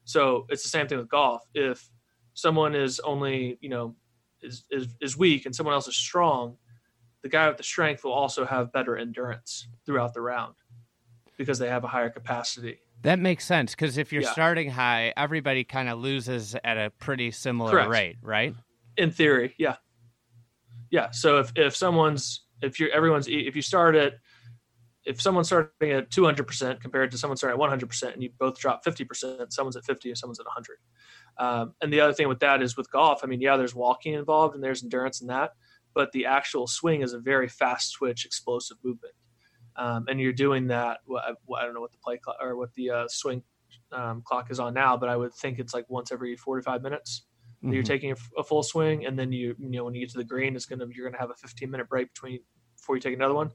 So 0.04 0.46
it's 0.48 0.62
the 0.62 0.68
same 0.68 0.88
thing 0.88 0.98
with 0.98 1.08
golf. 1.08 1.42
If 1.54 1.88
someone 2.34 2.74
is 2.74 3.00
only, 3.00 3.58
you 3.60 3.68
know, 3.68 3.96
is, 4.42 4.64
is, 4.70 4.88
is 5.00 5.16
weak 5.16 5.46
and 5.46 5.54
someone 5.54 5.74
else 5.74 5.86
is 5.86 5.96
strong, 5.96 6.56
the 7.22 7.28
guy 7.28 7.46
with 7.48 7.56
the 7.56 7.62
strength 7.62 8.02
will 8.02 8.12
also 8.12 8.44
have 8.44 8.72
better 8.72 8.96
endurance 8.96 9.68
throughout 9.86 10.12
the 10.12 10.20
round 10.20 10.54
because 11.38 11.58
they 11.58 11.68
have 11.68 11.84
a 11.84 11.88
higher 11.88 12.10
capacity. 12.10 12.80
That 13.02 13.18
makes 13.18 13.44
sense 13.44 13.72
because 13.72 13.98
if 13.98 14.12
you're 14.12 14.22
Yeah. 14.22 14.32
starting 14.32 14.70
high, 14.70 15.12
everybody 15.16 15.64
kind 15.64 15.88
of 15.88 15.98
loses 15.98 16.56
at 16.62 16.78
a 16.78 16.90
pretty 16.90 17.30
similar 17.32 17.70
Correct. 17.70 17.90
rate, 17.90 18.16
right? 18.22 18.54
in 18.98 19.10
theory 19.10 19.54
yeah 19.58 19.76
yeah 20.90 21.10
so 21.10 21.38
if 21.38 21.50
if 21.56 21.74
someone's 21.74 22.44
if 22.60 22.78
you're 22.78 22.90
everyone's 22.90 23.26
if 23.26 23.56
you 23.56 23.62
start 23.62 23.94
at 23.94 24.14
if 25.04 25.20
someone's 25.20 25.48
starting 25.48 25.90
at 25.90 26.10
200% 26.10 26.78
compared 26.80 27.10
to 27.10 27.18
someone 27.18 27.36
starting 27.36 27.60
at 27.60 27.68
100% 27.70 28.12
and 28.12 28.22
you 28.22 28.30
both 28.38 28.56
drop 28.58 28.84
50% 28.84 29.50
someone's 29.50 29.76
at 29.76 29.84
50 29.84 30.10
and 30.10 30.18
someone's 30.18 30.38
at 30.38 30.46
100 30.46 30.76
um, 31.38 31.74
and 31.80 31.92
the 31.92 32.00
other 32.00 32.12
thing 32.12 32.28
with 32.28 32.38
that 32.40 32.62
is 32.62 32.76
with 32.76 32.90
golf 32.92 33.20
i 33.24 33.26
mean 33.26 33.40
yeah 33.40 33.56
there's 33.56 33.74
walking 33.74 34.12
involved 34.12 34.54
and 34.54 34.62
there's 34.62 34.82
endurance 34.82 35.22
in 35.22 35.26
that 35.28 35.52
but 35.94 36.12
the 36.12 36.26
actual 36.26 36.66
swing 36.66 37.00
is 37.00 37.14
a 37.14 37.18
very 37.18 37.48
fast 37.48 37.94
twitch 37.94 38.26
explosive 38.26 38.76
movement 38.84 39.14
um, 39.76 40.06
and 40.08 40.20
you're 40.20 40.32
doing 40.32 40.66
that 40.68 40.98
well, 41.06 41.22
I, 41.26 41.64
don't 41.64 41.74
know 41.74 41.80
what 41.80 41.92
the 41.92 41.98
play 41.98 42.18
clock 42.18 42.36
or 42.40 42.56
what 42.56 42.72
the 42.74 42.90
uh, 42.90 43.08
swing 43.08 43.42
um, 43.92 44.22
clock 44.24 44.50
is 44.50 44.60
on 44.60 44.74
now 44.74 44.96
but 44.96 45.08
i 45.08 45.16
would 45.16 45.34
think 45.34 45.58
it's 45.58 45.74
like 45.74 45.86
once 45.88 46.12
every 46.12 46.36
45 46.36 46.82
minutes 46.82 47.24
that 47.62 47.74
you're 47.74 47.82
taking 47.84 48.14
a, 48.36 48.42
full 48.42 48.62
swing, 48.62 49.06
and 49.06 49.18
then 49.18 49.32
you 49.32 49.54
you 49.58 49.70
know 49.70 49.84
when 49.84 49.94
you 49.94 50.00
get 50.00 50.10
to 50.10 50.18
the 50.18 50.24
green, 50.24 50.56
it's 50.56 50.66
gonna 50.66 50.86
you're 50.92 51.08
gonna 51.08 51.20
have 51.20 51.30
a 51.30 51.34
15 51.34 51.70
minute 51.70 51.88
break 51.88 52.12
between 52.12 52.40
before 52.76 52.96
you 52.96 53.00
take 53.00 53.14
another 53.14 53.34
one. 53.34 53.50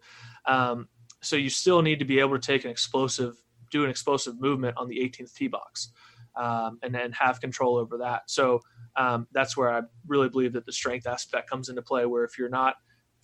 Um, 0.46 0.88
so 1.22 1.36
you 1.36 1.50
still 1.50 1.82
need 1.82 2.00
to 2.00 2.06
be 2.06 2.20
able 2.20 2.40
to 2.40 2.46
take 2.46 2.64
an 2.64 2.72
explosive, 2.72 3.36
do 3.72 3.84
an 3.84 3.90
explosive 3.90 4.40
movement 4.40 4.78
on 4.78 4.88
the 4.88 4.98
18th 4.98 5.34
tee 5.34 5.48
box, 5.48 5.92
um, 6.38 6.80
and 6.84 6.96
then 6.96 7.12
have 7.12 7.42
control 7.42 7.76
over 7.76 7.98
that. 7.98 8.24
So 8.28 8.62
um, 8.96 9.28
that's 9.34 9.58
where 9.58 9.74
I 9.74 9.82
really 10.08 10.30
believe 10.30 10.54
that 10.54 10.66
the 10.66 10.72
strength 10.72 11.06
aspect 11.06 11.50
comes 11.50 11.68
into 11.68 11.82
play. 11.82 12.06
Where 12.06 12.24
if 12.24 12.38
you're 12.38 12.50
not 12.50 12.76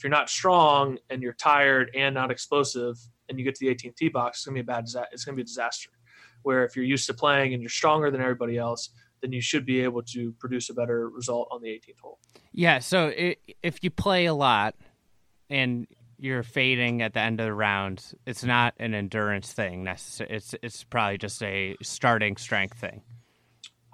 you're 0.04 0.12
not 0.12 0.30
strong 0.30 0.98
and 1.10 1.22
you're 1.22 1.34
tired 1.34 1.92
and 1.96 2.13
not 2.13 2.32
explosive, 2.32 2.98
and 3.30 3.39
you 3.39 3.46
get 3.46 3.56
to 3.56 3.66
the 3.66 3.74
18th 3.74 3.96
tee 3.96 4.10
box, 4.10 4.39
it's 4.39 4.46
gonna 4.46 4.56
be 4.56 4.62
a 4.62 4.63
bad. 4.63 4.86
It's 5.12 5.26
gonna 5.26 5.36
be 5.36 5.42
a 5.42 5.46
disaster. 5.46 5.89
Where 6.44 6.66
if 6.66 6.76
you're 6.76 6.86
used 6.86 7.08
to 7.08 7.13
playing 7.13 7.54
and 7.54 7.62
you're 7.62 7.70
stronger 7.70 8.12
than 8.12 8.22
everybody 8.22 8.58
else, 8.58 8.89
then 9.22 9.32
you 9.32 9.42
should 9.42 9.66
be 9.66 9.82
able 9.82 10.04
to 10.04 10.34
produce 10.34 10.70
a 10.70 10.74
better 10.74 11.10
result 11.10 11.48
on 11.52 11.62
the 11.62 11.70
18th 11.70 12.00
hole. 12.02 12.20
Yeah. 12.52 12.80
So 12.80 13.08
i 13.08 13.38
if 13.63 13.82
you 13.82 13.89
play 13.89 14.26
a 14.26 14.34
lot 14.34 14.76
and 15.50 15.88
you're 16.20 16.44
fading 16.44 17.02
at 17.02 17.13
the 17.13 17.22
end 17.22 17.39
of 17.39 17.46
the 17.46 17.54
round, 17.54 18.13
it's 18.26 18.44
not 18.44 18.74
an 18.78 18.94
endurance 18.94 19.52
thing. 19.54 19.84
necessarily. 19.84 20.36
It's 20.36 20.56
it's 20.62 20.84
probably 20.84 21.18
just 21.18 21.42
a 21.42 21.76
starting 21.82 22.38
strength 22.38 22.78
thing. 22.78 23.02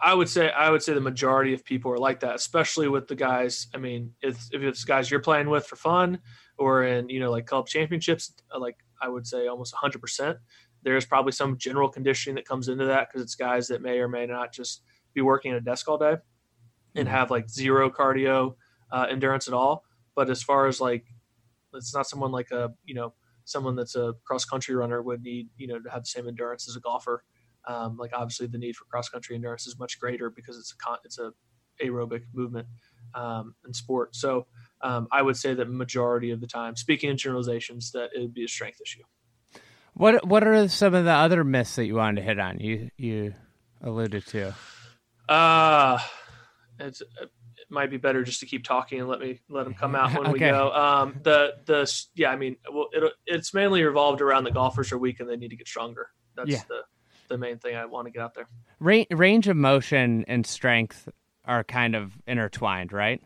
I 0.02 0.14
would 0.14 0.30
say 0.30 0.50
I 0.52 0.70
would 0.70 0.82
say 0.84 0.94
the 0.94 1.02
majority 1.02 1.54
of 1.54 1.64
people 1.66 1.92
are 1.92 1.98
like 1.98 2.22
that, 2.22 2.36
especially 2.36 2.88
with 2.88 3.08
the 3.08 3.16
guys. 3.16 3.68
I 3.74 3.78
mean, 3.78 4.14
if 4.22 4.48
if 4.54 4.62
it's 4.62 4.84
guys 4.86 5.12
you're 5.12 5.20
playing 5.20 5.50
with 5.50 5.66
for 5.68 5.76
fun 5.76 6.20
or 6.58 6.84
in 6.84 7.10
you 7.10 7.20
know 7.20 7.32
like 7.32 7.46
club 7.46 7.68
championships, 7.68 8.34
uh, 8.54 8.60
like 8.60 8.78
I 9.02 9.10
would 9.10 9.28
say 9.28 9.48
almost 9.48 9.74
100. 9.74 10.00
percent 10.00 10.38
There's 10.84 11.06
probably 11.06 11.34
some 11.34 11.58
general 11.58 11.90
conditioning 11.90 12.36
that 12.36 12.48
comes 12.48 12.70
into 12.70 12.86
that 12.86 13.10
because 13.10 13.22
it's 13.22 13.36
guys 13.36 13.68
that 13.70 13.82
may 13.82 14.00
or 14.00 14.08
may 14.08 14.26
not 14.26 14.54
just 14.54 14.84
be 15.14 15.22
working 15.22 15.52
at 15.52 15.58
a 15.58 15.62
desk 15.62 15.88
all 15.90 15.98
day 15.98 16.18
and 16.96 17.08
Mhm. 17.08 17.12
have 17.12 17.32
like 17.32 17.50
zero 17.50 17.90
cardio 17.90 18.56
uh, 18.92 19.08
endurance 19.10 19.48
at 19.48 19.54
all. 19.54 19.84
But 20.16 20.30
as 20.30 20.44
far 20.44 20.68
as 20.68 20.82
like, 20.82 21.06
it's 21.74 21.94
not 21.94 22.08
someone 22.08 22.32
like 22.32 22.52
a 22.52 22.74
you 22.86 22.96
know 22.96 23.14
someone 23.46 23.76
that's 23.76 23.96
a 23.96 24.14
cross 24.26 24.46
country 24.46 24.76
runner 24.76 25.02
would 25.02 25.22
need 25.24 25.50
you 25.58 25.68
know 25.68 25.80
to 25.80 25.90
have 25.90 26.04
the 26.04 26.08
same 26.08 26.28
endurance 26.28 26.68
as 26.70 26.76
a 26.76 26.80
golfer. 26.80 27.24
Um, 27.68 27.98
like 27.98 28.12
obviously 28.14 28.48
the 28.48 28.58
need 28.58 28.76
for 28.76 28.86
cross 28.86 29.10
country 29.10 29.36
endurance 29.36 29.68
is 29.68 29.78
much 29.78 30.00
greater 30.00 30.30
because 30.30 30.58
it's 30.58 30.74
a 30.74 30.78
con- 30.78 31.00
it's 31.04 31.20
a 31.20 31.32
aerobic 31.84 32.24
movement 32.34 32.68
um, 33.16 33.56
in 33.66 33.74
sport. 33.74 34.16
So 34.16 34.48
um, 34.82 35.08
I 35.12 35.22
would 35.22 35.38
say 35.38 35.54
that 35.54 35.70
majority 35.70 36.32
of 36.32 36.42
the 36.42 36.48
time, 36.48 36.76
speaking 36.76 37.10
in 37.10 37.18
generalizations, 37.18 37.92
that 37.92 38.10
it 38.16 38.20
would 38.22 38.34
be 38.34 38.44
a 38.44 38.48
strength 38.48 38.80
issue. 38.82 39.04
What 39.94 40.26
what 40.26 40.46
are 40.48 40.68
some 40.70 40.94
of 40.94 41.06
the 41.06 41.12
other 41.12 41.44
myths 41.44 41.76
that 41.76 41.86
you 41.86 41.96
wanted 41.96 42.22
to 42.22 42.28
hit 42.28 42.40
on? 42.40 42.60
You 42.60 42.90
you 42.98 43.34
alluded 43.82 44.26
to. 44.28 44.54
Uh, 45.28 46.00
it's, 46.80 47.02
it 47.02 47.30
might 47.70 47.90
be 47.92 47.98
better 47.98 48.24
just 48.24 48.40
to 48.40 48.46
keep 48.46 48.64
talking 48.64 49.00
and 49.00 49.10
let 49.10 49.20
me 49.20 49.42
let 49.50 49.66
them 49.66 49.74
come 49.74 49.96
out 49.96 50.18
when 50.18 50.32
we 50.32 50.40
go. 50.40 50.72
Um, 50.72 51.20
the 51.24 51.56
the 51.66 51.92
yeah, 52.16 52.30
I 52.32 52.36
mean, 52.36 52.56
well, 52.72 52.88
it, 52.94 53.14
it's 53.26 53.54
mainly 53.54 53.84
revolved 53.84 54.22
around 54.22 54.44
the 54.46 54.52
golfers 54.52 54.92
are 54.92 54.98
weak 54.98 55.20
and 55.20 55.30
they 55.30 55.36
need 55.36 55.50
to 55.50 55.56
get 55.58 55.68
stronger. 55.68 56.08
That's 56.36 56.50
Yeah. 56.50 56.62
the 56.70 56.82
the 57.30 57.38
main 57.38 57.60
thing 57.60 57.76
I 57.76 57.86
want 57.86 58.08
to 58.08 58.12
get 58.12 58.22
out 58.22 58.34
there. 58.34 58.48
Range 58.80 59.48
of 59.48 59.56
motion 59.56 60.26
and 60.28 60.46
strength 60.46 61.08
are 61.46 61.64
kind 61.64 61.96
of 61.96 62.18
intertwined, 62.28 62.92
right? 62.92 63.22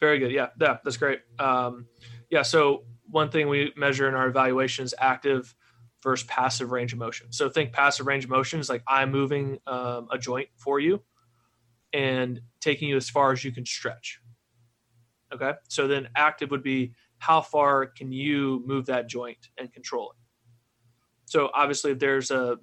Very 0.00 0.18
good. 0.18 0.32
Yeah, 0.32 0.48
yeah, 0.60 0.78
that's 0.82 0.96
great. 0.96 1.20
Um, 1.38 1.86
yeah, 2.30 2.42
so 2.42 2.84
one 3.08 3.30
thing 3.30 3.48
we 3.48 3.72
measure 3.76 4.08
in 4.08 4.14
our 4.14 4.26
evaluation 4.26 4.84
is 4.84 4.94
active 4.98 5.54
versus 6.02 6.26
passive 6.26 6.72
range 6.72 6.92
of 6.92 6.98
motion. 6.98 7.28
So 7.30 7.48
think 7.48 7.72
passive 7.72 8.06
range 8.06 8.24
of 8.24 8.30
motion 8.30 8.58
is 8.58 8.68
like 8.68 8.82
I'm 8.88 9.12
moving 9.12 9.58
um, 9.66 10.08
a 10.10 10.18
joint 10.18 10.48
for 10.56 10.80
you 10.80 11.02
and 11.92 12.40
taking 12.60 12.88
you 12.88 12.96
as 12.96 13.08
far 13.08 13.32
as 13.32 13.44
you 13.44 13.52
can 13.52 13.64
stretch. 13.64 14.18
Okay. 15.32 15.52
So 15.68 15.86
then 15.86 16.08
active 16.16 16.50
would 16.50 16.62
be 16.62 16.94
how 17.18 17.40
far 17.40 17.86
can 17.86 18.12
you 18.12 18.62
move 18.66 18.86
that 18.86 19.08
joint 19.08 19.48
and 19.56 19.72
control 19.72 20.10
it? 20.10 20.16
So 21.26 21.50
obviously, 21.54 21.92
if 21.92 21.98
there's 21.98 22.30
a, 22.30 22.58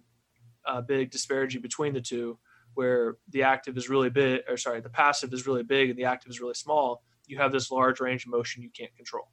a 0.78 0.82
big 0.82 1.12
disparity 1.12 1.58
between 1.58 1.94
the 1.94 2.02
two, 2.02 2.38
where 2.74 3.18
the 3.30 3.44
active 3.44 3.78
is 3.78 3.90
really 3.90 4.10
big, 4.10 4.42
or 4.48 4.58
sorry, 4.58 4.82
the 4.82 4.90
passive 4.90 5.34
is 5.34 5.48
really 5.48 5.64
big 5.64 5.90
and 5.90 5.98
the 5.98 6.06
active 6.06 6.30
is 6.30 6.40
really 6.40 6.54
small, 6.54 7.04
you 7.28 7.38
have 7.38 7.52
this 7.52 7.72
large 7.72 8.00
range 8.00 8.26
of 8.26 8.32
motion 8.32 8.64
you 8.64 8.70
can't 8.78 8.96
control. 8.96 9.28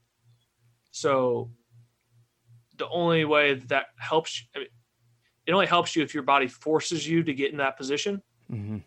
So 0.91 1.51
the 2.77 2.89
only 2.89 3.25
way 3.25 3.55
that, 3.55 3.69
that 3.69 3.87
helps, 3.99 4.43
I 4.55 4.61
mean, 4.61 4.69
it 5.47 5.53
only 5.53 5.67
helps 5.67 5.95
you 5.95 6.03
if 6.03 6.15
your 6.15 6.23
body 6.23 6.49
forces 6.49 7.07
you 7.07 7.23
to 7.23 7.33
get 7.33 7.53
in 7.53 7.59
that 7.59 7.77
position 7.77 8.23
hmm 8.49 8.79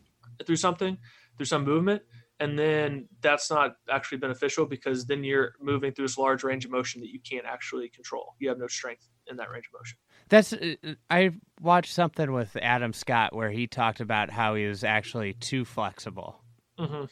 through 0.45 0.55
something, 0.55 0.97
through 1.35 1.45
some 1.45 1.65
movement. 1.65 2.01
And 2.39 2.57
then 2.57 3.09
that's 3.21 3.51
not 3.51 3.75
actually 3.89 4.19
beneficial 4.19 4.65
because 4.65 5.05
then 5.05 5.23
you're 5.23 5.53
moving 5.59 5.91
through 5.91 6.05
this 6.05 6.17
large 6.17 6.43
range 6.43 6.63
of 6.63 6.71
motion 6.71 7.01
that 7.01 7.09
you 7.09 7.19
can't 7.19 7.45
actually 7.45 7.89
control. 7.89 8.35
You 8.39 8.47
have 8.47 8.57
no 8.57 8.67
strength 8.67 9.09
in 9.27 9.35
that 9.35 9.49
range 9.49 9.65
of 9.65 9.77
motion. 9.77 9.97
That's 10.29 10.53
uh, 10.53 10.75
I 11.09 11.31
watched 11.59 11.93
something 11.93 12.31
with 12.31 12.55
Adam 12.61 12.93
Scott 12.93 13.35
where 13.35 13.49
he 13.51 13.67
talked 13.67 13.99
about 13.99 14.29
how 14.29 14.55
he 14.55 14.65
was 14.65 14.83
actually 14.83 15.33
too 15.33 15.65
flexible, 15.65 16.41
Mm-hmm. 16.79 17.05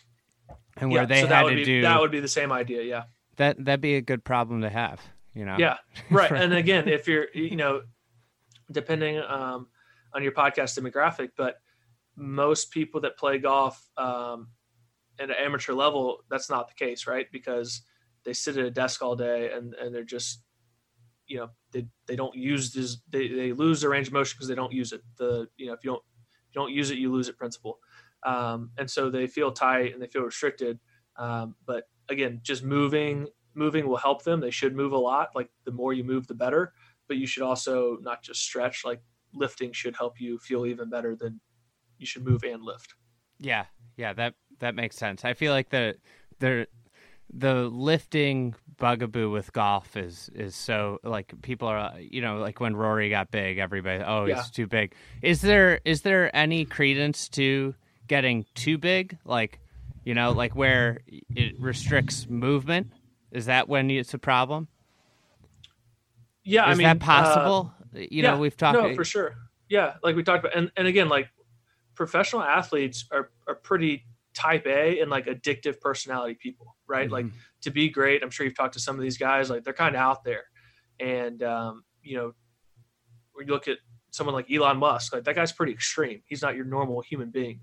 and 0.77 0.91
where 0.91 1.05
they 1.05 1.21
so 1.21 1.27
had 1.27 1.29
that 1.31 1.43
would 1.43 1.49
to 1.51 1.55
be, 1.57 1.65
do 1.65 1.81
that 1.81 1.99
would 1.99 2.11
be 2.11 2.19
the 2.19 2.27
same 2.27 2.51
idea. 2.51 2.83
Yeah. 2.83 3.03
that. 3.37 3.63
That'd 3.63 3.81
be 3.81 3.95
a 3.95 4.01
good 4.01 4.23
problem 4.23 4.61
to 4.61 4.69
have, 4.69 5.01
you 5.33 5.45
know. 5.45 5.57
Yeah, 5.59 5.77
right. 6.09 6.31
and 6.43 6.53
again, 6.53 6.87
if 6.87 7.07
you're, 7.07 7.27
you 7.33 7.55
know, 7.55 7.81
depending 8.71 9.19
um, 9.19 9.67
on 10.13 10.23
your 10.23 10.31
podcast 10.31 10.79
demographic, 10.79 11.29
but 11.35 11.55
most 12.15 12.71
people 12.71 13.01
that 13.01 13.17
play 13.17 13.37
golf, 13.39 13.83
um, 13.97 14.49
at 15.19 15.29
an 15.29 15.35
amateur 15.39 15.73
level, 15.73 16.19
that's 16.29 16.49
not 16.49 16.67
the 16.67 16.75
case, 16.75 17.07
right? 17.07 17.25
Because 17.31 17.81
they 18.23 18.33
sit 18.33 18.55
at 18.57 18.65
a 18.65 18.71
desk 18.71 19.01
all 19.01 19.15
day 19.15 19.51
and 19.51 19.73
and 19.73 19.93
they're 19.93 20.03
just 20.03 20.43
you 21.27 21.37
know 21.37 21.49
they, 21.71 21.85
they 22.05 22.15
don't 22.15 22.35
use 22.35 22.71
this 22.71 22.97
they, 23.09 23.27
they 23.27 23.53
lose 23.53 23.81
their 23.81 23.89
range 23.89 24.07
of 24.07 24.13
motion 24.13 24.35
because 24.37 24.47
they 24.47 24.55
don't 24.55 24.73
use 24.73 24.91
it. 24.93 25.01
The 25.17 25.47
you 25.57 25.67
know 25.67 25.73
if 25.73 25.83
you 25.83 25.91
don't 25.91 26.03
if 26.49 26.55
you 26.55 26.61
don't 26.61 26.71
use 26.71 26.91
it 26.91 26.97
you 26.97 27.11
lose 27.11 27.29
it 27.29 27.37
principle. 27.37 27.79
Um, 28.23 28.71
and 28.77 28.89
so 28.89 29.09
they 29.09 29.27
feel 29.27 29.51
tight 29.51 29.93
and 29.93 30.01
they 30.01 30.07
feel 30.07 30.23
restricted. 30.23 30.79
Um, 31.17 31.55
but 31.65 31.85
again 32.09 32.39
just 32.43 32.63
moving 32.63 33.27
moving 33.53 33.87
will 33.87 33.97
help 33.97 34.23
them. 34.23 34.39
They 34.39 34.51
should 34.51 34.75
move 34.75 34.91
a 34.93 34.97
lot. 34.97 35.29
Like 35.35 35.49
the 35.65 35.71
more 35.71 35.93
you 35.93 36.03
move 36.03 36.27
the 36.27 36.35
better. 36.35 36.73
But 37.07 37.17
you 37.17 37.27
should 37.27 37.43
also 37.43 37.97
not 38.01 38.21
just 38.21 38.41
stretch. 38.41 38.83
Like 38.85 39.01
lifting 39.33 39.71
should 39.71 39.95
help 39.95 40.19
you 40.19 40.37
feel 40.39 40.65
even 40.65 40.89
better 40.89 41.15
than 41.15 41.39
you 41.97 42.05
should 42.05 42.25
move 42.25 42.43
and 42.43 42.61
lift. 42.61 42.95
Yeah. 43.39 43.65
Yeah 43.97 44.13
that 44.13 44.35
that 44.59 44.75
makes 44.75 44.95
sense. 44.95 45.25
I 45.25 45.33
feel 45.33 45.51
like 45.53 45.69
the 45.69 45.95
the 46.39 46.67
the 47.33 47.63
lifting 47.69 48.55
bugaboo 48.77 49.29
with 49.31 49.51
golf 49.53 49.97
is 49.97 50.29
is 50.35 50.55
so 50.55 50.99
like 51.03 51.33
people 51.41 51.67
are 51.67 51.93
you 51.99 52.21
know 52.21 52.37
like 52.37 52.59
when 52.59 52.75
Rory 52.75 53.09
got 53.09 53.31
big 53.31 53.57
everybody 53.57 54.03
oh 54.05 54.25
he's 54.25 54.49
too 54.51 54.67
big. 54.67 54.93
Is 55.21 55.41
there 55.41 55.79
is 55.83 56.01
there 56.03 56.33
any 56.35 56.65
credence 56.65 57.27
to 57.29 57.75
getting 58.07 58.45
too 58.55 58.77
big? 58.77 59.17
Like 59.25 59.59
you 60.03 60.13
know 60.13 60.31
like 60.31 60.55
where 60.55 60.99
it 61.35 61.59
restricts 61.59 62.27
movement? 62.29 62.91
Is 63.31 63.47
that 63.47 63.67
when 63.67 63.89
it's 63.89 64.13
a 64.13 64.19
problem? 64.19 64.67
Yeah 66.43 66.69
is 66.69 66.75
I 66.75 66.77
mean 66.77 66.87
that 66.87 66.99
possible? 66.99 67.73
uh, 67.95 67.99
you 67.99 68.23
yeah, 68.23 68.31
know 68.31 68.37
we've 68.37 68.55
talked 68.55 68.79
no 68.79 68.95
for 68.95 69.03
sure. 69.03 69.35
Yeah 69.69 69.95
like 70.03 70.15
we 70.15 70.23
talked 70.23 70.45
about 70.45 70.55
and, 70.57 70.71
and 70.77 70.87
again 70.87 71.09
like 71.09 71.27
professional 71.95 72.43
athletes 72.43 73.05
are 73.11 73.31
are 73.47 73.55
pretty 73.55 74.05
type 74.37 74.65
A 74.67 74.99
and 75.01 75.09
like 75.09 75.25
addictive 75.25 75.81
personality 75.81 76.37
people, 76.39 76.76
right? 76.87 77.05
Mm-hmm. 77.05 77.13
Like 77.13 77.25
to 77.61 77.71
be 77.71 77.89
great, 77.89 78.23
I'm 78.23 78.29
sure 78.29 78.45
you've 78.45 78.55
talked 78.55 78.73
to 78.73 78.79
some 78.79 78.95
of 78.95 79.01
these 79.01 79.17
guys, 79.17 79.49
like 79.49 79.63
they're 79.63 79.73
kind 79.73 79.95
of 79.95 80.01
out 80.01 80.23
there. 80.23 80.45
And, 80.99 81.43
um, 81.43 81.83
you 82.01 82.17
know, 82.17 82.33
when 83.33 83.47
you 83.47 83.53
look 83.53 83.67
at 83.67 83.77
someone 84.11 84.33
like 84.33 84.51
Elon 84.51 84.77
Musk, 84.77 85.13
like 85.13 85.23
that 85.25 85.35
guy's 85.35 85.51
pretty 85.51 85.73
extreme. 85.73 86.21
He's 86.25 86.41
not 86.41 86.55
your 86.55 86.65
normal 86.65 87.01
human 87.01 87.29
being. 87.29 87.61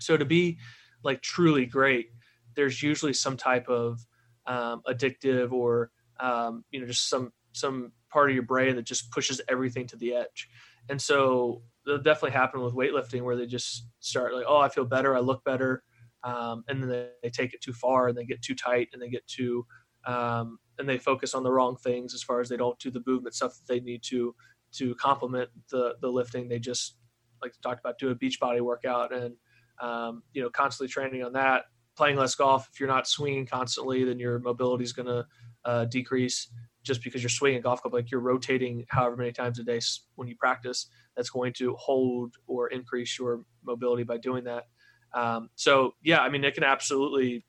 So 0.00 0.16
to 0.16 0.24
be 0.24 0.58
like 1.02 1.22
truly 1.22 1.66
great, 1.66 2.10
there's 2.56 2.82
usually 2.82 3.12
some 3.12 3.36
type 3.36 3.68
of 3.68 4.00
um, 4.46 4.82
addictive 4.88 5.52
or, 5.52 5.90
um, 6.18 6.64
you 6.70 6.80
know, 6.80 6.86
just 6.86 7.08
some, 7.08 7.32
some 7.52 7.92
part 8.10 8.28
of 8.28 8.34
your 8.34 8.44
brain 8.44 8.76
that 8.76 8.84
just 8.84 9.10
pushes 9.10 9.40
everything 9.48 9.86
to 9.86 9.96
the 9.96 10.14
edge. 10.14 10.48
And 10.88 11.00
so 11.00 11.62
that 11.86 12.02
definitely 12.02 12.32
happen 12.32 12.60
with 12.60 12.74
weightlifting 12.74 13.22
where 13.22 13.36
they 13.36 13.46
just 13.46 13.86
start 14.00 14.34
like, 14.34 14.44
oh, 14.46 14.58
I 14.58 14.68
feel 14.68 14.84
better, 14.84 15.16
I 15.16 15.20
look 15.20 15.44
better, 15.44 15.82
um, 16.24 16.64
and 16.68 16.82
then 16.82 17.08
they, 17.22 17.30
take 17.30 17.54
it 17.54 17.60
too 17.60 17.72
far 17.72 18.08
and 18.08 18.16
they 18.16 18.24
get 18.24 18.42
too 18.42 18.54
tight 18.54 18.88
and 18.92 19.00
they 19.00 19.08
get 19.08 19.26
too 19.26 19.64
um, 20.06 20.58
and 20.78 20.88
they 20.88 20.98
focus 20.98 21.34
on 21.34 21.42
the 21.42 21.52
wrong 21.52 21.76
things 21.76 22.14
as 22.14 22.22
far 22.22 22.40
as 22.40 22.48
they 22.48 22.56
don't 22.56 22.78
do 22.78 22.90
the 22.90 23.02
movement 23.06 23.34
stuff 23.34 23.54
that 23.54 23.72
they 23.72 23.80
need 23.80 24.02
to 24.04 24.34
to 24.72 24.94
complement 24.96 25.50
the 25.70 25.94
the 26.00 26.08
lifting. 26.08 26.48
They 26.48 26.58
just 26.58 26.96
like 27.42 27.52
talked 27.62 27.80
about 27.80 27.98
do 27.98 28.10
a 28.10 28.14
beach 28.14 28.40
body 28.40 28.60
workout 28.60 29.14
and 29.14 29.34
um, 29.80 30.22
you 30.32 30.42
know 30.42 30.50
constantly 30.50 30.90
training 30.90 31.22
on 31.22 31.32
that. 31.34 31.64
Playing 31.96 32.16
less 32.16 32.34
golf. 32.34 32.68
If 32.72 32.80
you're 32.80 32.88
not 32.88 33.06
swinging 33.06 33.46
constantly, 33.46 34.04
then 34.04 34.18
your 34.18 34.38
mobility 34.38 34.84
is 34.84 34.92
going 34.92 35.06
to 35.06 35.26
uh, 35.64 35.84
decrease. 35.86 36.48
Just 36.82 37.04
because 37.04 37.22
you're 37.22 37.28
swinging 37.28 37.58
a 37.58 37.62
golf 37.62 37.82
club, 37.82 37.92
like 37.92 38.10
you're 38.10 38.22
rotating 38.22 38.86
however 38.88 39.14
many 39.14 39.32
times 39.32 39.58
a 39.58 39.64
day 39.64 39.80
when 40.14 40.28
you 40.28 40.36
practice, 40.36 40.86
that's 41.14 41.28
going 41.28 41.52
to 41.54 41.74
hold 41.74 42.36
or 42.46 42.68
increase 42.68 43.18
your 43.18 43.42
mobility 43.62 44.02
by 44.02 44.16
doing 44.16 44.44
that. 44.44 44.68
Um, 45.12 45.50
so 45.54 45.94
yeah, 46.02 46.20
I 46.20 46.28
mean, 46.28 46.44
it 46.44 46.54
can 46.54 46.64
absolutely 46.64 47.44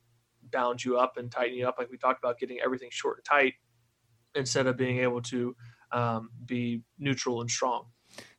bound 0.52 0.84
you 0.84 0.98
up 0.98 1.18
and 1.18 1.32
tighten 1.32 1.58
you 1.58 1.68
up, 1.68 1.76
like 1.78 1.90
we 1.90 1.98
talked 1.98 2.24
about, 2.24 2.40
getting 2.40 2.60
everything 2.64 2.90
short 2.92 3.18
and 3.18 3.26
tight 3.26 3.54
instead 4.36 4.68
of 4.68 4.78
being 4.78 5.00
able 5.00 5.22
to 5.22 5.56
um, 5.92 6.30
be 6.46 6.82
neutral 6.98 7.42
and 7.42 7.50
strong. 7.50 7.86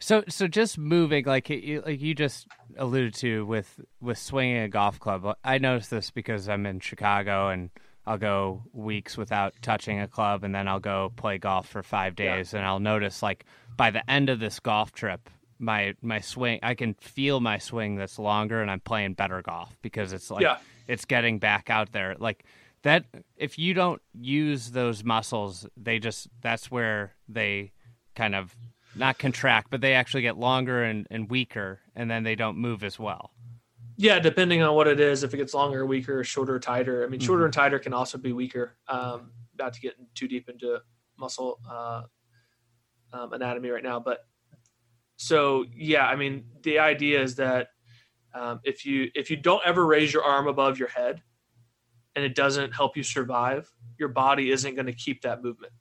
So, 0.01 0.23
so 0.29 0.47
just 0.47 0.77
moving, 0.77 1.25
like 1.25 1.49
you, 1.49 1.83
like 1.85 2.01
you 2.01 2.15
just 2.15 2.47
alluded 2.77 3.15
to 3.15 3.47
with 3.47 3.81
with 4.01 4.19
swinging 4.19 4.59
a 4.59 4.69
golf 4.69 5.01
club. 5.01 5.37
I 5.43 5.59
noticed 5.59 5.91
this 5.91 6.11
because 6.11 6.49
I'm 6.49 6.67
in 6.67 6.81
Chicago 6.81 7.49
and 7.49 7.71
I'll 8.07 8.19
go 8.19 8.65
weeks 8.73 9.17
without 9.17 9.55
touching 9.63 10.01
a 10.01 10.09
club, 10.09 10.45
and 10.45 10.55
then 10.55 10.69
I'll 10.69 10.81
go 10.81 11.13
play 11.17 11.39
golf 11.39 11.69
for 11.69 11.83
five 11.83 12.17
days, 12.17 12.53
yeah. 12.53 12.59
and 12.59 12.69
I'll 12.69 12.81
notice 12.81 13.23
like 13.23 13.47
by 13.77 13.91
the 13.91 14.09
end 14.11 14.29
of 14.29 14.41
this 14.41 14.61
golf 14.61 14.93
trip, 14.93 15.31
my 15.63 15.95
my 16.03 16.21
swing 16.21 16.59
I 16.63 16.75
can 16.75 16.95
feel 16.95 17.41
my 17.41 17.59
swing 17.59 17.97
that's 17.97 18.19
longer 18.19 18.61
and 18.61 18.71
I'm 18.71 18.81
playing 18.81 19.15
better 19.15 19.41
golf 19.41 19.75
because 19.81 20.13
it's 20.13 20.31
like 20.31 20.43
yeah. 20.43 20.59
it's 20.89 21.05
getting 21.05 21.39
back 21.39 21.71
out 21.71 21.93
there 21.93 22.17
like 22.19 22.45
that 22.83 23.05
if 23.37 23.59
you 23.59 23.73
don't 23.73 24.03
use 24.13 24.73
those 24.73 25.05
muscles 25.05 25.67
they 25.77 25.99
just 25.99 26.29
that's 26.41 26.71
where 26.71 27.15
they 27.29 27.73
kind 28.17 28.35
of 28.35 28.55
not 28.97 29.19
contract 29.19 29.69
but 29.71 29.81
they 29.81 29.95
actually 29.95 30.23
get 30.23 30.37
longer 30.37 30.83
and, 30.83 31.07
and 31.11 31.31
weaker 31.31 31.81
and 31.95 32.11
then 32.11 32.25
they 32.25 32.35
don't 32.35 32.59
move 32.59 32.83
as 32.85 32.99
well 32.99 33.31
yeah 33.97 34.19
depending 34.19 34.63
on 34.63 34.75
what 34.75 34.89
it 34.89 35.01
is 35.01 35.23
if 35.23 35.33
it 35.33 35.37
gets 35.37 35.55
longer 35.55 35.87
weaker 35.87 36.23
shorter 36.25 36.59
tighter 36.59 37.05
i 37.05 37.09
mean 37.09 37.21
shorter 37.21 37.43
mm-hmm. 37.43 37.47
and 37.47 37.55
tighter 37.55 37.79
can 37.79 37.95
also 37.95 38.19
be 38.19 38.33
weaker 38.33 38.77
um 38.89 39.31
not 39.59 39.73
to 39.73 39.81
get 39.81 39.95
too 40.15 40.29
deep 40.29 40.49
into 40.49 40.79
muscle 41.19 41.61
uh, 41.71 42.03
um, 43.13 43.33
anatomy 43.33 43.71
right 43.71 43.85
now 43.85 44.01
but 44.01 44.27
so 45.23 45.65
yeah, 45.73 46.07
I 46.07 46.17
mean, 46.17 46.45
the 46.63 46.81
idea 46.81 47.23
is 47.23 47.37
that 47.37 47.69
um, 48.35 48.59
if 48.65 48.85
you 48.85 49.09
if 49.15 49.31
you 49.31 49.37
don't 49.37 49.63
ever 49.65 49.87
raise 49.87 50.13
your 50.13 50.25
arm 50.25 50.49
above 50.49 50.81
your 50.81 50.89
head, 50.89 51.23
and 52.17 52.25
it 52.25 52.35
doesn't 52.35 52.73
help 52.73 52.97
you 52.97 53.05
survive, 53.05 53.71
your 53.99 54.09
body 54.09 54.51
isn't 54.51 54.75
going 54.75 54.87
to 54.87 54.93
keep 54.93 55.23
that 55.23 55.41
movement. 55.41 55.73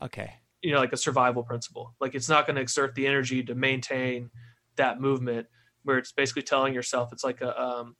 Okay. 0.00 0.32
You 0.62 0.72
know, 0.72 0.78
like 0.78 0.94
a 0.94 0.96
survival 0.96 1.42
principle. 1.42 1.94
Like 2.00 2.14
it's 2.14 2.30
not 2.30 2.46
going 2.46 2.56
to 2.56 2.62
exert 2.62 2.94
the 2.94 3.06
energy 3.06 3.42
to 3.42 3.54
maintain 3.54 4.30
that 4.76 5.02
movement. 5.02 5.46
Where 5.82 5.98
it's 5.98 6.12
basically 6.12 6.42
telling 6.42 6.72
yourself 6.72 7.12
it's 7.12 7.24
like 7.24 7.42
a, 7.42 7.60
um, 7.60 7.96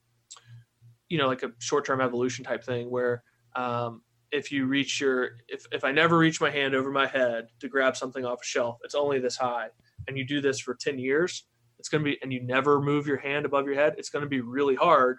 you 1.09 1.19
know, 1.19 1.27
like 1.27 1.43
a 1.43 1.53
short-term 1.59 2.01
evolution 2.01 2.47
type 2.47 2.65
thing 2.65 2.91
where 2.91 3.23
um, 3.57 4.03
if 4.33 4.51
you 4.53 4.65
reach 4.65 5.03
your 5.03 5.33
if 5.49 5.67
if 5.71 5.85
I 5.85 5.93
never 5.93 6.17
reach 6.17 6.41
my 6.41 6.51
hand 6.51 6.75
over 6.75 6.91
my 6.91 7.07
head 7.07 7.49
to 7.61 7.69
grab 7.69 7.95
something 7.95 8.25
off 8.25 8.41
a 8.41 8.45
shelf, 8.45 8.79
it's 8.85 8.95
only 8.95 9.19
this 9.19 9.37
high 9.37 9.69
and 10.11 10.19
you 10.19 10.25
do 10.25 10.41
this 10.41 10.59
for 10.59 10.75
10 10.75 10.99
years, 10.99 11.47
it's 11.79 11.89
going 11.89 12.05
to 12.05 12.11
be, 12.11 12.19
and 12.21 12.33
you 12.33 12.43
never 12.43 12.83
move 12.83 13.07
your 13.07 13.17
hand 13.17 13.47
above 13.47 13.65
your 13.65 13.77
head, 13.77 13.95
it's 13.97 14.11
going 14.11 14.25
to 14.25 14.29
be 14.29 14.41
really 14.41 14.75
hard 14.75 15.19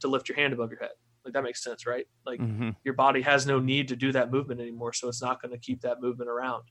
to 0.00 0.08
lift 0.08 0.28
your 0.28 0.36
hand 0.36 0.52
above 0.52 0.70
your 0.70 0.80
head. 0.80 0.90
Like 1.24 1.34
that 1.34 1.44
makes 1.44 1.62
sense, 1.62 1.86
right? 1.86 2.04
Like 2.26 2.40
mm-hmm. 2.40 2.70
your 2.84 2.94
body 2.94 3.22
has 3.22 3.46
no 3.46 3.60
need 3.60 3.88
to 3.88 3.96
do 3.96 4.10
that 4.12 4.30
movement 4.32 4.60
anymore. 4.60 4.92
So 4.92 5.08
it's 5.08 5.22
not 5.22 5.40
going 5.40 5.52
to 5.52 5.58
keep 5.58 5.80
that 5.82 6.02
movement 6.02 6.28
around. 6.28 6.64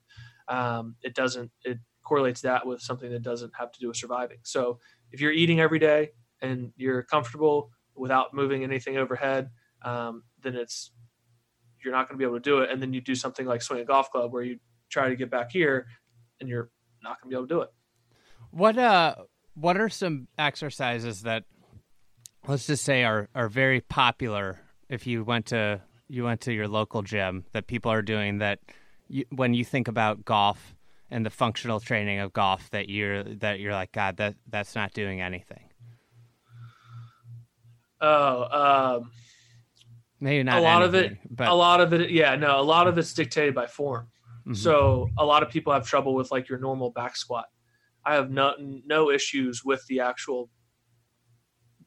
Um, 0.50 0.96
it 1.02 1.16
doesn't, 1.16 1.52
it 1.64 1.80
correlates 2.04 2.42
that 2.42 2.68
with 2.68 2.82
something 2.82 3.10
that 3.12 3.24
doesn't 3.24 3.54
have 3.58 3.72
to 3.72 3.80
do 3.80 3.88
with 3.88 3.98
surviving. 3.98 4.40
So 4.44 4.80
if 5.14 5.22
you're 5.22 5.32
eating 5.32 5.62
every 5.62 5.80
day 5.80 6.10
and 6.42 6.74
you're 6.76 7.02
comfortable 7.02 7.72
without 7.96 8.34
moving 8.34 8.64
anything 8.64 8.98
overhead, 8.98 9.50
um, 9.84 10.24
then 10.42 10.56
it's, 10.56 10.92
you're 11.84 11.94
not 11.94 12.10
going 12.10 12.18
to 12.18 12.22
be 12.22 12.26
able 12.26 12.40
to 12.40 12.50
do 12.50 12.60
it. 12.60 12.70
And 12.70 12.82
then 12.82 12.94
you 12.94 13.00
do 13.00 13.16
something 13.16 13.48
like 13.48 13.62
swing 13.62 13.80
a 13.80 13.86
golf 13.86 14.12
club 14.12 14.34
where 14.34 14.44
you 14.44 14.60
try 14.92 15.08
to 15.08 15.16
get 15.16 15.32
back 15.32 15.50
here 15.52 15.88
and 16.40 16.50
you're 16.50 16.70
not 17.04 17.22
going 17.22 17.30
to 17.30 17.36
be 17.36 17.36
able 17.36 17.48
to 17.48 17.54
do 17.54 17.62
it. 17.62 17.74
What 18.52 18.78
uh, 18.78 19.16
what 19.56 19.78
are 19.78 19.90
some 19.90 20.28
exercises 20.38 21.24
that 21.24 21.44
let's 22.48 22.68
just 22.68 22.84
say 22.84 23.04
are 23.04 23.30
are 23.36 23.50
very 23.50 23.82
popular 23.82 24.60
if 24.90 25.08
you 25.08 25.24
went 25.24 25.48
to 25.48 25.82
you 26.08 26.24
went 26.24 26.42
to 26.42 26.54
your 26.54 26.68
local 26.68 27.02
gym 27.02 27.46
that 27.54 27.68
people 27.68 27.92
are 27.92 28.02
doing 28.02 28.40
that 28.40 28.60
you, 29.08 29.26
when 29.30 29.54
you 29.54 29.66
think 29.66 29.88
about 29.88 30.26
golf 30.26 30.76
and 31.10 31.26
the 31.26 31.30
functional 31.30 31.80
training 31.80 32.20
of 32.20 32.34
golf 32.34 32.70
that 32.72 32.90
you're 32.90 33.24
that 33.24 33.60
you're 33.60 33.74
like 33.74 33.92
God 33.92 34.18
that 34.18 34.36
that's 34.48 34.76
not 34.76 34.94
doing 34.94 35.22
anything. 35.22 35.70
Oh, 38.02 38.98
um, 39.00 39.12
maybe 40.20 40.44
not 40.44 40.58
a 40.58 40.62
lot 40.62 40.84
anything, 40.84 41.06
of 41.06 41.12
it. 41.12 41.18
but 41.30 41.48
a 41.48 41.54
lot 41.54 41.80
of 41.80 41.94
it, 41.94 42.12
yeah, 42.12 42.36
no, 42.36 42.60
a 42.60 42.62
lot 42.62 42.88
of 42.88 42.98
it's 42.98 43.14
dictated 43.14 43.56
by 43.56 43.66
form. 43.66 44.08
Mm-hmm. 44.44 44.54
So 44.54 45.10
a 45.18 45.26
lot 45.26 45.44
of 45.44 45.50
people 45.50 45.72
have 45.74 45.88
trouble 45.88 46.16
with 46.16 46.32
like 46.32 46.50
your 46.50 46.60
normal 46.60 46.92
back 46.92 47.16
squat. 47.16 47.46
I 48.06 48.16
have 48.16 48.30
no 48.30 48.54
no 48.60 49.10
issues 49.10 49.64
with 49.64 49.86
the 49.88 50.02
actual 50.02 50.50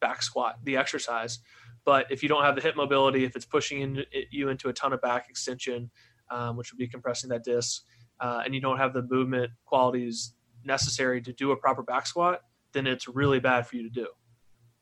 back 0.01 0.23
squat, 0.23 0.57
the 0.65 0.77
exercise. 0.77 1.39
But 1.85 2.07
if 2.11 2.23
you 2.23 2.29
don't 2.29 2.43
have 2.43 2.57
the 2.57 2.63
hip 2.63 2.77
mobility, 2.77 3.25
if 3.25 3.37
it's 3.37 3.45
pushing 3.45 3.81
in, 3.81 4.05
you 4.31 4.49
into 4.49 4.69
a 4.69 4.73
ton 4.73 4.93
of 4.93 5.01
back 5.01 5.29
extension, 5.29 5.91
um, 6.31 6.57
which 6.57 6.73
would 6.73 6.79
be 6.79 6.89
compressing 6.89 7.31
that 7.31 7.45
disc, 7.45 7.83
uh, 8.21 8.43
and 8.45 8.55
you 8.55 8.61
don't 8.61 8.79
have 8.79 8.93
the 8.93 9.03
movement 9.03 9.53
qualities 9.67 10.35
necessary 10.65 11.21
to 11.23 11.33
do 11.33 11.53
a 11.53 11.57
proper 11.57 11.83
back 11.83 12.07
squat, 12.07 12.41
then 12.73 12.87
it's 12.87 13.07
really 13.07 13.39
bad 13.39 13.67
for 13.67 13.77
you 13.77 13.83
to 13.85 13.89
do. 13.89 14.09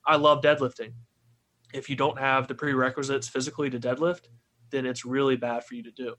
I 0.07 0.17
love 0.17 0.43
deadlifting. 0.43 0.93
If 1.75 1.91
you 1.91 1.97
don't 1.97 2.19
have 2.19 2.49
the 2.49 2.55
prerequisites 2.55 3.29
physically 3.29 3.69
to 3.71 3.79
deadlift, 3.79 4.29
then 4.71 4.87
it's 4.87 5.05
really 5.05 5.37
bad 5.37 5.65
for 5.65 5.75
you 5.75 5.83
to 5.83 5.91
do. 5.91 6.15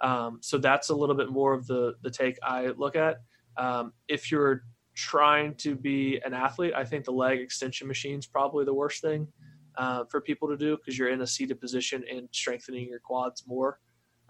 Um, 0.00 0.38
so 0.42 0.58
that's 0.58 0.90
a 0.90 0.94
little 0.94 1.14
bit 1.14 1.30
more 1.30 1.54
of 1.54 1.66
the 1.66 1.94
the 2.02 2.10
take 2.10 2.38
I 2.42 2.66
look 2.66 2.96
at. 2.96 3.18
Um, 3.56 3.92
if 4.08 4.30
you're 4.30 4.62
trying 4.94 5.54
to 5.56 5.74
be 5.74 6.20
an 6.24 6.34
athlete, 6.34 6.72
I 6.74 6.84
think 6.84 7.04
the 7.04 7.12
leg 7.12 7.40
extension 7.40 7.86
machine 7.88 8.18
is 8.18 8.26
probably 8.26 8.64
the 8.64 8.74
worst 8.74 9.02
thing. 9.02 9.28
uh, 9.76 10.04
for 10.08 10.20
people 10.20 10.48
to 10.48 10.56
do 10.56 10.76
because 10.76 10.98
you're 10.98 11.10
in 11.10 11.20
a 11.20 11.26
seated 11.26 11.60
position 11.60 12.04
and 12.10 12.28
strengthening 12.32 12.88
your 12.88 12.98
quads 12.98 13.44
more 13.46 13.78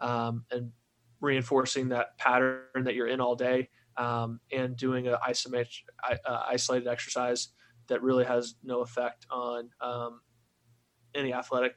um, 0.00 0.44
and 0.50 0.70
reinforcing 1.20 1.88
that 1.88 2.16
pattern 2.18 2.84
that 2.84 2.94
you're 2.94 3.08
in 3.08 3.20
all 3.20 3.34
day 3.34 3.68
um, 3.96 4.40
and 4.52 4.76
doing 4.76 5.08
an 5.08 5.16
isometric, 5.26 5.82
uh, 6.10 6.42
isolated 6.48 6.88
exercise 6.88 7.48
that 7.88 8.02
really 8.02 8.24
has 8.24 8.56
no 8.64 8.80
effect 8.80 9.26
on 9.30 9.70
um, 9.80 10.20
any 11.14 11.32
athletic 11.32 11.74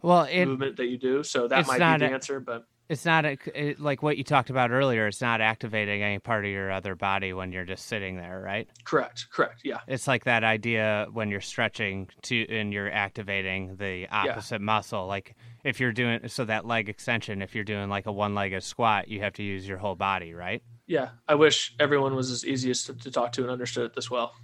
well 0.00 0.24
it, 0.24 0.46
movement 0.46 0.76
that 0.76 0.86
you 0.86 0.98
do. 0.98 1.22
So 1.22 1.46
that 1.48 1.66
might 1.66 1.78
be 1.78 2.04
the 2.04 2.10
a, 2.10 2.14
answer, 2.14 2.40
but 2.40 2.64
it's 2.88 3.04
not 3.04 3.24
a, 3.24 3.38
it, 3.54 3.80
like 3.80 4.02
what 4.02 4.18
you 4.18 4.24
talked 4.24 4.50
about 4.50 4.70
earlier. 4.70 5.06
It's 5.06 5.20
not 5.20 5.40
activating 5.40 6.02
any 6.02 6.18
part 6.18 6.44
of 6.44 6.50
your 6.50 6.70
other 6.70 6.94
body 6.94 7.32
when 7.32 7.52
you're 7.52 7.64
just 7.64 7.86
sitting 7.86 8.16
there, 8.16 8.40
right? 8.44 8.68
Correct. 8.84 9.28
Correct. 9.32 9.60
Yeah. 9.64 9.78
It's 9.86 10.06
like 10.06 10.24
that 10.24 10.44
idea 10.44 11.06
when 11.12 11.30
you're 11.30 11.40
stretching 11.40 12.08
to 12.22 12.46
and 12.48 12.72
you're 12.72 12.90
activating 12.90 13.76
the 13.76 14.08
opposite 14.08 14.60
yeah. 14.60 14.64
muscle. 14.64 15.06
Like 15.06 15.34
if 15.64 15.80
you're 15.80 15.92
doing 15.92 16.28
so 16.28 16.44
that 16.44 16.66
leg 16.66 16.88
extension, 16.88 17.40
if 17.40 17.54
you're 17.54 17.64
doing 17.64 17.88
like 17.88 18.06
a 18.06 18.12
one-legged 18.12 18.62
squat, 18.62 19.08
you 19.08 19.20
have 19.20 19.34
to 19.34 19.42
use 19.42 19.66
your 19.66 19.78
whole 19.78 19.94
body, 19.96 20.34
right? 20.34 20.62
Yeah. 20.86 21.10
I 21.28 21.36
wish 21.36 21.74
everyone 21.80 22.14
was 22.14 22.30
as 22.30 22.44
easiest 22.44 22.86
to, 22.86 22.94
to 22.94 23.10
talk 23.10 23.32
to 23.32 23.42
and 23.42 23.50
understood 23.50 23.86
it 23.86 23.94
this 23.94 24.10
well 24.10 24.34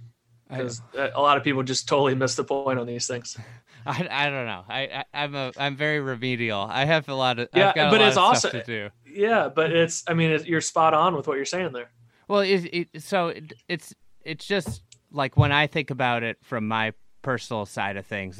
because 0.49 0.81
uh, 0.97 1.09
a 1.13 1.21
lot 1.21 1.37
of 1.37 1.43
people 1.43 1.61
just 1.63 1.87
totally 1.87 2.15
miss 2.15 2.35
the 2.35 2.43
point 2.43 2.79
on 2.79 2.87
these 2.87 3.07
things. 3.07 3.37
I, 3.89 4.07
I 4.09 4.29
don't 4.29 4.45
know. 4.45 4.63
I, 4.69 5.03
I 5.13 5.23
am 5.23 5.33
a 5.33 5.51
I'm 5.57 5.75
very 5.75 5.99
remedial. 5.99 6.59
I 6.59 6.85
have 6.85 7.09
a 7.09 7.15
lot 7.15 7.39
of 7.39 7.49
yeah, 7.55 7.73
but 7.73 7.99
it's 8.01 8.17
also 8.17 8.49
to 8.51 8.63
do. 8.63 8.89
Yeah, 9.05 9.49
but 9.49 9.71
it's 9.71 10.03
I 10.07 10.13
mean 10.13 10.39
you're 10.45 10.61
spot 10.61 10.93
on 10.93 11.15
with 11.15 11.27
what 11.27 11.37
you're 11.37 11.45
saying 11.45 11.73
there. 11.73 11.89
Well, 12.27 12.41
it, 12.41 12.87
it, 12.93 13.01
so 13.01 13.29
it, 13.29 13.53
it's 13.67 13.95
it's 14.23 14.45
just 14.45 14.83
like 15.11 15.37
when 15.37 15.51
I 15.51 15.65
think 15.65 15.89
about 15.89 16.21
it 16.21 16.37
from 16.43 16.67
my 16.67 16.93
personal 17.23 17.65
side 17.65 17.97
of 17.97 18.05
things, 18.05 18.39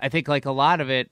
I 0.00 0.08
think 0.08 0.26
like 0.26 0.46
a 0.46 0.52
lot 0.52 0.80
of 0.80 0.88
it 0.88 1.10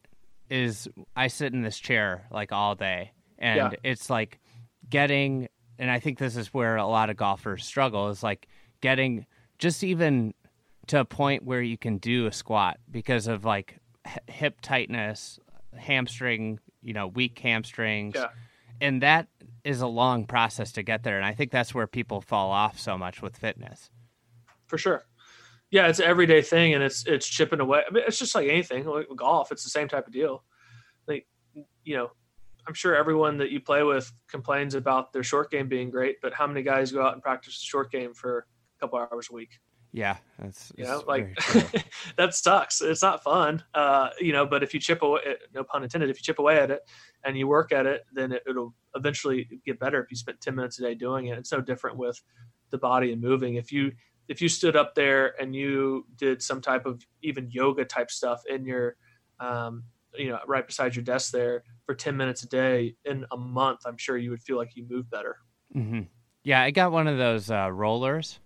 is 0.49 0.89
I 1.15 1.27
sit 1.27 1.53
in 1.53 1.61
this 1.61 1.79
chair 1.79 2.27
like 2.31 2.53
all 2.53 2.75
day, 2.75 3.13
and 3.39 3.57
yeah. 3.57 3.71
it's 3.83 4.09
like 4.09 4.41
getting. 4.89 5.49
And 5.79 5.91
I 5.91 6.01
think 6.01 6.17
this 6.19 6.37
is 6.37 6.55
where 6.55 6.77
a 6.77 6.87
lot 6.87 7.11
of 7.11 7.19
golfers 7.19 7.67
struggle 7.67 8.09
is 8.09 8.23
like 8.23 8.49
getting 8.81 9.27
just 9.59 9.85
even 9.85 10.33
to 10.89 11.01
a 11.01 11.05
point 11.05 11.45
where 11.45 11.63
you 11.63 11.77
can 11.77 11.99
do 11.99 12.27
a 12.27 12.33
squat 12.33 12.79
because 12.91 13.27
of 13.27 13.45
like 13.45 13.79
hip 14.29 14.61
tightness, 14.61 15.39
hamstring, 15.77 16.61
you 16.83 16.93
know, 16.93 17.09
weak 17.09 17.39
hamstrings. 17.39 18.15
Yeah. 18.15 18.29
And 18.81 19.03
that 19.03 19.29
is 19.65 19.81
a 19.81 19.87
long 19.87 20.27
process 20.27 20.73
to 20.73 20.83
get 20.83 21.03
there. 21.03 21.17
And 21.17 21.25
I 21.25 21.33
think 21.33 21.51
that's 21.51 21.75
where 21.75 21.87
people 21.87 22.21
fall 22.21 22.51
off 22.51 22.79
so 22.79 22.97
much 22.99 23.23
with 23.23 23.37
fitness. 23.37 23.91
For 24.67 24.79
sure. 24.79 25.05
Yeah, 25.71 25.89
it's 25.89 25.99
an 25.99 26.05
everyday 26.07 26.43
thing 26.43 26.75
and 26.75 26.83
it's 26.83 27.07
it's 27.07 27.27
chipping 27.27 27.61
away. 27.61 27.83
I 27.89 27.93
mean, 27.93 28.05
it's 28.07 28.19
just 28.19 28.35
like 28.35 28.49
anything, 28.49 28.85
like 28.85 29.09
golf, 29.17 29.51
it's 29.51 29.65
the 29.65 29.71
same 29.71 29.89
type 29.89 30.07
of 30.07 30.13
deal. 30.13 30.45
Like, 31.09 31.27
you 31.85 31.97
know, 31.97 32.11
I'm 32.69 32.75
sure 32.75 32.95
everyone 32.95 33.39
that 33.39 33.51
you 33.51 33.61
play 33.61 33.83
with 33.83 34.13
complains 34.29 34.75
about 34.75 35.13
their 35.13 35.23
short 35.23 35.51
game 35.51 35.69
being 35.69 35.91
great, 35.91 36.17
but 36.21 36.33
how 36.33 36.47
many 36.47 36.63
guys 36.63 36.93
go 36.93 37.03
out 37.03 37.15
and 37.15 37.23
practice 37.23 37.59
the 37.59 37.65
short 37.65 37.91
game 37.91 38.15
for 38.15 38.39
a 38.39 38.81
couple 38.81 38.99
hours 38.99 39.29
a 39.31 39.35
week? 39.35 39.59
Yeah, 39.93 40.17
that's 40.39 40.73
you 40.77 40.85
know 40.85 41.03
like 41.07 41.35
that 42.17 42.35
sucks. 42.35 42.83
It's 42.83 43.03
not 43.03 43.23
fun, 43.23 43.63
uh, 43.75 44.11
you 44.21 44.33
know. 44.33 44.45
But 44.45 44.63
if 44.63 44.75
you 44.75 44.81
chip 44.81 45.03
away, 45.03 45.21
no 45.55 45.65
pun 45.65 45.83
intended, 45.83 46.11
if 46.11 46.19
you 46.19 46.23
chip 46.23 46.39
away 46.39 46.59
at 46.59 46.71
it 46.71 46.83
and 47.25 47.37
you 47.37 47.49
work 47.49 47.73
at 47.73 47.87
it, 47.87 48.03
then 48.13 48.33
it, 48.33 48.43
will 48.47 48.75
eventually 48.95 49.49
get 49.65 49.79
better. 49.79 50.03
If 50.03 50.11
you 50.11 50.17
spent 50.17 50.41
ten 50.41 50.55
minutes 50.55 50.79
a 50.79 50.83
day 50.83 50.95
doing 50.95 51.29
it, 51.29 51.39
it's 51.39 51.53
no 51.53 51.61
different 51.61 51.97
with 51.97 52.21
the 52.71 52.79
body 52.79 53.13
and 53.13 53.23
moving. 53.23 53.55
If 53.55 53.73
you 53.73 53.93
if 54.29 54.43
you 54.43 54.49
stood 54.49 54.77
up 54.77 54.95
there 54.95 55.41
and 55.41 55.55
you 55.55 56.07
did 56.17 56.43
some 56.43 56.61
type 56.61 56.85
of 56.85 57.07
even 57.23 57.49
yoga 57.51 57.85
type 57.85 58.11
stuff 58.11 58.43
in 58.49 58.65
your 58.65 58.97
um, 59.41 59.85
you 60.15 60.29
know 60.29 60.39
right 60.47 60.67
beside 60.67 60.97
your 60.97 61.05
desk 61.05 61.33
there 61.33 61.63
for 61.85 61.95
10 61.95 62.17
minutes 62.17 62.43
a 62.43 62.49
day 62.49 62.95
in 63.05 63.25
a 63.33 63.37
month 63.37 63.81
i'm 63.87 63.97
sure 63.99 64.17
you 64.17 64.31
would 64.31 64.43
feel 64.43 64.57
like 64.57 64.75
you 64.75 64.87
move 64.89 65.09
better 65.11 65.37
mm-hmm. 65.75 66.01
yeah 66.43 66.63
i 66.63 66.71
got 66.71 66.93
one 66.93 67.07
of 67.07 67.19
those 67.19 67.51
uh, 67.51 67.71
rollers 67.71 68.41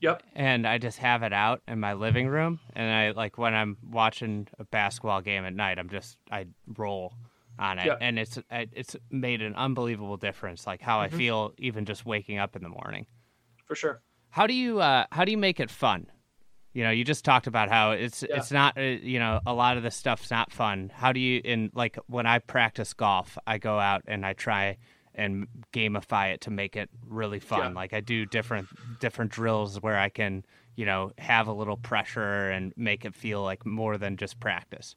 Yep. 0.00 0.22
And 0.34 0.66
I 0.66 0.78
just 0.78 0.98
have 0.98 1.22
it 1.22 1.32
out 1.32 1.62
in 1.66 1.80
my 1.80 1.94
living 1.94 2.28
room, 2.28 2.60
and 2.74 2.90
I 2.90 3.10
like 3.10 3.38
when 3.38 3.54
I'm 3.54 3.76
watching 3.90 4.48
a 4.58 4.64
basketball 4.64 5.20
game 5.20 5.44
at 5.44 5.54
night, 5.54 5.78
I'm 5.78 5.88
just 5.88 6.18
I 6.30 6.46
roll 6.76 7.14
on 7.58 7.78
it, 7.78 7.86
yep. 7.86 7.98
and 8.00 8.18
it's 8.18 8.38
it's 8.50 8.96
made 9.10 9.42
an 9.42 9.54
unbelievable 9.54 10.16
difference, 10.16 10.66
like 10.66 10.80
how 10.80 10.98
mm-hmm. 10.98 11.14
I 11.14 11.18
feel 11.18 11.52
even 11.58 11.84
just 11.84 12.06
waking 12.06 12.38
up 12.38 12.54
in 12.56 12.62
the 12.62 12.68
morning. 12.68 13.06
For 13.66 13.74
sure. 13.74 14.02
How 14.30 14.46
do 14.46 14.54
you 14.54 14.80
uh, 14.80 15.06
how 15.10 15.24
do 15.24 15.32
you 15.32 15.38
make 15.38 15.60
it 15.60 15.70
fun? 15.70 16.06
You 16.72 16.84
know, 16.84 16.90
you 16.90 17.04
just 17.04 17.24
talked 17.24 17.46
about 17.46 17.70
how 17.70 17.92
it's 17.92 18.22
yeah. 18.22 18.36
it's 18.36 18.52
not 18.52 18.78
uh, 18.78 18.82
you 18.82 19.18
know 19.18 19.40
a 19.46 19.52
lot 19.52 19.76
of 19.76 19.82
the 19.82 19.90
stuff's 19.90 20.30
not 20.30 20.52
fun. 20.52 20.92
How 20.94 21.12
do 21.12 21.20
you 21.20 21.40
in 21.44 21.70
like 21.74 21.98
when 22.06 22.26
I 22.26 22.38
practice 22.38 22.92
golf, 22.92 23.36
I 23.46 23.58
go 23.58 23.78
out 23.78 24.02
and 24.06 24.24
I 24.24 24.34
try 24.34 24.76
and 25.18 25.46
gamify 25.72 26.32
it 26.32 26.40
to 26.42 26.50
make 26.50 26.76
it 26.76 26.88
really 27.06 27.40
fun. 27.40 27.72
Yeah. 27.72 27.80
Like 27.80 27.92
I 27.92 28.00
do 28.00 28.24
different 28.24 28.68
different 29.00 29.30
drills 29.30 29.82
where 29.82 29.98
I 29.98 30.08
can, 30.08 30.44
you 30.76 30.86
know, 30.86 31.12
have 31.18 31.48
a 31.48 31.52
little 31.52 31.76
pressure 31.76 32.50
and 32.50 32.72
make 32.76 33.04
it 33.04 33.14
feel 33.14 33.42
like 33.42 33.66
more 33.66 33.98
than 33.98 34.16
just 34.16 34.40
practice. 34.40 34.96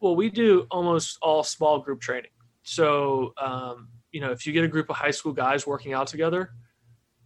Well, 0.00 0.14
we 0.14 0.30
do 0.30 0.66
almost 0.70 1.18
all 1.22 1.42
small 1.42 1.80
group 1.80 2.00
training. 2.00 2.30
So, 2.62 3.32
um, 3.38 3.88
you 4.12 4.20
know, 4.20 4.30
if 4.30 4.46
you 4.46 4.52
get 4.52 4.62
a 4.62 4.68
group 4.68 4.90
of 4.90 4.96
high 4.96 5.10
school 5.10 5.32
guys 5.32 5.66
working 5.66 5.92
out 5.92 6.06
together, 6.06 6.50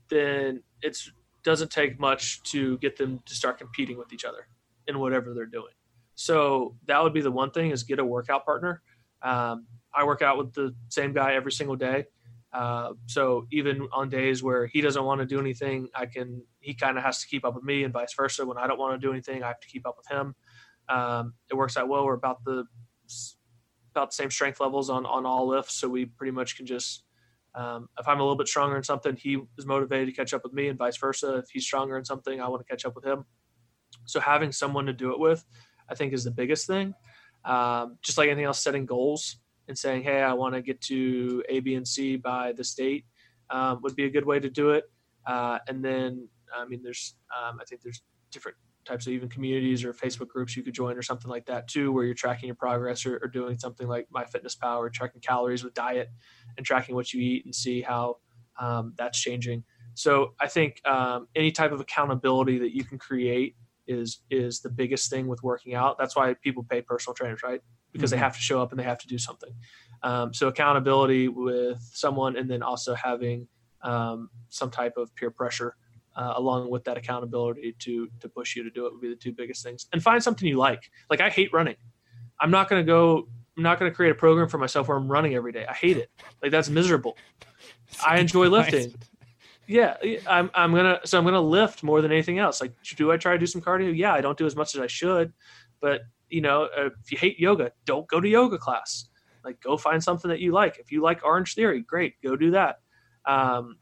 then 0.08 0.62
it 0.80 0.96
doesn't 1.42 1.70
take 1.70 1.98
much 1.98 2.42
to 2.44 2.78
get 2.78 2.96
them 2.96 3.20
to 3.26 3.34
start 3.34 3.58
competing 3.58 3.98
with 3.98 4.12
each 4.12 4.24
other 4.24 4.46
in 4.86 4.98
whatever 4.98 5.34
they're 5.34 5.46
doing. 5.46 5.72
So 6.14 6.76
that 6.86 7.02
would 7.02 7.12
be 7.12 7.20
the 7.20 7.30
one 7.30 7.50
thing 7.50 7.70
is 7.70 7.82
get 7.82 7.98
a 7.98 8.04
workout 8.04 8.44
partner. 8.44 8.82
Um, 9.22 9.66
I 9.94 10.04
work 10.04 10.22
out 10.22 10.38
with 10.38 10.52
the 10.54 10.74
same 10.88 11.12
guy 11.12 11.34
every 11.34 11.52
single 11.52 11.76
day. 11.76 12.06
Uh, 12.52 12.92
so 13.06 13.46
even 13.50 13.88
on 13.92 14.10
days 14.10 14.42
where 14.42 14.66
he 14.66 14.80
doesn't 14.80 15.04
want 15.04 15.20
to 15.20 15.26
do 15.26 15.40
anything, 15.40 15.88
I 15.94 16.06
can. 16.06 16.42
He 16.60 16.74
kind 16.74 16.98
of 16.98 17.04
has 17.04 17.20
to 17.22 17.26
keep 17.26 17.44
up 17.44 17.54
with 17.54 17.64
me, 17.64 17.84
and 17.84 17.92
vice 17.92 18.14
versa. 18.14 18.44
When 18.44 18.58
I 18.58 18.66
don't 18.66 18.78
want 18.78 19.00
to 19.00 19.04
do 19.06 19.10
anything, 19.10 19.42
I 19.42 19.48
have 19.48 19.60
to 19.60 19.68
keep 19.68 19.86
up 19.86 19.96
with 19.96 20.06
him. 20.06 20.34
Um, 20.88 21.34
it 21.50 21.54
works 21.54 21.76
out 21.76 21.88
well. 21.88 22.04
We're 22.04 22.14
about 22.14 22.44
the 22.44 22.64
about 23.94 24.10
the 24.10 24.14
same 24.14 24.30
strength 24.30 24.60
levels 24.60 24.90
on 24.90 25.06
on 25.06 25.24
all 25.24 25.48
lifts, 25.48 25.74
so 25.76 25.88
we 25.88 26.06
pretty 26.06 26.32
much 26.32 26.56
can 26.56 26.66
just. 26.66 27.04
Um, 27.54 27.88
if 27.98 28.08
I'm 28.08 28.18
a 28.18 28.22
little 28.22 28.36
bit 28.36 28.48
stronger 28.48 28.78
in 28.78 28.82
something, 28.82 29.14
he 29.14 29.38
is 29.58 29.66
motivated 29.66 30.08
to 30.08 30.12
catch 30.12 30.32
up 30.32 30.42
with 30.42 30.52
me, 30.52 30.68
and 30.68 30.78
vice 30.78 30.96
versa. 30.96 31.36
If 31.36 31.50
he's 31.50 31.64
stronger 31.64 31.98
in 31.98 32.04
something, 32.04 32.40
I 32.40 32.48
want 32.48 32.66
to 32.66 32.70
catch 32.70 32.84
up 32.84 32.94
with 32.94 33.04
him. 33.04 33.24
So 34.04 34.20
having 34.20 34.52
someone 34.52 34.86
to 34.86 34.92
do 34.92 35.12
it 35.12 35.18
with, 35.18 35.44
I 35.88 35.94
think, 35.94 36.12
is 36.12 36.24
the 36.24 36.30
biggest 36.30 36.66
thing. 36.66 36.94
Um, 37.44 37.98
just 38.02 38.16
like 38.16 38.28
anything 38.28 38.44
else, 38.44 38.62
setting 38.62 38.86
goals 38.86 39.36
and 39.68 39.76
saying, 39.76 40.02
"Hey, 40.02 40.22
I 40.22 40.32
want 40.32 40.54
to 40.54 40.62
get 40.62 40.80
to 40.82 41.42
A, 41.48 41.60
B, 41.60 41.74
and 41.74 41.86
C 41.86 42.16
by 42.16 42.52
the 42.52 42.64
state," 42.64 43.04
um, 43.50 43.80
would 43.82 43.96
be 43.96 44.04
a 44.04 44.10
good 44.10 44.26
way 44.26 44.40
to 44.40 44.50
do 44.50 44.70
it. 44.70 44.84
Uh, 45.26 45.58
and 45.68 45.84
then, 45.84 46.28
I 46.56 46.64
mean, 46.66 46.82
there's, 46.82 47.14
um, 47.36 47.58
I 47.60 47.64
think 47.64 47.82
there's 47.82 48.02
different 48.30 48.56
types 48.84 49.06
of 49.06 49.12
even 49.12 49.28
communities 49.28 49.84
or 49.84 49.92
Facebook 49.92 50.28
groups 50.28 50.56
you 50.56 50.62
could 50.62 50.74
join 50.74 50.96
or 50.96 51.02
something 51.02 51.30
like 51.30 51.46
that 51.46 51.68
too, 51.68 51.92
where 51.92 52.04
you're 52.04 52.14
tracking 52.14 52.48
your 52.48 52.56
progress 52.56 53.06
or, 53.06 53.20
or 53.22 53.28
doing 53.28 53.56
something 53.56 53.86
like 53.86 54.08
MyFitnessPal, 54.12 54.92
tracking 54.92 55.20
calories 55.20 55.62
with 55.62 55.74
diet 55.74 56.10
and 56.56 56.66
tracking 56.66 56.94
what 56.94 57.12
you 57.12 57.22
eat 57.22 57.44
and 57.44 57.54
see 57.54 57.80
how 57.80 58.16
um, 58.60 58.94
that's 58.96 59.20
changing. 59.20 59.62
So 59.94 60.34
I 60.40 60.48
think 60.48 60.80
um, 60.86 61.28
any 61.36 61.52
type 61.52 61.70
of 61.70 61.80
accountability 61.80 62.58
that 62.58 62.74
you 62.74 62.82
can 62.82 62.98
create 62.98 63.56
is 63.86 64.20
is 64.30 64.60
the 64.60 64.70
biggest 64.70 65.10
thing 65.10 65.26
with 65.26 65.42
working 65.42 65.74
out. 65.74 65.98
That's 65.98 66.16
why 66.16 66.34
people 66.34 66.64
pay 66.64 66.82
personal 66.82 67.14
trainers, 67.14 67.42
right? 67.42 67.60
because 67.92 68.10
mm-hmm. 68.10 68.18
they 68.18 68.24
have 68.24 68.34
to 68.34 68.40
show 68.40 68.60
up 68.60 68.70
and 68.70 68.80
they 68.80 68.84
have 68.84 68.98
to 68.98 69.06
do 69.06 69.18
something. 69.18 69.54
Um, 70.02 70.34
so 70.34 70.48
accountability 70.48 71.28
with 71.28 71.80
someone, 71.92 72.36
and 72.36 72.50
then 72.50 72.62
also 72.62 72.94
having 72.94 73.46
um, 73.82 74.30
some 74.48 74.70
type 74.70 74.94
of 74.96 75.14
peer 75.14 75.30
pressure 75.30 75.76
uh, 76.16 76.34
along 76.36 76.70
with 76.70 76.84
that 76.84 76.96
accountability 76.96 77.74
to 77.80 78.08
to 78.20 78.28
push 78.28 78.56
you 78.56 78.64
to 78.64 78.70
do 78.70 78.86
it 78.86 78.92
would 78.92 79.00
be 79.00 79.08
the 79.08 79.16
two 79.16 79.32
biggest 79.32 79.62
things. 79.62 79.86
And 79.92 80.02
find 80.02 80.22
something 80.22 80.48
you 80.48 80.58
like. 80.58 80.90
Like 81.08 81.20
I 81.20 81.30
hate 81.30 81.52
running. 81.52 81.76
I'm 82.40 82.50
not 82.50 82.68
going 82.68 82.82
to 82.82 82.86
go. 82.86 83.28
I'm 83.56 83.62
not 83.62 83.78
going 83.78 83.90
to 83.90 83.94
create 83.94 84.10
a 84.10 84.14
program 84.14 84.48
for 84.48 84.58
myself 84.58 84.88
where 84.88 84.96
I'm 84.96 85.10
running 85.10 85.34
every 85.34 85.52
day. 85.52 85.66
I 85.68 85.74
hate 85.74 85.98
it. 85.98 86.10
Like 86.42 86.50
that's 86.50 86.68
miserable. 86.68 87.16
I 88.06 88.18
enjoy 88.18 88.48
lifting. 88.48 88.94
Yeah, 89.72 89.96
I'm. 90.28 90.50
I'm 90.54 90.74
gonna. 90.74 91.00
So 91.06 91.16
I'm 91.16 91.24
gonna 91.24 91.40
lift 91.40 91.82
more 91.82 92.02
than 92.02 92.12
anything 92.12 92.38
else. 92.38 92.60
Like, 92.60 92.74
do 92.96 93.10
I 93.10 93.16
try 93.16 93.32
to 93.32 93.38
do 93.38 93.46
some 93.46 93.62
cardio? 93.62 93.96
Yeah, 93.96 94.12
I 94.12 94.20
don't 94.20 94.36
do 94.36 94.44
as 94.44 94.54
much 94.54 94.74
as 94.74 94.82
I 94.82 94.86
should, 94.86 95.32
but 95.80 96.02
you 96.28 96.42
know, 96.42 96.68
if 96.76 97.10
you 97.10 97.16
hate 97.16 97.40
yoga, 97.40 97.72
don't 97.86 98.06
go 98.06 98.20
to 98.20 98.28
yoga 98.28 98.58
class. 98.58 99.08
Like, 99.42 99.60
go 99.62 99.78
find 99.78 100.02
something 100.04 100.28
that 100.28 100.40
you 100.40 100.52
like. 100.52 100.78
If 100.78 100.92
you 100.92 101.00
like 101.00 101.22
Orangetheory, 101.22 101.86
great, 101.86 102.14
go 102.22 102.36
do 102.36 102.50
that. 102.50 102.80
Um, 103.26 103.78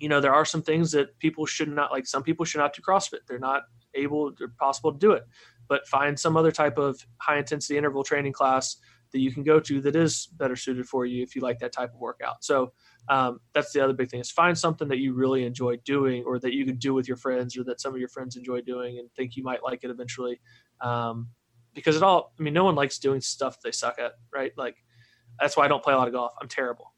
you 0.00 0.08
know, 0.08 0.20
there 0.20 0.32
are 0.32 0.46
some 0.46 0.62
things 0.62 0.92
that 0.92 1.18
people 1.18 1.44
should 1.44 1.68
not 1.68 1.92
like. 1.92 2.06
Some 2.06 2.22
people 2.22 2.46
should 2.46 2.58
not 2.58 2.74
do 2.74 2.80
CrossFit. 2.80 3.26
They're 3.28 3.38
not 3.38 3.64
able 3.94 4.32
or 4.40 4.48
possible 4.58 4.92
to 4.92 4.98
do 4.98 5.12
it. 5.12 5.24
But 5.68 5.86
find 5.86 6.18
some 6.18 6.38
other 6.38 6.52
type 6.52 6.78
of 6.78 7.04
high 7.18 7.36
intensity 7.36 7.76
interval 7.76 8.02
training 8.02 8.32
class 8.32 8.78
that 9.12 9.20
you 9.20 9.30
can 9.30 9.42
go 9.42 9.60
to 9.60 9.80
that 9.82 9.94
is 9.94 10.26
better 10.26 10.56
suited 10.56 10.86
for 10.86 11.04
you 11.04 11.22
if 11.22 11.36
you 11.36 11.42
like 11.42 11.58
that 11.58 11.72
type 11.72 11.92
of 11.92 12.00
workout. 12.00 12.42
So 12.42 12.72
um, 13.08 13.40
that's 13.52 13.72
the 13.72 13.82
other 13.82 13.92
big 13.92 14.10
thing 14.10 14.20
is 14.20 14.30
find 14.30 14.56
something 14.56 14.88
that 14.88 14.98
you 14.98 15.12
really 15.12 15.44
enjoy 15.44 15.76
doing 15.84 16.22
or 16.24 16.38
that 16.38 16.52
you 16.52 16.64
can 16.64 16.76
do 16.76 16.94
with 16.94 17.08
your 17.08 17.16
friends 17.16 17.56
or 17.56 17.64
that 17.64 17.80
some 17.80 17.92
of 17.92 17.98
your 17.98 18.08
friends 18.08 18.36
enjoy 18.36 18.60
doing 18.60 18.98
and 18.98 19.10
think 19.14 19.36
you 19.36 19.42
might 19.42 19.62
like 19.62 19.80
it 19.82 19.90
eventually. 19.90 20.40
Um, 20.80 21.28
because 21.74 21.96
it 21.96 22.02
all. 22.02 22.32
I 22.38 22.42
mean, 22.42 22.54
no 22.54 22.64
one 22.64 22.74
likes 22.74 22.98
doing 22.98 23.20
stuff 23.20 23.56
they 23.62 23.72
suck 23.72 23.98
at, 23.98 24.12
right? 24.32 24.52
Like 24.56 24.76
that's 25.40 25.56
why 25.56 25.64
I 25.64 25.68
don't 25.68 25.82
play 25.82 25.94
a 25.94 25.96
lot 25.96 26.06
of 26.06 26.14
golf. 26.14 26.32
I'm 26.40 26.48
terrible. 26.48 26.92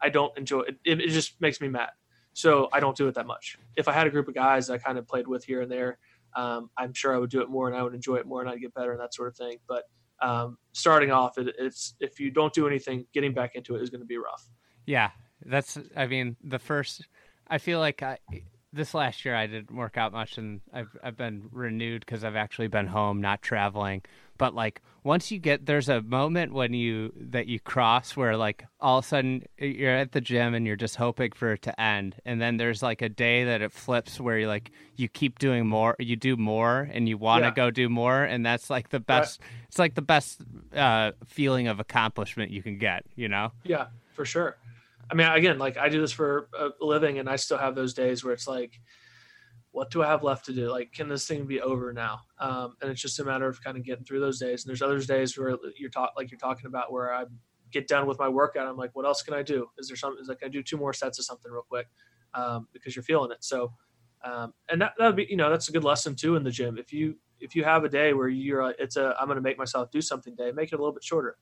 I 0.00 0.08
don't 0.08 0.36
enjoy 0.36 0.60
it. 0.60 0.76
It, 0.84 1.00
it 1.00 1.08
just 1.08 1.40
makes 1.40 1.60
me 1.60 1.68
mad. 1.68 1.90
So 2.34 2.68
I 2.72 2.80
don't 2.80 2.96
do 2.96 3.08
it 3.08 3.14
that 3.14 3.26
much. 3.26 3.58
If 3.76 3.88
I 3.88 3.92
had 3.92 4.06
a 4.06 4.10
group 4.10 4.28
of 4.28 4.34
guys 4.34 4.66
that 4.66 4.74
I 4.74 4.78
kind 4.78 4.98
of 4.98 5.06
played 5.06 5.26
with 5.26 5.44
here 5.44 5.62
and 5.62 5.70
there, 5.70 5.98
um, 6.34 6.70
I'm 6.76 6.94
sure 6.94 7.14
I 7.14 7.18
would 7.18 7.30
do 7.30 7.42
it 7.42 7.50
more 7.50 7.68
and 7.68 7.76
I 7.76 7.82
would 7.82 7.94
enjoy 7.94 8.16
it 8.16 8.26
more 8.26 8.40
and 8.40 8.48
I'd 8.48 8.60
get 8.60 8.74
better 8.74 8.92
and 8.92 9.00
that 9.00 9.14
sort 9.14 9.28
of 9.28 9.36
thing. 9.36 9.58
But 9.68 9.84
um, 10.22 10.56
starting 10.72 11.10
off, 11.10 11.36
it, 11.36 11.54
it's 11.58 11.94
if 12.00 12.18
you 12.18 12.30
don't 12.30 12.52
do 12.52 12.66
anything, 12.66 13.06
getting 13.12 13.34
back 13.34 13.54
into 13.54 13.76
it 13.76 13.82
is 13.82 13.90
going 13.90 14.00
to 14.00 14.06
be 14.06 14.16
rough. 14.16 14.48
Yeah, 14.86 15.10
that's. 15.46 15.78
I 15.96 16.06
mean, 16.06 16.36
the 16.42 16.58
first. 16.58 17.06
I 17.48 17.58
feel 17.58 17.80
like 17.80 18.02
I 18.02 18.18
this 18.72 18.94
last 18.94 19.24
year 19.24 19.34
I 19.34 19.46
didn't 19.46 19.76
work 19.76 19.96
out 19.98 20.12
much, 20.12 20.38
and 20.38 20.60
I've 20.72 20.96
I've 21.02 21.16
been 21.16 21.48
renewed 21.52 22.04
because 22.04 22.24
I've 22.24 22.36
actually 22.36 22.68
been 22.68 22.86
home, 22.86 23.20
not 23.20 23.42
traveling. 23.42 24.02
But 24.38 24.54
like 24.54 24.80
once 25.04 25.30
you 25.30 25.38
get 25.38 25.66
there's 25.66 25.88
a 25.88 26.00
moment 26.02 26.52
when 26.52 26.72
you 26.72 27.12
that 27.16 27.46
you 27.46 27.60
cross 27.60 28.16
where 28.16 28.36
like 28.36 28.64
all 28.80 28.98
of 28.98 29.04
a 29.04 29.08
sudden 29.08 29.44
you're 29.58 29.94
at 29.94 30.12
the 30.12 30.20
gym 30.20 30.54
and 30.54 30.66
you're 30.66 30.76
just 30.76 30.96
hoping 30.96 31.32
for 31.32 31.52
it 31.52 31.62
to 31.62 31.80
end, 31.80 32.16
and 32.24 32.40
then 32.40 32.56
there's 32.56 32.82
like 32.82 33.02
a 33.02 33.08
day 33.08 33.44
that 33.44 33.60
it 33.60 33.72
flips 33.72 34.18
where 34.18 34.38
you 34.38 34.48
like 34.48 34.70
you 34.96 35.08
keep 35.08 35.38
doing 35.38 35.66
more, 35.66 35.94
you 35.98 36.16
do 36.16 36.36
more, 36.36 36.88
and 36.92 37.08
you 37.08 37.18
want 37.18 37.42
to 37.42 37.48
yeah. 37.48 37.54
go 37.54 37.70
do 37.70 37.88
more, 37.88 38.24
and 38.24 38.44
that's 38.44 38.70
like 38.70 38.88
the 38.88 39.00
best. 39.00 39.40
Right. 39.40 39.48
It's 39.68 39.78
like 39.78 39.94
the 39.94 40.02
best 40.02 40.40
uh, 40.74 41.12
feeling 41.26 41.68
of 41.68 41.78
accomplishment 41.78 42.50
you 42.50 42.62
can 42.62 42.78
get. 42.78 43.04
You 43.16 43.28
know? 43.28 43.52
Yeah, 43.64 43.86
for 44.12 44.24
sure. 44.24 44.56
I 45.10 45.14
mean, 45.14 45.26
again, 45.26 45.58
like 45.58 45.76
I 45.76 45.88
do 45.88 46.00
this 46.00 46.12
for 46.12 46.48
a 46.58 46.70
living, 46.80 47.18
and 47.18 47.28
I 47.28 47.36
still 47.36 47.58
have 47.58 47.74
those 47.74 47.94
days 47.94 48.24
where 48.24 48.32
it's 48.32 48.46
like, 48.46 48.72
what 49.72 49.90
do 49.90 50.02
I 50.02 50.06
have 50.06 50.22
left 50.22 50.44
to 50.46 50.52
do? 50.52 50.70
Like, 50.70 50.92
can 50.92 51.08
this 51.08 51.26
thing 51.26 51.46
be 51.46 51.60
over 51.60 51.92
now? 51.92 52.20
Um, 52.38 52.76
and 52.80 52.90
it's 52.90 53.00
just 53.00 53.18
a 53.20 53.24
matter 53.24 53.48
of 53.48 53.62
kind 53.62 53.76
of 53.76 53.84
getting 53.84 54.04
through 54.04 54.20
those 54.20 54.38
days. 54.38 54.64
And 54.64 54.68
there's 54.68 54.82
other 54.82 55.00
days 55.00 55.36
where 55.36 55.56
you're 55.76 55.90
talk 55.90 56.12
like 56.16 56.30
you're 56.30 56.38
talking 56.38 56.66
about 56.66 56.92
where 56.92 57.12
I 57.12 57.24
get 57.72 57.88
done 57.88 58.06
with 58.06 58.18
my 58.18 58.28
workout. 58.28 58.68
I'm 58.68 58.76
like, 58.76 58.90
what 58.94 59.06
else 59.06 59.22
can 59.22 59.34
I 59.34 59.42
do? 59.42 59.66
Is 59.78 59.88
there 59.88 59.96
something? 59.96 60.20
Is 60.20 60.28
like 60.28 60.42
I 60.44 60.48
do 60.48 60.62
two 60.62 60.76
more 60.76 60.92
sets 60.92 61.18
of 61.18 61.24
something 61.24 61.50
real 61.50 61.64
quick 61.68 61.88
um, 62.34 62.68
because 62.72 62.94
you're 62.94 63.02
feeling 63.02 63.32
it. 63.32 63.42
So, 63.42 63.72
um, 64.24 64.52
and 64.70 64.80
that 64.82 64.92
that'd 64.98 65.16
be 65.16 65.26
you 65.28 65.36
know 65.36 65.50
that's 65.50 65.68
a 65.68 65.72
good 65.72 65.84
lesson 65.84 66.14
too 66.14 66.36
in 66.36 66.44
the 66.44 66.50
gym. 66.50 66.78
If 66.78 66.92
you 66.92 67.16
if 67.40 67.56
you 67.56 67.64
have 67.64 67.84
a 67.84 67.88
day 67.88 68.12
where 68.12 68.28
you're 68.28 68.74
it's 68.78 68.96
a 68.96 69.14
I'm 69.18 69.26
going 69.26 69.36
to 69.36 69.42
make 69.42 69.58
myself 69.58 69.90
do 69.90 70.02
something 70.02 70.34
day, 70.36 70.52
make 70.52 70.72
it 70.72 70.76
a 70.76 70.78
little 70.78 70.92
bit 70.92 71.02
shorter 71.02 71.36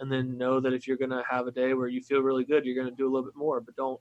and 0.00 0.10
then 0.10 0.36
know 0.36 0.60
that 0.60 0.72
if 0.72 0.86
you're 0.86 0.96
going 0.96 1.10
to 1.10 1.22
have 1.28 1.46
a 1.46 1.52
day 1.52 1.74
where 1.74 1.88
you 1.88 2.02
feel 2.02 2.20
really 2.20 2.44
good, 2.44 2.64
you're 2.64 2.74
going 2.74 2.90
to 2.90 2.96
do 2.96 3.04
a 3.04 3.10
little 3.12 3.24
bit 3.24 3.36
more. 3.36 3.60
But 3.60 3.76
don't, 3.76 4.00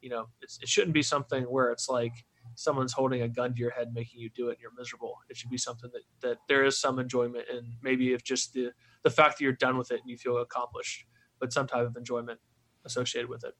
you 0.00 0.10
know, 0.10 0.26
it 0.40 0.68
shouldn't 0.68 0.94
be 0.94 1.02
something 1.02 1.44
where 1.44 1.70
it's 1.70 1.88
like 1.88 2.12
someone's 2.54 2.92
holding 2.92 3.22
a 3.22 3.28
gun 3.28 3.54
to 3.54 3.60
your 3.60 3.70
head, 3.70 3.92
making 3.92 4.20
you 4.20 4.30
do 4.30 4.48
it, 4.48 4.52
and 4.52 4.60
you're 4.60 4.72
miserable. 4.76 5.18
It 5.28 5.36
should 5.36 5.50
be 5.50 5.58
something 5.58 5.90
that 5.92 6.28
that 6.28 6.38
there 6.48 6.64
is 6.64 6.78
some 6.78 6.98
enjoyment, 6.98 7.44
and 7.52 7.74
maybe 7.82 8.12
if 8.12 8.22
just 8.22 8.52
the 8.52 8.70
the 9.02 9.10
fact 9.10 9.38
that 9.38 9.44
you're 9.44 9.52
done 9.52 9.76
with 9.76 9.90
it 9.90 10.00
and 10.00 10.10
you 10.10 10.16
feel 10.16 10.38
accomplished, 10.38 11.06
but 11.40 11.52
some 11.52 11.66
type 11.66 11.86
of 11.86 11.96
enjoyment 11.96 12.40
associated 12.84 13.28
with 13.28 13.44
it. 13.44 13.54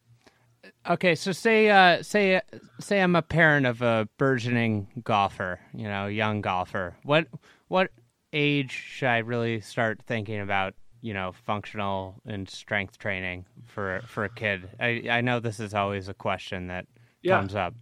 Okay, 0.88 1.14
so 1.14 1.32
say 1.32 1.70
uh, 1.70 2.02
say 2.02 2.40
say 2.80 3.00
I'm 3.00 3.16
a 3.16 3.22
parent 3.22 3.66
of 3.66 3.82
a 3.82 4.08
burgeoning 4.18 5.02
golfer, 5.02 5.60
you 5.74 5.84
know, 5.84 6.06
young 6.06 6.40
golfer. 6.40 6.96
What 7.02 7.26
what 7.68 7.90
age 8.32 8.70
should 8.70 9.08
I 9.08 9.18
really 9.18 9.60
start 9.60 10.00
thinking 10.06 10.40
about 10.40 10.74
you 11.02 11.12
know 11.12 11.32
functional 11.32 12.14
and 12.24 12.48
strength 12.48 12.98
training 12.98 13.44
for 13.66 14.00
for 14.06 14.24
a 14.24 14.30
kid? 14.30 14.70
I 14.80 15.02
I 15.10 15.20
know 15.20 15.40
this 15.40 15.60
is 15.60 15.74
always 15.74 16.08
a 16.08 16.14
question 16.14 16.68
that 16.68 16.86
yeah. 17.22 17.38
comes 17.38 17.54
up. 17.54 17.74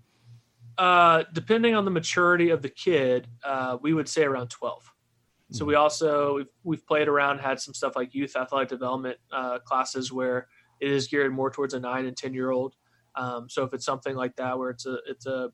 Uh, 0.78 1.24
depending 1.32 1.74
on 1.74 1.84
the 1.84 1.90
maturity 1.90 2.50
of 2.50 2.62
the 2.62 2.70
kid, 2.70 3.28
uh, 3.44 3.76
we 3.80 3.92
would 3.92 4.08
say 4.08 4.24
around 4.24 4.48
twelve. 4.48 4.90
So 5.52 5.64
we 5.64 5.74
mm-hmm. 5.74 5.82
also 5.82 6.36
we've, 6.36 6.46
we've 6.62 6.86
played 6.86 7.08
around, 7.08 7.40
had 7.40 7.60
some 7.60 7.74
stuff 7.74 7.96
like 7.96 8.14
youth 8.14 8.36
athletic 8.36 8.68
development 8.68 9.18
uh, 9.32 9.58
classes 9.58 10.12
where 10.12 10.46
it 10.80 10.90
is 10.90 11.08
geared 11.08 11.32
more 11.32 11.50
towards 11.50 11.74
a 11.74 11.80
nine 11.80 12.06
and 12.06 12.16
ten 12.16 12.32
year 12.32 12.50
old. 12.50 12.74
Um, 13.16 13.48
so 13.48 13.64
if 13.64 13.74
it's 13.74 13.84
something 13.84 14.14
like 14.14 14.36
that 14.36 14.58
where 14.58 14.70
it's 14.70 14.86
a 14.86 14.98
it's 15.06 15.26
a 15.26 15.50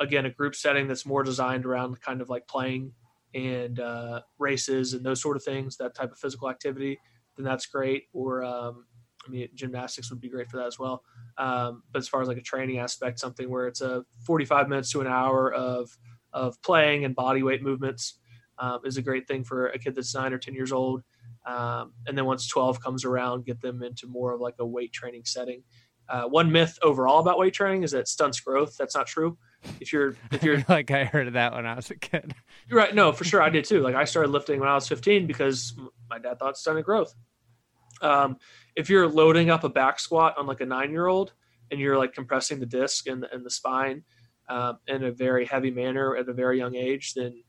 again 0.00 0.24
a 0.26 0.30
group 0.30 0.54
setting 0.54 0.88
that's 0.88 1.04
more 1.04 1.22
designed 1.22 1.66
around 1.66 2.00
kind 2.00 2.22
of 2.22 2.30
like 2.30 2.48
playing 2.48 2.92
and 3.34 3.80
uh, 3.80 4.20
races 4.38 4.94
and 4.94 5.04
those 5.04 5.20
sort 5.20 5.36
of 5.36 5.42
things, 5.42 5.76
that 5.76 5.94
type 5.94 6.12
of 6.12 6.18
physical 6.18 6.50
activity, 6.50 6.98
then 7.36 7.44
that's 7.44 7.66
great. 7.66 8.04
Or 8.12 8.42
um, 8.42 8.86
I 9.26 9.30
mean, 9.30 9.48
gymnastics 9.54 10.10
would 10.10 10.20
be 10.20 10.28
great 10.28 10.50
for 10.50 10.56
that 10.58 10.66
as 10.66 10.78
well. 10.78 11.02
Um, 11.38 11.82
but 11.92 11.98
as 12.00 12.08
far 12.08 12.22
as 12.22 12.28
like 12.28 12.38
a 12.38 12.42
training 12.42 12.78
aspect, 12.78 13.20
something 13.20 13.48
where 13.48 13.66
it's 13.66 13.80
a 13.80 14.04
45 14.24 14.68
minutes 14.68 14.90
to 14.92 15.00
an 15.00 15.06
hour 15.06 15.52
of 15.52 15.96
of 16.32 16.60
playing 16.62 17.04
and 17.04 17.14
body 17.14 17.42
weight 17.42 17.60
movements 17.60 18.20
um, 18.58 18.78
is 18.84 18.96
a 18.96 19.02
great 19.02 19.26
thing 19.26 19.42
for 19.42 19.66
a 19.68 19.78
kid 19.78 19.96
that's 19.96 20.14
nine 20.14 20.32
or 20.32 20.38
10 20.38 20.54
years 20.54 20.70
old. 20.70 21.02
Um, 21.44 21.92
and 22.06 22.16
then 22.16 22.24
once 22.24 22.46
12 22.46 22.80
comes 22.80 23.04
around, 23.04 23.46
get 23.46 23.60
them 23.60 23.82
into 23.82 24.06
more 24.06 24.32
of 24.32 24.40
like 24.40 24.54
a 24.60 24.66
weight 24.66 24.92
training 24.92 25.22
setting. 25.24 25.64
Uh, 26.08 26.24
one 26.24 26.52
myth 26.52 26.78
overall 26.82 27.18
about 27.18 27.38
weight 27.38 27.54
training 27.54 27.82
is 27.82 27.90
that 27.92 28.06
stunts 28.06 28.38
growth. 28.38 28.76
That's 28.76 28.94
not 28.94 29.06
true 29.06 29.38
if 29.80 29.92
you're 29.92 30.14
if 30.32 30.42
you're 30.42 30.64
like 30.68 30.90
I 30.90 31.04
heard 31.04 31.26
of 31.26 31.34
that 31.34 31.54
when 31.54 31.66
I 31.66 31.74
was 31.74 31.90
a 31.90 31.96
kid. 31.96 32.34
You're 32.68 32.78
right. 32.78 32.94
No, 32.94 33.12
for 33.12 33.24
sure, 33.24 33.42
I 33.42 33.50
did 33.50 33.64
too. 33.64 33.80
Like 33.80 33.94
I 33.94 34.04
started 34.04 34.30
lifting 34.30 34.60
when 34.60 34.68
I 34.68 34.74
was 34.74 34.88
15 34.88 35.26
because 35.26 35.74
my 36.08 36.18
dad 36.18 36.38
thought 36.38 36.56
stunted 36.56 36.84
growth. 36.84 37.14
Um, 38.02 38.38
if 38.76 38.88
you're 38.88 39.08
loading 39.08 39.50
up 39.50 39.64
a 39.64 39.68
back 39.68 40.00
squat 40.00 40.36
on 40.38 40.46
like 40.46 40.60
a 40.60 40.66
nine 40.66 40.90
year 40.90 41.06
old 41.06 41.32
and 41.70 41.80
you're 41.80 41.98
like 41.98 42.14
compressing 42.14 42.60
the 42.60 42.66
disc 42.66 43.06
and 43.06 43.22
the, 43.22 43.32
and 43.32 43.44
the 43.44 43.50
spine 43.50 44.04
um, 44.48 44.78
in 44.86 45.04
a 45.04 45.12
very 45.12 45.44
heavy 45.44 45.70
manner 45.70 46.16
at 46.16 46.28
a 46.28 46.32
very 46.32 46.58
young 46.58 46.74
age, 46.74 47.14
then 47.14 47.42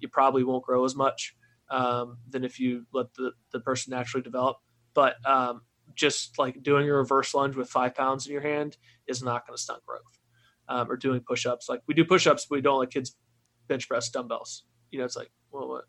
you 0.00 0.08
probably 0.08 0.44
won't 0.44 0.64
grow 0.64 0.84
as 0.84 0.96
much 0.96 1.36
um, 1.70 2.18
than 2.28 2.44
if 2.44 2.58
you 2.58 2.86
let 2.92 3.12
the, 3.14 3.32
the 3.52 3.60
person 3.60 3.90
naturally 3.90 4.22
develop. 4.22 4.56
But 4.94 5.16
um, 5.26 5.62
just 5.94 6.38
like 6.38 6.62
doing 6.62 6.88
a 6.88 6.92
reverse 6.92 7.34
lunge 7.34 7.54
with 7.54 7.68
five 7.68 7.94
pounds 7.94 8.26
in 8.26 8.32
your 8.32 8.42
hand 8.42 8.76
is 9.06 9.22
not 9.22 9.46
going 9.46 9.56
to 9.56 9.62
stunt 9.62 9.84
growth 9.84 10.17
um, 10.68 10.90
or 10.90 10.96
doing 10.96 11.20
push-ups. 11.20 11.68
Like 11.68 11.82
we 11.86 11.94
do 11.94 12.04
push-ups, 12.04 12.46
but 12.48 12.56
we 12.56 12.62
don't 12.62 12.80
let 12.80 12.90
kids 12.90 13.16
bench 13.68 13.88
press 13.88 14.08
dumbbells. 14.10 14.64
You 14.90 14.98
know, 14.98 15.04
it's 15.04 15.16
like, 15.16 15.30
well, 15.50 15.68
what? 15.68 15.84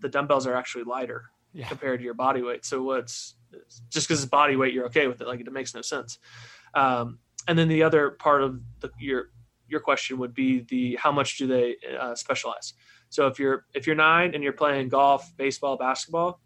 the 0.00 0.08
dumbbells 0.08 0.46
are 0.46 0.54
actually 0.54 0.84
lighter 0.84 1.24
yeah. 1.52 1.68
compared 1.68 2.00
to 2.00 2.04
your 2.04 2.14
body 2.14 2.42
weight. 2.42 2.64
So 2.64 2.82
what's 2.82 3.36
just 3.88 4.06
because 4.06 4.22
it's 4.22 4.30
body 4.30 4.56
weight, 4.56 4.74
you're 4.74 4.86
okay 4.86 5.06
with 5.06 5.20
it. 5.20 5.26
Like 5.26 5.40
it 5.40 5.52
makes 5.52 5.74
no 5.74 5.82
sense. 5.82 6.18
Um, 6.74 7.18
and 7.48 7.58
then 7.58 7.68
the 7.68 7.82
other 7.82 8.10
part 8.10 8.42
of 8.42 8.60
the, 8.80 8.90
your 8.98 9.30
your 9.66 9.80
question 9.80 10.18
would 10.18 10.34
be 10.34 10.60
the 10.68 10.96
how 10.96 11.12
much 11.12 11.38
do 11.38 11.46
they 11.46 11.76
uh, 11.98 12.14
specialize? 12.14 12.74
So 13.08 13.26
if 13.26 13.38
you're 13.38 13.64
if 13.74 13.86
you're 13.86 13.96
nine 13.96 14.34
and 14.34 14.42
you're 14.42 14.52
playing 14.52 14.88
golf, 14.88 15.32
baseball, 15.36 15.76
basketball, 15.76 16.40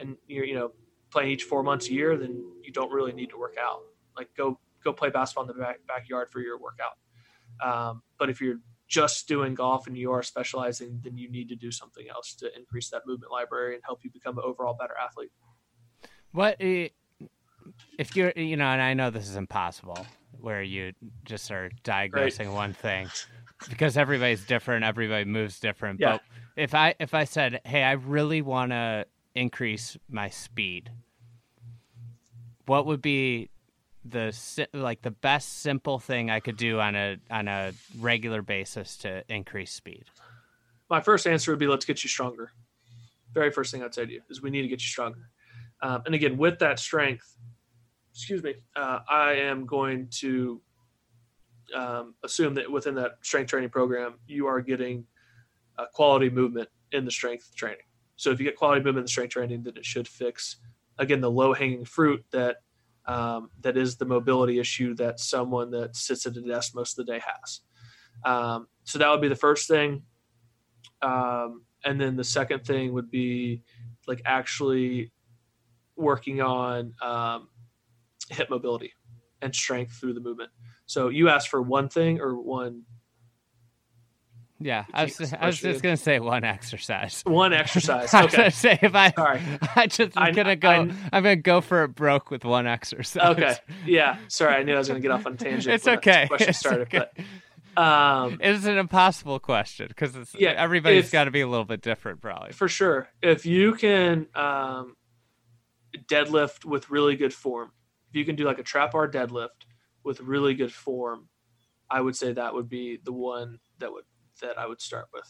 and 0.00 0.16
you're 0.26 0.44
you 0.44 0.54
know 0.54 0.72
playing 1.10 1.30
each 1.30 1.44
four 1.44 1.62
months 1.62 1.88
a 1.88 1.92
year, 1.92 2.16
then 2.16 2.44
you 2.62 2.72
don't 2.72 2.90
really 2.90 3.12
need 3.12 3.30
to 3.30 3.38
work 3.38 3.56
out. 3.60 3.80
Like 4.16 4.28
go 4.36 4.58
go 4.86 4.92
play 4.92 5.10
basketball 5.10 5.48
in 5.50 5.56
the 5.56 5.62
back, 5.62 5.78
backyard 5.86 6.30
for 6.30 6.40
your 6.40 6.58
workout. 6.58 6.96
Um, 7.62 8.02
but 8.18 8.30
if 8.30 8.40
you're 8.40 8.60
just 8.88 9.26
doing 9.26 9.54
golf 9.54 9.86
and 9.86 9.96
you 9.96 10.12
are 10.12 10.22
specializing, 10.22 11.00
then 11.02 11.18
you 11.18 11.30
need 11.30 11.48
to 11.48 11.56
do 11.56 11.70
something 11.70 12.06
else 12.08 12.34
to 12.34 12.56
increase 12.56 12.88
that 12.90 13.02
movement 13.06 13.32
library 13.32 13.74
and 13.74 13.82
help 13.84 14.00
you 14.04 14.10
become 14.10 14.38
an 14.38 14.44
overall 14.46 14.76
better 14.78 14.94
athlete. 15.02 15.32
What 16.32 16.56
if 16.60 18.14
you're, 18.14 18.32
you 18.36 18.56
know, 18.56 18.66
and 18.66 18.80
I 18.80 18.94
know 18.94 19.10
this 19.10 19.28
is 19.28 19.36
impossible 19.36 20.06
where 20.38 20.62
you 20.62 20.92
just 21.24 21.50
are 21.50 21.70
diagnosing 21.82 22.48
right. 22.48 22.54
one 22.54 22.72
thing 22.72 23.08
because 23.68 23.96
everybody's 23.96 24.44
different, 24.44 24.84
everybody 24.84 25.24
moves 25.24 25.58
different. 25.58 25.98
Yeah. 25.98 26.12
But 26.12 26.20
if 26.56 26.74
I 26.74 26.94
if 27.00 27.14
I 27.14 27.24
said, 27.24 27.60
"Hey, 27.64 27.82
I 27.82 27.92
really 27.92 28.42
want 28.42 28.70
to 28.72 29.06
increase 29.34 29.96
my 30.08 30.28
speed," 30.28 30.90
what 32.66 32.86
would 32.86 33.02
be 33.02 33.50
the 34.10 34.68
like 34.72 35.02
the 35.02 35.10
best 35.10 35.60
simple 35.60 35.98
thing 35.98 36.30
I 36.30 36.40
could 36.40 36.56
do 36.56 36.80
on 36.80 36.94
a 36.94 37.16
on 37.30 37.48
a 37.48 37.72
regular 37.98 38.42
basis 38.42 38.96
to 38.98 39.24
increase 39.28 39.72
speed? 39.72 40.04
My 40.88 41.00
first 41.00 41.26
answer 41.26 41.52
would 41.52 41.58
be 41.58 41.66
let's 41.66 41.84
get 41.84 42.02
you 42.04 42.08
stronger. 42.08 42.52
Very 43.32 43.50
first 43.50 43.72
thing 43.72 43.82
I'd 43.82 43.94
say 43.94 44.06
to 44.06 44.12
you 44.12 44.22
is 44.30 44.40
we 44.40 44.50
need 44.50 44.62
to 44.62 44.68
get 44.68 44.80
you 44.80 44.88
stronger. 44.88 45.30
Um, 45.82 46.02
and 46.06 46.14
again, 46.14 46.38
with 46.38 46.58
that 46.60 46.78
strength, 46.78 47.36
excuse 48.12 48.42
me, 48.42 48.54
uh, 48.76 49.00
I 49.08 49.32
am 49.32 49.66
going 49.66 50.08
to 50.20 50.62
um, 51.74 52.14
assume 52.24 52.54
that 52.54 52.70
within 52.70 52.94
that 52.94 53.18
strength 53.22 53.50
training 53.50 53.70
program, 53.70 54.14
you 54.26 54.46
are 54.46 54.60
getting 54.60 55.04
quality 55.92 56.30
movement 56.30 56.68
in 56.92 57.04
the 57.04 57.10
strength 57.10 57.54
training. 57.54 57.84
So 58.16 58.30
if 58.30 58.40
you 58.40 58.46
get 58.46 58.56
quality 58.56 58.80
movement 58.80 58.98
in 58.98 59.04
the 59.04 59.10
strength 59.10 59.32
training, 59.32 59.62
then 59.64 59.76
it 59.76 59.84
should 59.84 60.08
fix 60.08 60.56
again 60.98 61.20
the 61.20 61.30
low 61.30 61.52
hanging 61.52 61.84
fruit 61.84 62.24
that 62.32 62.62
um, 63.06 63.50
that 63.60 63.76
is 63.76 63.96
the 63.96 64.04
mobility 64.04 64.58
issue 64.58 64.94
that 64.94 65.20
someone 65.20 65.70
that 65.70 65.96
sits 65.96 66.26
at 66.26 66.36
a 66.36 66.40
desk 66.40 66.74
most 66.74 66.98
of 66.98 67.06
the 67.06 67.12
day 67.12 67.20
has. 67.24 67.60
Um, 68.24 68.66
so 68.84 68.98
that 68.98 69.08
would 69.08 69.20
be 69.20 69.28
the 69.28 69.36
first 69.36 69.68
thing. 69.68 70.02
Um, 71.02 71.62
and 71.84 72.00
then 72.00 72.16
the 72.16 72.24
second 72.24 72.64
thing 72.64 72.92
would 72.92 73.10
be 73.10 73.62
like 74.06 74.22
actually 74.24 75.12
working 75.96 76.40
on 76.40 76.94
um, 77.02 77.48
hip 78.30 78.50
mobility 78.50 78.92
and 79.42 79.54
strength 79.54 79.92
through 79.92 80.14
the 80.14 80.20
movement. 80.20 80.50
So 80.86 81.08
you 81.08 81.28
asked 81.28 81.48
for 81.48 81.62
one 81.62 81.88
thing 81.88 82.20
or 82.20 82.40
one? 82.40 82.82
Yeah, 84.58 84.84
I 84.94 85.04
was, 85.04 85.32
I 85.40 85.46
was 85.46 85.60
just 85.60 85.82
gonna 85.82 85.96
say 85.98 86.18
one 86.18 86.42
exercise. 86.44 87.22
One 87.26 87.52
exercise. 87.52 88.14
I 88.14 88.24
was 88.24 88.32
Okay. 88.32 88.36
gonna 88.44 88.50
say 88.50 88.78
if 88.80 88.94
I, 88.94 89.10
Sorry. 89.10 89.40
I 89.76 89.86
just 89.86 90.16
I- 90.16 90.28
am 90.28 90.34
gonna 90.34 90.56
go. 90.56 90.70
I- 90.70 90.76
am 90.78 90.88
gonna 91.12 91.36
go 91.36 91.60
for 91.60 91.84
it 91.84 91.88
broke 91.94 92.30
with 92.30 92.44
one 92.44 92.66
exercise. 92.66 93.22
Okay. 93.36 93.54
Yeah. 93.84 94.18
Sorry, 94.28 94.54
I 94.54 94.62
knew 94.62 94.74
I 94.74 94.78
was 94.78 94.88
going 94.88 95.00
to 95.00 95.02
get 95.02 95.10
off 95.10 95.26
on 95.26 95.34
a 95.34 95.36
tangent. 95.36 95.74
It's 95.74 95.86
okay. 95.86 96.26
Question 96.28 96.48
It's 96.48 96.58
started, 96.58 96.82
okay. 96.94 97.06
but 97.74 97.82
um, 97.82 98.38
It's 98.40 98.64
an 98.64 98.78
impossible 98.78 99.38
question 99.38 99.88
because 99.88 100.16
it's 100.16 100.34
Yeah, 100.34 100.52
everybody's 100.52 101.10
got 101.10 101.24
to 101.24 101.30
be 101.30 101.42
a 101.42 101.46
little 101.48 101.66
bit 101.66 101.82
different, 101.82 102.22
probably. 102.22 102.52
for 102.52 102.68
sure, 102.68 103.08
if 103.22 103.44
you 103.44 103.74
can 103.74 104.26
um, 104.34 104.96
deadlift 106.08 106.64
with 106.64 106.90
really 106.90 107.16
good 107.16 107.34
form, 107.34 107.72
if 108.10 108.16
you 108.16 108.24
can 108.24 108.36
do 108.36 108.44
like 108.44 108.58
a 108.58 108.62
trap 108.62 108.92
bar 108.92 109.08
deadlift 109.10 109.48
with 110.02 110.20
really 110.20 110.54
good 110.54 110.72
form, 110.72 111.28
I 111.90 112.00
would 112.00 112.16
say 112.16 112.32
that 112.32 112.54
would 112.54 112.68
be 112.68 112.98
the 113.04 113.12
one 113.12 113.58
that 113.78 113.92
would 113.92 114.04
that 114.40 114.58
I 114.58 114.66
would 114.66 114.80
start 114.80 115.06
with. 115.12 115.24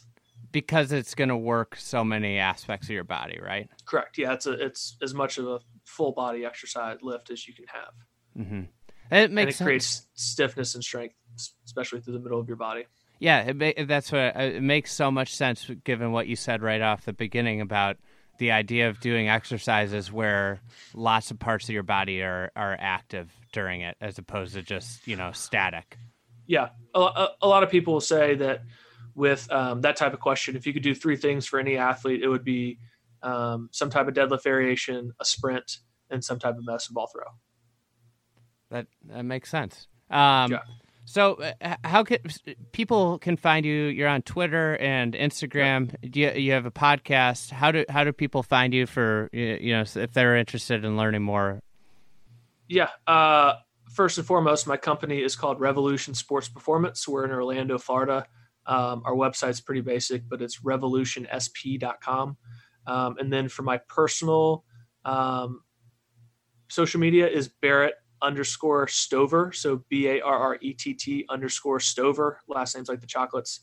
Because 0.53 0.93
it's 0.93 1.15
gonna 1.15 1.37
work 1.37 1.77
so 1.77 2.05
many 2.05 2.39
aspects 2.39 2.87
of 2.87 2.91
your 2.91 3.05
body, 3.05 3.39
right? 3.43 3.69
Correct. 3.85 4.19
Yeah, 4.19 4.33
it's 4.33 4.47
a 4.47 4.53
it's 4.53 4.97
as 5.03 5.15
much 5.15 5.39
of 5.39 5.47
a 5.47 5.61
full 5.85 6.13
body 6.13 6.45
exercise 6.45 6.99
lift 7.03 7.31
as 7.31 7.47
you 7.47 7.55
can 7.55 7.67
have, 7.67 7.93
Mm-hmm. 8.39 8.55
And 9.11 9.21
It 9.23 9.25
and 9.27 9.35
makes 9.35 9.55
it 9.55 9.59
sense. 9.59 9.67
creates 9.67 10.07
stiffness 10.15 10.75
and 10.75 10.83
strength, 10.85 11.15
especially 11.65 12.01
through 12.01 12.15
the 12.15 12.19
middle 12.21 12.41
of 12.41 12.49
your 12.49 12.57
body. 12.57 12.87
Yeah, 13.19 13.53
it 13.59 13.89
that's 13.89 14.13
what 14.13 14.37
uh, 14.37 14.41
it 14.41 14.63
makes 14.63 14.93
so 14.93 15.11
much 15.11 15.35
sense 15.35 15.71
given 15.85 16.13
what 16.13 16.27
you 16.27 16.37
said 16.37 16.61
right 16.63 16.83
off 16.83 17.05
the 17.07 17.13
beginning 17.15 17.61
about 17.63 17.97
the 18.39 18.51
idea 18.53 18.91
of 18.91 19.01
doing 19.01 19.31
exercises 19.31 20.13
where 20.13 20.61
lots 20.93 21.31
of 21.31 21.39
parts 21.39 21.65
of 21.65 21.71
your 21.71 21.83
body 21.83 22.21
are 22.21 22.51
are 22.55 22.77
active 22.79 23.33
during 23.53 23.81
it 23.81 23.97
as 24.03 24.19
opposed 24.19 24.53
to 24.55 24.63
just, 24.63 25.07
you 25.09 25.17
know, 25.17 25.33
static. 25.33 25.97
Yeah, 26.47 26.69
a, 26.95 27.01
a, 27.01 27.29
a 27.43 27.49
lot 27.49 27.63
of 27.63 27.71
people 27.71 27.95
will 27.95 28.01
say 28.01 28.35
that 28.37 28.63
with 29.17 29.51
um, 29.51 29.81
that 29.81 29.97
type 29.97 30.13
of 30.13 30.21
question, 30.21 30.55
if 30.55 30.67
you 30.67 30.73
could 30.73 30.83
do 30.83 30.95
three 30.95 31.17
things 31.17 31.47
for 31.47 31.59
any 31.59 31.77
athlete, 31.77 32.23
it 32.23 32.29
would 32.29 32.45
be 32.45 32.79
um, 33.23 33.69
some 33.73 33.91
type 33.91 34.07
of 34.07 34.15
deadlift 34.15 34.45
variation, 34.45 35.13
a 35.21 35.25
sprint, 35.25 35.79
and 36.11 36.23
some 36.23 36.39
type 36.39 36.57
of 36.57 36.65
medicine 36.65 36.95
ball 36.95 37.09
throw. 37.09 37.25
That 38.71 38.87
that 39.07 39.25
makes 39.25 39.49
sense. 39.51 39.89
Um 40.11 40.53
Yeah. 40.53 40.61
So, 41.09 41.35
uh, 41.61 41.77
how 41.85 42.03
can 42.03 42.19
people 42.73 43.19
can 43.21 43.37
find 43.37 43.65
you? 43.65 43.85
You're 43.85 44.09
on 44.09 44.23
Twitter 44.23 44.77
and 44.79 45.15
Instagram. 45.15 45.95
Do 46.11 46.19
you, 46.19 46.33
you 46.33 46.53
have 46.53 46.67
a 46.67 46.71
podcast? 46.73 47.53
How 47.53 47.71
do 47.71 47.85
how 47.89 48.03
do 48.03 48.13
people 48.13 48.43
find 48.43 48.75
you 48.75 48.87
for 48.87 49.31
you 49.33 49.73
know 49.73 49.83
if 49.83 50.13
they're 50.13 50.37
interested 50.37 50.85
in 50.85 50.97
learning 50.97 51.23
more? 51.23 51.61
Yeah. 52.69 52.89
Uh, 53.07 53.55
first 53.89 54.19
and 54.19 54.27
foremost, 54.27 54.67
my 54.67 54.77
company 54.77 55.23
is 55.23 55.37
called 55.37 55.61
Revolution 55.61 56.13
Sports 56.13 56.49
Performance. 56.49 57.07
We're 57.07 57.25
in 57.25 57.31
Orlando, 57.31 57.79
Florida. 57.79 58.27
Um, 58.67 59.03
our 59.05 59.15
website's 59.15 59.61
pretty 59.61 59.81
basic, 59.81 60.29
but 60.29 60.43
it's 60.43 60.61
revolutionsp.com. 60.61 62.37
Um, 62.87 63.17
and 63.19 63.33
then 63.33 63.49
for 63.49 63.63
my 63.63 63.79
personal 63.89 64.65
um, 65.05 65.61
social 66.69 67.01
media 67.01 67.29
is 67.29 67.49
Barrett 67.49 67.95
underscore 68.23 68.89
Stover. 68.89 69.53
So 69.53 69.85
B 69.89 70.09
A 70.09 70.21
R 70.21 70.37
R 70.39 70.59
E 70.61 70.73
T 70.73 70.95
T 70.95 71.25
underscore 71.29 71.81
Stover. 71.81 72.41
Last 72.49 72.75
name's 72.75 72.89
like 72.89 73.01
the 73.01 73.07
chocolates. 73.07 73.61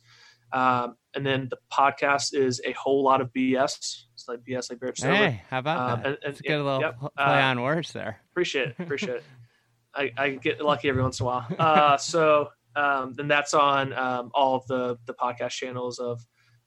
Um, 0.52 0.96
and 1.16 1.26
then 1.26 1.48
the 1.50 1.58
podcast 1.72 2.34
is 2.36 2.62
a 2.64 2.74
whole 2.74 3.04
lot 3.04 3.22
of 3.22 3.32
BS. 3.34 4.04
It's 4.14 4.26
like 4.28 4.42
BS 4.48 4.70
like 4.70 4.80
Barrett 4.80 4.98
Stover. 4.98 5.16
Hey, 5.16 5.42
how 5.50 5.60
about 5.60 5.78
Um, 5.80 6.00
that? 6.04 6.06
and- 6.08 6.18
and- 6.26 6.40
a 6.40 6.44
good 6.44 6.58
little 6.64 6.82
yep, 6.82 6.98
uh, 7.02 7.10
play 7.26 7.42
on 7.42 7.62
words 7.62 7.92
there. 7.92 8.20
Appreciate 8.32 8.70
it. 8.70 8.76
Appreciate 8.80 9.16
it. 9.18 9.24
I, 9.96 10.12
I 10.18 10.30
get 10.32 10.60
lucky 10.62 10.90
every 10.90 11.02
once 11.04 11.20
in 11.20 11.24
a 11.24 11.28
while. 11.28 11.48
Uh, 11.58 11.98
so 11.98 12.50
um, 12.76 13.14
then 13.14 13.28
that's 13.28 13.54
on 13.54 13.94
um, 13.94 14.32
all 14.34 14.56
of 14.56 14.66
the 14.68 14.98
the 15.06 15.14
podcast 15.14 15.52
channels 15.52 16.00
of 16.00 16.22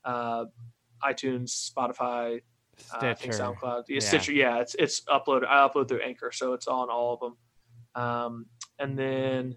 uh, 0.04 0.44
iTunes, 1.02 1.70
Spotify, 1.70 2.40
uh, 2.94 2.98
I 3.06 3.14
think 3.14 3.34
SoundCloud, 3.34 3.84
yeah, 3.88 3.94
Yeah. 3.94 4.00
Stitcher. 4.00 4.32
Yeah, 4.32 4.60
it's 4.60 4.74
it's 4.76 5.00
uploaded. 5.02 5.46
I 5.46 5.66
upload 5.68 5.88
through 5.88 6.00
Anchor, 6.02 6.30
so 6.32 6.52
it's 6.52 6.66
on 6.66 6.90
all 6.90 7.14
of 7.14 7.20
them. 7.20 8.02
Um, 8.02 8.46
and 8.78 8.98
then 8.98 9.56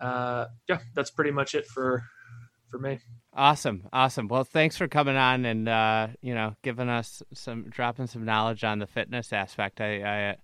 uh, 0.00 0.46
yeah, 0.68 0.78
that's 0.94 1.10
pretty 1.10 1.30
much 1.30 1.54
it 1.54 1.66
for 1.66 2.04
for 2.68 2.78
me. 2.78 2.98
Awesome, 3.34 3.86
awesome. 3.92 4.28
Well, 4.28 4.44
thanks 4.44 4.76
for 4.76 4.88
coming 4.88 5.16
on 5.16 5.44
and 5.44 5.68
uh, 5.68 6.08
you 6.22 6.34
know 6.34 6.54
giving 6.62 6.88
us 6.88 7.22
some 7.34 7.64
dropping 7.68 8.06
some 8.06 8.24
knowledge 8.24 8.64
on 8.64 8.78
the 8.78 8.86
fitness 8.86 9.32
aspect. 9.32 9.80
I 9.80 10.02
I, 10.02 10.36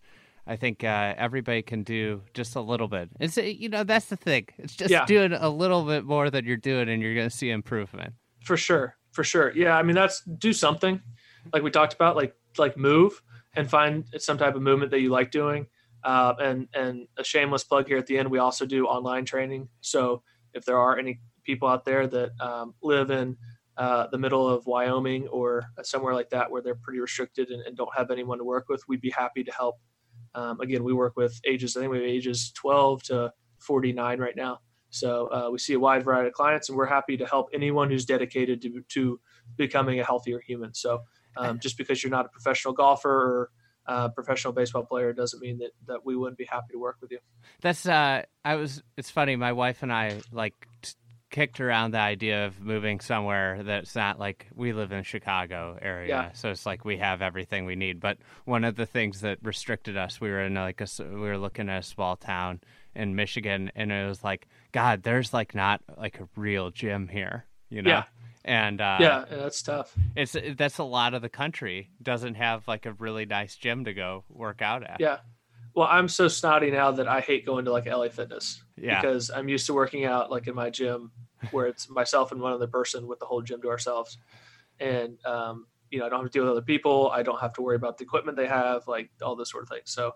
I 0.46 0.56
think 0.56 0.82
uh, 0.82 1.14
everybody 1.16 1.62
can 1.62 1.82
do 1.84 2.22
just 2.34 2.56
a 2.56 2.60
little 2.60 2.88
bit. 2.88 3.08
It's 3.20 3.36
you 3.36 3.68
know 3.68 3.84
that's 3.84 4.06
the 4.06 4.16
thing. 4.16 4.48
It's 4.58 4.74
just 4.74 4.90
Yeah. 4.90 5.04
doing 5.06 5.32
a 5.32 5.48
little 5.48 5.84
bit 5.84 6.04
more 6.04 6.30
than 6.30 6.44
you're 6.44 6.56
doing, 6.56 6.88
and 6.88 7.00
you're 7.00 7.14
going 7.14 7.28
to 7.30 7.36
see 7.36 7.50
improvement. 7.50 8.14
For 8.44 8.56
sure, 8.56 8.96
for 9.12 9.22
sure. 9.22 9.52
Yeah, 9.54 9.76
I 9.76 9.82
mean 9.82 9.94
that's 9.94 10.22
do 10.24 10.52
something, 10.52 11.00
like 11.52 11.62
we 11.62 11.70
talked 11.70 11.94
about, 11.94 12.16
like 12.16 12.34
like 12.58 12.76
move 12.76 13.22
and 13.54 13.70
find 13.70 14.04
some 14.18 14.36
type 14.38 14.54
of 14.56 14.62
movement 14.62 14.90
that 14.90 15.00
you 15.00 15.10
like 15.10 15.30
doing. 15.30 15.66
Uh, 16.04 16.34
and 16.40 16.68
and 16.74 17.06
a 17.16 17.22
shameless 17.22 17.62
plug 17.62 17.86
here 17.86 17.98
at 17.98 18.06
the 18.06 18.18
end, 18.18 18.28
we 18.28 18.38
also 18.38 18.66
do 18.66 18.86
online 18.86 19.24
training. 19.24 19.68
So 19.80 20.22
if 20.54 20.64
there 20.64 20.76
are 20.78 20.98
any 20.98 21.20
people 21.44 21.68
out 21.68 21.84
there 21.84 22.08
that 22.08 22.30
um, 22.40 22.74
live 22.82 23.12
in 23.12 23.36
uh, 23.76 24.08
the 24.10 24.18
middle 24.18 24.48
of 24.48 24.66
Wyoming 24.66 25.28
or 25.28 25.64
somewhere 25.82 26.14
like 26.14 26.30
that 26.30 26.50
where 26.50 26.60
they're 26.62 26.74
pretty 26.74 26.98
restricted 27.00 27.50
and, 27.50 27.62
and 27.62 27.76
don't 27.76 27.94
have 27.96 28.10
anyone 28.10 28.38
to 28.38 28.44
work 28.44 28.68
with, 28.68 28.82
we'd 28.88 29.00
be 29.00 29.10
happy 29.10 29.44
to 29.44 29.52
help. 29.52 29.76
Um, 30.34 30.60
again, 30.60 30.84
we 30.84 30.92
work 30.92 31.16
with 31.16 31.40
ages. 31.46 31.76
I 31.76 31.80
think 31.80 31.92
we 31.92 31.98
have 31.98 32.06
ages 32.06 32.52
12 32.52 33.02
to 33.04 33.32
49 33.60 34.18
right 34.18 34.36
now. 34.36 34.60
So 34.90 35.28
uh, 35.28 35.50
we 35.50 35.58
see 35.58 35.72
a 35.72 35.80
wide 35.80 36.04
variety 36.04 36.28
of 36.28 36.34
clients, 36.34 36.68
and 36.68 36.76
we're 36.76 36.86
happy 36.86 37.16
to 37.16 37.26
help 37.26 37.48
anyone 37.54 37.90
who's 37.90 38.04
dedicated 38.04 38.60
to, 38.62 38.82
to 38.90 39.20
becoming 39.56 40.00
a 40.00 40.04
healthier 40.04 40.40
human. 40.40 40.74
So 40.74 41.02
um, 41.36 41.58
just 41.60 41.78
because 41.78 42.02
you're 42.02 42.10
not 42.10 42.26
a 42.26 42.28
professional 42.28 42.74
golfer 42.74 43.48
or 43.86 44.10
professional 44.14 44.52
baseball 44.52 44.84
player 44.84 45.12
doesn't 45.12 45.40
mean 45.40 45.58
that, 45.58 45.70
that 45.86 46.04
we 46.04 46.14
wouldn't 46.16 46.38
be 46.38 46.44
happy 46.44 46.72
to 46.72 46.78
work 46.78 46.96
with 47.00 47.10
you. 47.10 47.18
That's 47.62 47.86
uh, 47.86 48.24
I 48.44 48.56
was. 48.56 48.82
It's 48.96 49.10
funny. 49.10 49.36
My 49.36 49.52
wife 49.52 49.82
and 49.82 49.92
I 49.92 50.20
like 50.30 50.54
t- 50.82 50.92
kicked 51.32 51.60
around 51.60 51.90
the 51.90 51.98
idea 51.98 52.46
of 52.46 52.60
moving 52.60 53.00
somewhere 53.00 53.62
that's 53.64 53.96
not 53.96 54.20
like 54.20 54.46
we 54.54 54.72
live 54.72 54.92
in 54.92 55.02
Chicago 55.02 55.76
area, 55.82 56.08
Yeah. 56.08 56.32
so 56.32 56.50
it's 56.50 56.64
like 56.64 56.84
we 56.84 56.98
have 56.98 57.22
everything 57.22 57.64
we 57.64 57.74
need. 57.74 57.98
But 57.98 58.18
one 58.44 58.62
of 58.62 58.76
the 58.76 58.86
things 58.86 59.22
that 59.22 59.38
restricted 59.42 59.96
us, 59.96 60.20
we 60.20 60.30
were 60.30 60.42
in 60.42 60.54
like 60.54 60.80
a, 60.80 60.86
we 61.00 61.18
were 61.20 61.38
looking 61.38 61.68
at 61.68 61.80
a 61.80 61.82
small 61.82 62.14
town 62.16 62.60
in 62.94 63.16
Michigan, 63.16 63.72
and 63.74 63.90
it 63.90 64.06
was 64.06 64.22
like, 64.22 64.46
God, 64.70 65.02
there's 65.02 65.32
like 65.32 65.54
not 65.54 65.80
like 65.96 66.20
a 66.20 66.28
real 66.36 66.70
gym 66.70 67.08
here, 67.08 67.46
you 67.70 67.82
know. 67.82 67.90
Yeah. 67.90 68.04
And 68.44 68.80
uh, 68.80 68.98
yeah, 69.00 69.24
yeah, 69.30 69.36
that's 69.36 69.62
tough. 69.62 69.94
it's 70.16 70.36
that's 70.56 70.78
a 70.78 70.84
lot 70.84 71.14
of 71.14 71.22
the 71.22 71.28
country 71.28 71.90
doesn't 72.02 72.34
have 72.34 72.66
like 72.68 72.86
a 72.86 72.92
really 72.92 73.24
nice 73.24 73.54
gym 73.56 73.84
to 73.84 73.94
go 73.94 74.24
work 74.28 74.60
out 74.60 74.82
at. 74.82 74.98
Yeah. 75.00 75.18
Well, 75.74 75.88
I'm 75.90 76.08
so 76.08 76.28
snotty 76.28 76.70
now 76.70 76.90
that 76.92 77.08
I 77.08 77.20
hate 77.20 77.46
going 77.46 77.64
to 77.64 77.72
like 77.72 77.86
LA 77.86 78.08
Fitness 78.08 78.62
Yeah. 78.76 79.00
because 79.00 79.30
I'm 79.30 79.48
used 79.48 79.66
to 79.66 79.74
working 79.74 80.04
out 80.04 80.30
like 80.30 80.46
in 80.46 80.54
my 80.54 80.70
gym 80.70 81.10
where 81.50 81.66
it's 81.66 81.88
myself 81.88 82.32
and 82.32 82.40
one 82.40 82.52
other 82.52 82.66
person 82.66 83.06
with 83.06 83.18
the 83.18 83.26
whole 83.26 83.42
gym 83.42 83.60
to 83.62 83.68
ourselves. 83.68 84.18
And, 84.80 85.18
um, 85.24 85.66
you 85.90 85.98
know, 85.98 86.06
I 86.06 86.08
don't 86.08 86.20
have 86.20 86.30
to 86.30 86.32
deal 86.32 86.44
with 86.44 86.52
other 86.52 86.62
people. 86.62 87.10
I 87.10 87.22
don't 87.22 87.40
have 87.40 87.52
to 87.54 87.62
worry 87.62 87.76
about 87.76 87.98
the 87.98 88.04
equipment 88.04 88.36
they 88.36 88.46
have, 88.46 88.86
like 88.86 89.10
all 89.22 89.36
this 89.36 89.50
sort 89.50 89.62
of 89.62 89.68
thing. 89.68 89.80
So, 89.84 90.14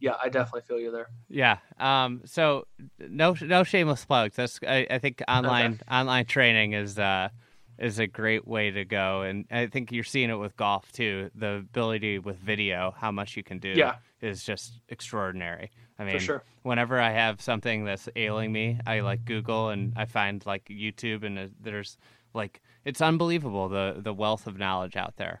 yeah, 0.00 0.14
I 0.22 0.28
definitely 0.28 0.62
feel 0.62 0.78
you 0.78 0.92
there. 0.92 1.08
Yeah. 1.28 1.58
Um. 1.78 2.22
So 2.24 2.66
no, 2.98 3.34
no 3.40 3.64
shameless 3.64 4.04
plugs. 4.04 4.36
That's 4.36 4.60
I, 4.66 4.86
I 4.90 4.98
think 4.98 5.22
online 5.28 5.80
online 5.90 6.26
training 6.26 6.72
is 6.72 6.98
uh 6.98 7.30
is 7.78 7.98
a 7.98 8.06
great 8.06 8.46
way 8.46 8.70
to 8.70 8.84
go, 8.84 9.22
and 9.22 9.44
I 9.50 9.66
think 9.66 9.92
you're 9.92 10.04
seeing 10.04 10.30
it 10.30 10.34
with 10.34 10.56
golf 10.56 10.90
too. 10.92 11.30
The 11.34 11.56
ability 11.56 12.18
with 12.18 12.38
video, 12.38 12.94
how 12.98 13.10
much 13.12 13.36
you 13.36 13.42
can 13.42 13.58
do, 13.58 13.70
Yeah. 13.70 13.96
is 14.20 14.42
just 14.44 14.80
extraordinary. 14.88 15.70
I 15.98 16.04
mean, 16.04 16.18
sure. 16.18 16.42
whenever 16.62 17.00
I 17.00 17.10
have 17.10 17.40
something 17.40 17.84
that's 17.84 18.08
ailing 18.16 18.52
me, 18.52 18.78
I 18.86 19.00
like 19.00 19.24
Google 19.24 19.68
and 19.70 19.92
I 19.96 20.04
find 20.04 20.44
like 20.46 20.64
YouTube, 20.66 21.24
and 21.24 21.38
uh, 21.38 21.46
there's 21.60 21.96
like 22.34 22.60
it's 22.84 23.00
unbelievable 23.00 23.68
the 23.68 23.96
the 23.98 24.12
wealth 24.14 24.46
of 24.46 24.58
knowledge 24.58 24.96
out 24.96 25.16
there. 25.16 25.40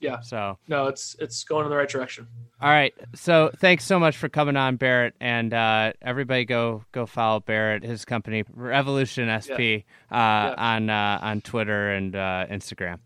Yeah. 0.00 0.20
So 0.20 0.58
No, 0.68 0.86
it's 0.86 1.16
it's 1.18 1.44
going 1.44 1.64
in 1.64 1.70
the 1.70 1.76
right 1.76 1.88
direction. 1.88 2.26
all 2.60 2.70
right. 2.70 2.94
So 3.14 3.50
thanks 3.58 3.84
so 3.84 3.98
much 3.98 4.16
for 4.16 4.28
coming 4.28 4.56
on, 4.56 4.76
Barrett, 4.76 5.14
and 5.20 5.52
uh, 5.52 5.92
everybody 6.02 6.44
go 6.44 6.84
go 6.92 7.06
follow 7.06 7.40
Barrett, 7.40 7.82
his 7.82 8.04
company 8.04 8.44
Revolution 8.52 9.28
SP, 9.42 9.82
uh, 10.10 10.54
on 10.56 10.88
uh, 10.90 11.18
on 11.20 11.40
Twitter 11.40 11.90
and 11.92 12.14
uh, 12.14 12.46
Instagram. 12.50 12.98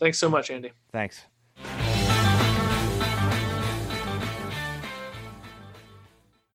Thanks 0.00 0.18
so 0.18 0.28
much, 0.28 0.50
Andy. 0.50 0.72
Thanks. 0.92 1.24